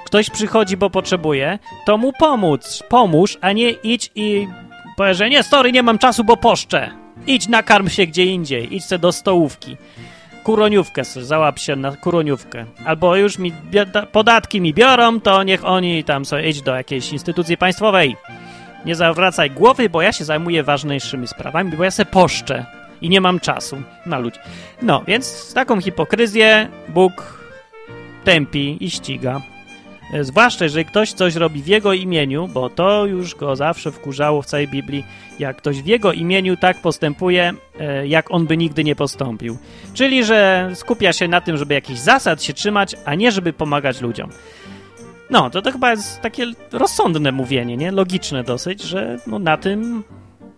Ktoś 0.04 0.30
przychodzi, 0.30 0.76
bo 0.76 0.90
potrzebuje, 0.90 1.58
to 1.86 1.98
mu 1.98 2.12
pomóc, 2.12 2.82
pomóż, 2.88 3.38
a 3.40 3.52
nie 3.52 3.70
idź 3.70 4.10
i 4.14 4.48
powie, 4.96 5.14
że 5.14 5.30
nie, 5.30 5.42
story, 5.42 5.72
nie 5.72 5.82
mam 5.82 5.98
czasu, 5.98 6.24
bo 6.24 6.36
poszczę. 6.36 6.90
Idź 7.26 7.48
nakarm 7.48 7.88
się 7.88 8.06
gdzie 8.06 8.24
indziej, 8.24 8.76
idź 8.76 8.84
se 8.84 8.98
do 8.98 9.12
stołówki. 9.12 9.76
Kuroniówkę 10.44 11.04
załap 11.04 11.58
się 11.58 11.76
na 11.76 11.96
kuroniówkę. 11.96 12.64
Albo 12.84 13.16
już 13.16 13.38
mi 13.38 13.52
podatki 14.12 14.60
mi 14.60 14.74
biorą, 14.74 15.20
to 15.20 15.42
niech 15.42 15.64
oni 15.64 16.04
tam 16.04 16.24
sobie 16.24 16.48
idź 16.48 16.62
do 16.62 16.74
jakiejś 16.74 17.12
instytucji 17.12 17.56
państwowej. 17.56 18.16
Nie 18.84 18.94
zawracaj 18.94 19.50
głowy, 19.50 19.88
bo 19.88 20.02
ja 20.02 20.12
się 20.12 20.24
zajmuję 20.24 20.62
ważniejszymi 20.62 21.28
sprawami, 21.28 21.76
bo 21.76 21.84
ja 21.84 21.90
se 21.90 22.04
poszczę 22.04 22.66
i 23.00 23.08
nie 23.08 23.20
mam 23.20 23.40
czasu 23.40 23.82
na 24.06 24.18
ludzi. 24.18 24.38
No, 24.82 25.02
więc 25.06 25.54
taką 25.54 25.80
hipokryzję 25.80 26.68
Bóg 26.88 27.40
tępi 28.24 28.76
i 28.80 28.90
ściga. 28.90 29.40
E, 30.14 30.24
zwłaszcza, 30.24 30.64
jeżeli 30.64 30.84
ktoś 30.84 31.12
coś 31.12 31.34
robi 31.34 31.62
w 31.62 31.66
jego 31.66 31.92
imieniu, 31.92 32.48
bo 32.48 32.70
to 32.70 33.06
już 33.06 33.34
go 33.34 33.56
zawsze 33.56 33.92
wkurzało 33.92 34.42
w 34.42 34.46
całej 34.46 34.68
Biblii, 34.68 35.04
jak 35.38 35.56
ktoś 35.56 35.82
w 35.82 35.86
jego 35.86 36.12
imieniu 36.12 36.56
tak 36.56 36.82
postępuje, 36.82 37.52
e, 37.80 38.06
jak 38.06 38.30
on 38.30 38.46
by 38.46 38.56
nigdy 38.56 38.84
nie 38.84 38.96
postąpił. 38.96 39.58
Czyli, 39.94 40.24
że 40.24 40.70
skupia 40.74 41.12
się 41.12 41.28
na 41.28 41.40
tym, 41.40 41.56
żeby 41.56 41.74
jakichś 41.74 42.00
zasad 42.00 42.42
się 42.42 42.52
trzymać, 42.52 42.96
a 43.04 43.14
nie 43.14 43.32
żeby 43.32 43.52
pomagać 43.52 44.00
ludziom. 44.00 44.30
No, 45.30 45.50
to, 45.50 45.62
to 45.62 45.72
chyba 45.72 45.90
jest 45.90 46.20
takie 46.20 46.46
rozsądne 46.72 47.32
mówienie, 47.32 47.76
nie? 47.76 47.90
Logiczne 47.90 48.44
dosyć, 48.44 48.82
że 48.82 49.18
no, 49.26 49.38
na 49.38 49.56
tym 49.56 50.04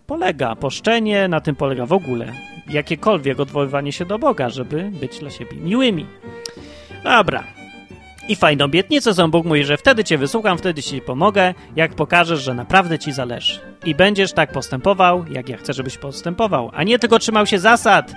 polega 0.07 0.57
poszczenie, 0.57 1.29
na 1.29 1.41
tym 1.41 1.57
polega 1.57 1.87
w 1.87 1.93
ogóle 1.93 2.33
jakiekolwiek 2.69 3.41
odwoływanie 3.41 3.93
się 3.93 4.05
do 4.05 4.19
Boga, 4.19 4.49
żeby 4.49 4.91
być 5.01 5.19
dla 5.19 5.31
siebie 5.31 5.57
miłymi. 5.57 6.07
Dobra. 7.05 7.45
I 8.29 8.37
fajną 8.37 8.65
obietnicę 8.65 9.15
są 9.15 9.31
Bóg 9.31 9.47
mówi, 9.47 9.65
że 9.65 9.77
wtedy 9.77 10.05
cię 10.05 10.19
wysłucham, 10.19 10.59
wtedy 10.59 10.83
ci 10.83 11.01
pomogę, 11.01 11.55
jak 11.77 11.95
pokażesz, 11.95 12.43
że 12.43 12.55
naprawdę 12.55 12.99
ci 12.99 13.13
zależy. 13.13 13.61
I 13.85 13.95
będziesz 13.95 14.33
tak 14.33 14.53
postępował, 14.53 15.25
jak 15.31 15.49
ja 15.49 15.57
chcę, 15.57 15.73
żebyś 15.73 15.99
postępował, 15.99 16.71
a 16.75 16.83
nie 16.83 16.99
tylko 16.99 17.19
trzymał 17.19 17.47
się 17.47 17.59
zasad 17.59 18.13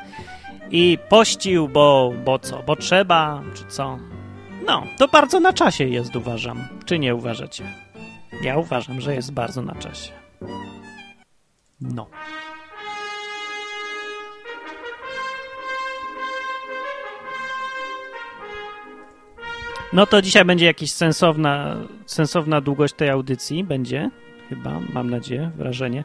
i 0.72 0.98
pościł, 1.10 1.68
bo, 1.68 2.14
bo 2.26 2.40
co, 2.40 2.64
bo 2.64 2.76
trzeba, 2.76 3.42
czy 3.54 3.64
co. 3.68 4.00
No, 4.66 4.84
to 4.98 5.08
bardzo 5.08 5.40
na 5.40 5.54
czasie 5.54 5.84
jest, 5.84 6.16
uważam. 6.16 6.68
Czy 6.86 7.00
nie 7.00 7.16
uważacie? 7.16 7.64
Ja 8.42 8.58
uważam, 8.58 9.02
że 9.02 9.16
jest 9.16 9.32
bardzo 9.32 9.62
na 9.62 9.76
czasie. 9.76 10.12
No. 11.82 12.08
No 19.94 20.06
to 20.06 20.22
dzisiaj 20.22 20.46
będzie 20.46 20.66
jakaś 20.66 20.92
sensowna, 20.92 21.76
sensowna 22.06 22.62
długość 22.62 22.94
tej 22.94 23.10
audycji. 23.10 23.64
Będzie, 23.64 24.10
chyba, 24.50 24.80
mam 24.94 25.10
nadzieję, 25.10 25.52
wrażenie. 25.56 26.04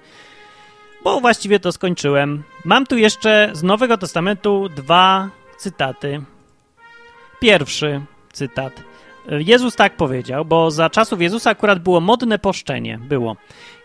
Bo 1.04 1.20
właściwie 1.20 1.60
to 1.60 1.72
skończyłem. 1.72 2.42
Mam 2.64 2.86
tu 2.86 2.96
jeszcze 2.96 3.50
z 3.52 3.62
Nowego 3.62 3.98
Testamentu 3.98 4.68
dwa 4.68 5.30
cytaty. 5.58 6.22
Pierwszy 7.40 8.00
cytat. 8.32 8.82
Jezus 9.28 9.76
tak 9.76 9.96
powiedział, 9.96 10.44
bo 10.44 10.70
za 10.70 10.90
czasów 10.90 11.22
Jezusa 11.22 11.50
akurat 11.50 11.78
było 11.78 12.00
modne 12.00 12.38
poszczenie, 12.38 12.98
było. 12.98 13.36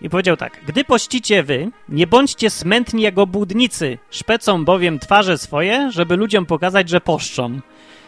I 0.02 0.10
powiedział 0.10 0.38
tak, 0.38 0.60
gdy 0.68 0.84
pościcie 0.84 1.44
wy, 1.44 1.70
nie 1.90 2.08
bądźcie 2.08 2.50
smętni 2.50 3.02
jak 3.02 3.18
obłudnicy, 3.18 3.98
szpecą 4.10 4.66
bowiem 4.66 5.00
twarze 5.00 5.38
swoje, 5.38 5.92
żeby 5.92 6.16
ludziom 6.16 6.46
pokazać, 6.46 6.90
że 6.90 7.02
poszczą. 7.02 7.60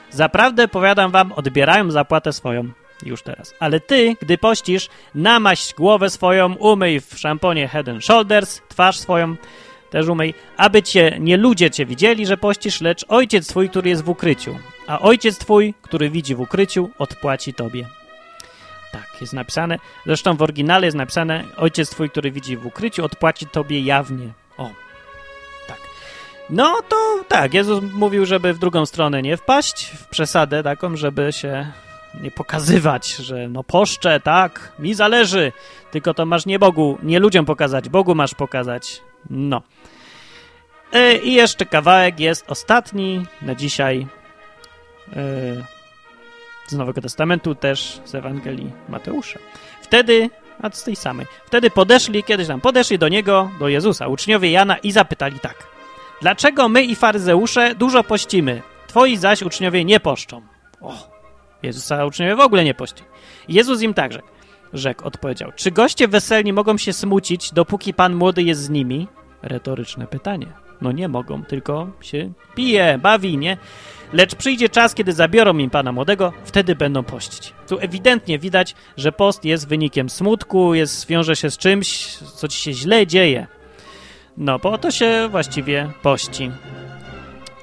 Zaprawdę, 0.10 0.68
powiadam 0.68 1.12
wam, 1.12 1.32
odbierają 1.32 1.92
zapłatę 1.92 2.34
swoją 2.34 2.70
już 3.06 3.22
teraz. 3.22 3.54
Ale 3.60 3.80
ty, 3.80 4.16
gdy 4.22 4.38
pościsz, 4.38 4.90
namaść 5.16 5.74
głowę 5.74 6.10
swoją, 6.10 6.54
umyj 6.54 7.02
w 7.02 7.20
szamponie 7.20 7.68
Head 7.68 7.90
and 7.90 8.04
Shoulders, 8.04 8.62
twarz 8.68 9.00
swoją, 9.00 9.36
też 9.90 10.08
umyj, 10.08 10.34
aby 10.58 10.84
cię 10.84 11.18
nie 11.20 11.38
ludzie 11.38 11.72
cię 11.72 11.86
widzieli, 11.86 12.26
że 12.26 12.38
pościsz, 12.38 12.82
lecz 12.82 13.06
ojciec 13.08 13.48
twój, 13.48 13.70
który 13.70 13.90
jest 13.90 14.04
w 14.04 14.10
ukryciu. 14.10 14.56
A 14.88 15.00
ojciec 15.00 15.38
twój, 15.38 15.74
który 15.82 16.10
widzi 16.10 16.36
w 16.36 16.40
ukryciu, 16.40 16.90
odpłaci 17.00 17.54
tobie. 17.54 17.88
Tak, 18.92 19.22
jest 19.22 19.34
napisane. 19.34 19.80
Zresztą 20.06 20.36
w 20.38 20.42
oryginale 20.42 20.88
jest 20.88 20.98
napisane: 20.98 21.44
Ojciec 21.58 21.90
twój, 21.90 22.10
który 22.10 22.32
widzi 22.32 22.58
w 22.58 22.66
ukryciu, 22.66 23.06
odpłaci 23.06 23.46
tobie 23.46 23.82
jawnie. 23.82 24.34
O, 24.58 24.70
tak. 25.68 25.78
No 26.50 26.82
to 26.90 27.24
tak, 27.28 27.54
Jezus 27.54 27.84
mówił, 27.94 28.26
żeby 28.26 28.54
w 28.54 28.60
drugą 28.60 28.86
stronę 28.86 29.22
nie 29.22 29.38
wpaść, 29.38 29.86
w 29.86 30.08
przesadę 30.08 30.64
taką, 30.64 30.96
żeby 30.96 31.34
się 31.34 31.72
nie 32.22 32.32
pokazywać, 32.32 33.16
że 33.16 33.48
no 33.50 33.64
poszczę, 33.64 34.20
tak, 34.20 34.72
mi 34.80 34.94
zależy, 34.94 35.52
tylko 35.92 36.14
to 36.14 36.26
masz 36.26 36.46
nie 36.46 36.60
Bogu, 36.60 36.98
nie 37.04 37.20
ludziom 37.20 37.46
pokazać, 37.46 37.90
Bogu 37.90 38.16
masz 38.16 38.34
pokazać. 38.34 39.02
No. 39.30 39.62
E, 40.94 41.18
I 41.18 41.34
jeszcze 41.34 41.66
kawałek 41.66 42.20
jest 42.20 42.52
ostatni 42.52 43.26
na 43.42 43.56
dzisiaj 43.56 44.08
z 46.68 46.74
Nowego 46.74 47.02
Testamentu, 47.02 47.56
też 47.56 48.02
z 48.06 48.16
Ewangelii 48.16 48.72
Mateusza. 48.90 49.40
Wtedy, 49.82 50.30
a 50.62 50.70
z 50.70 50.84
tej 50.84 50.96
samej, 50.96 51.26
wtedy 51.46 51.70
podeszli, 51.70 52.24
kiedyś 52.24 52.48
tam, 52.48 52.62
podeszli 52.62 53.00
do 53.00 53.08
niego, 53.08 53.52
do 53.60 53.68
Jezusa, 53.68 54.08
uczniowie 54.08 54.52
Jana 54.52 54.78
i 54.78 54.92
zapytali 54.92 55.40
tak. 55.40 55.68
Dlaczego 56.22 56.70
my 56.70 56.84
i 56.84 56.96
faryzeusze 56.96 57.76
dużo 57.76 58.04
pościmy, 58.04 58.62
twoi 58.88 59.18
zaś 59.18 59.42
uczniowie 59.42 59.86
nie 59.86 60.00
poszczą? 60.00 60.42
O, 60.82 60.94
Jezusa 61.64 62.06
uczniowie 62.06 62.36
w 62.36 62.40
ogóle 62.40 62.64
nie 62.64 62.74
pości. 62.74 63.04
Jezus 63.48 63.82
im 63.82 63.94
tak 63.94 64.14
rzekł. 64.14 64.28
Rzekł, 64.74 65.08
odpowiedział. 65.08 65.52
Czy 65.56 65.72
goście 65.72 66.08
weselni 66.08 66.54
mogą 66.54 66.78
się 66.78 66.94
smucić, 66.94 67.54
dopóki 67.54 67.94
pan 67.94 68.16
młody 68.16 68.44
jest 68.44 68.62
z 68.62 68.70
nimi? 68.70 69.08
Retoryczne 69.42 70.08
pytanie. 70.08 70.67
No 70.82 70.92
nie 70.92 71.08
mogą, 71.08 71.44
tylko 71.44 71.88
się 72.02 72.32
pije, 72.56 73.00
bawi, 73.02 73.38
nie? 73.38 73.58
Lecz 74.14 74.36
przyjdzie 74.36 74.70
czas, 74.70 74.96
kiedy 74.96 75.14
zabiorą 75.14 75.58
im 75.58 75.70
pana 75.70 75.92
młodego, 75.92 76.34
wtedy 76.46 76.76
będą 76.76 77.04
pościć. 77.04 77.54
Tu 77.68 77.80
ewidentnie 77.80 78.40
widać, 78.40 78.76
że 78.98 79.12
post 79.12 79.46
jest 79.46 79.68
wynikiem 79.68 80.10
smutku, 80.10 80.74
jest, 80.74 81.08
wiąże 81.08 81.36
się 81.36 81.52
z 81.52 81.58
czymś, 81.58 82.18
co 82.18 82.48
ci 82.48 82.60
się 82.60 82.74
źle 82.74 83.08
dzieje. 83.08 83.48
No, 84.38 84.60
po 84.60 84.78
to 84.78 84.92
się 84.92 85.28
właściwie 85.32 85.92
pości. 86.02 86.52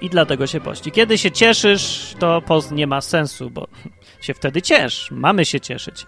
I 0.01 0.11
dlatego 0.11 0.47
się 0.47 0.61
pości. 0.61 0.91
Kiedy 0.93 1.19
się 1.19 1.31
cieszysz, 1.31 2.15
to 2.19 2.43
post 2.43 2.73
nie 2.73 2.87
ma 2.87 3.01
sensu, 3.01 3.51
bo 3.51 3.69
się 4.21 4.35
wtedy 4.35 4.63
ciesz. 4.63 5.09
Mamy 5.11 5.45
się 5.45 5.61
cieszyć. 5.61 6.07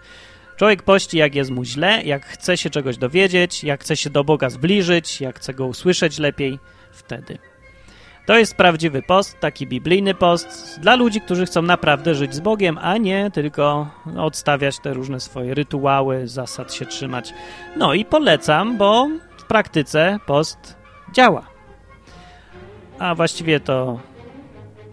Człowiek 0.57 0.83
pości, 0.83 1.17
jak 1.17 1.35
jest 1.35 1.51
mu 1.51 1.63
źle, 1.63 2.03
jak 2.03 2.25
chce 2.25 2.57
się 2.57 2.69
czegoś 2.69 2.97
dowiedzieć, 2.97 3.63
jak 3.63 3.81
chce 3.81 3.97
się 3.97 4.09
do 4.09 4.23
Boga 4.23 4.49
zbliżyć, 4.49 5.21
jak 5.21 5.39
chce 5.39 5.53
go 5.53 5.65
usłyszeć 5.65 6.19
lepiej, 6.19 6.59
wtedy. 6.91 7.37
To 8.25 8.37
jest 8.37 8.55
prawdziwy 8.55 9.01
post, 9.01 9.39
taki 9.39 9.67
biblijny 9.67 10.13
post 10.13 10.79
dla 10.79 10.95
ludzi, 10.95 11.21
którzy 11.21 11.45
chcą 11.45 11.61
naprawdę 11.61 12.15
żyć 12.15 12.35
z 12.35 12.39
Bogiem, 12.39 12.77
a 12.81 12.97
nie 12.97 13.31
tylko 13.31 13.87
odstawiać 14.17 14.79
te 14.79 14.93
różne 14.93 15.19
swoje 15.19 15.53
rytuały, 15.53 16.27
zasad 16.27 16.73
się 16.73 16.85
trzymać. 16.85 17.33
No 17.75 17.93
i 17.93 18.05
polecam, 18.05 18.77
bo 18.77 19.07
w 19.37 19.43
praktyce 19.43 20.19
post 20.25 20.75
działa. 21.13 21.47
A 22.99 23.15
właściwie 23.15 23.59
to 23.59 23.99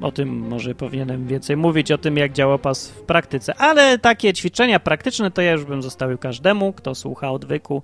o 0.00 0.12
tym 0.12 0.48
może 0.48 0.74
powinienem 0.74 1.26
więcej 1.26 1.56
mówić, 1.56 1.92
o 1.92 1.98
tym 1.98 2.16
jak 2.16 2.32
działa 2.32 2.58
pas 2.58 2.88
w 2.88 3.02
praktyce. 3.02 3.54
Ale 3.54 3.98
takie 3.98 4.32
ćwiczenia 4.32 4.80
praktyczne 4.80 5.30
to 5.30 5.42
ja 5.42 5.52
już 5.52 5.64
bym 5.64 5.82
zostawił 5.82 6.18
każdemu, 6.18 6.72
kto 6.72 6.94
słucha 6.94 7.30
odwyku, 7.30 7.82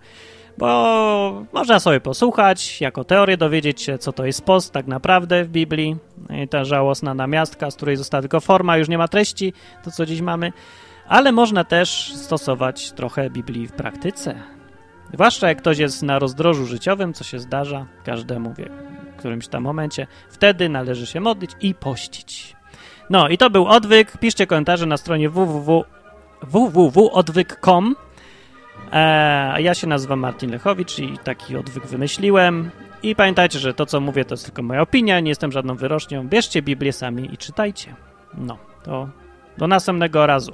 bo 0.58 1.44
można 1.52 1.80
sobie 1.80 2.00
posłuchać, 2.00 2.80
jako 2.80 3.04
teorię 3.04 3.36
dowiedzieć 3.36 3.82
się, 3.82 3.98
co 3.98 4.12
to 4.12 4.26
jest 4.26 4.44
post 4.44 4.72
tak 4.72 4.86
naprawdę 4.86 5.44
w 5.44 5.48
Biblii. 5.48 5.96
I 6.44 6.48
ta 6.48 6.64
żałosna 6.64 7.14
namiastka, 7.14 7.70
z 7.70 7.76
której 7.76 7.96
została 7.96 8.20
tylko 8.20 8.40
forma, 8.40 8.76
już 8.76 8.88
nie 8.88 8.98
ma 8.98 9.08
treści, 9.08 9.52
to 9.84 9.90
co 9.90 10.06
dziś 10.06 10.20
mamy. 10.20 10.52
Ale 11.08 11.32
można 11.32 11.64
też 11.64 12.12
stosować 12.14 12.92
trochę 12.92 13.30
Biblii 13.30 13.66
w 13.66 13.72
praktyce. 13.72 14.34
Zwłaszcza 15.14 15.48
jak 15.48 15.58
ktoś 15.58 15.78
jest 15.78 16.02
na 16.02 16.18
rozdrożu 16.18 16.66
życiowym, 16.66 17.12
co 17.12 17.24
się 17.24 17.38
zdarza 17.38 17.86
każdemu 18.04 18.54
wie 18.54 18.70
którymś 19.20 19.48
tam 19.48 19.62
momencie. 19.62 20.06
Wtedy 20.30 20.68
należy 20.68 21.06
się 21.06 21.20
modlić 21.20 21.50
i 21.60 21.74
pościć. 21.74 22.56
No 23.10 23.28
i 23.28 23.38
to 23.38 23.50
był 23.50 23.66
odwyk. 23.66 24.18
Piszcie 24.18 24.46
komentarze 24.46 24.86
na 24.86 24.96
stronie 24.96 25.30
www, 25.30 25.84
www.odwyk.com. 26.42 27.96
E, 28.92 29.62
ja 29.62 29.74
się 29.74 29.86
nazywam 29.86 30.18
Martin 30.18 30.50
Lechowicz 30.50 30.98
i 30.98 31.18
taki 31.24 31.56
odwyk 31.56 31.86
wymyśliłem. 31.86 32.70
I 33.02 33.16
pamiętajcie, 33.16 33.58
że 33.58 33.74
to, 33.74 33.86
co 33.86 34.00
mówię, 34.00 34.24
to 34.24 34.34
jest 34.34 34.44
tylko 34.44 34.62
moja 34.62 34.80
opinia, 34.80 35.20
nie 35.20 35.28
jestem 35.28 35.52
żadną 35.52 35.76
wyrocznią. 35.76 36.28
Bierzcie 36.28 36.62
Biblię 36.62 36.92
sami 36.92 37.34
i 37.34 37.36
czytajcie. 37.36 37.94
No, 38.34 38.58
to 38.82 39.08
do 39.58 39.66
następnego 39.66 40.26
razu. 40.26 40.52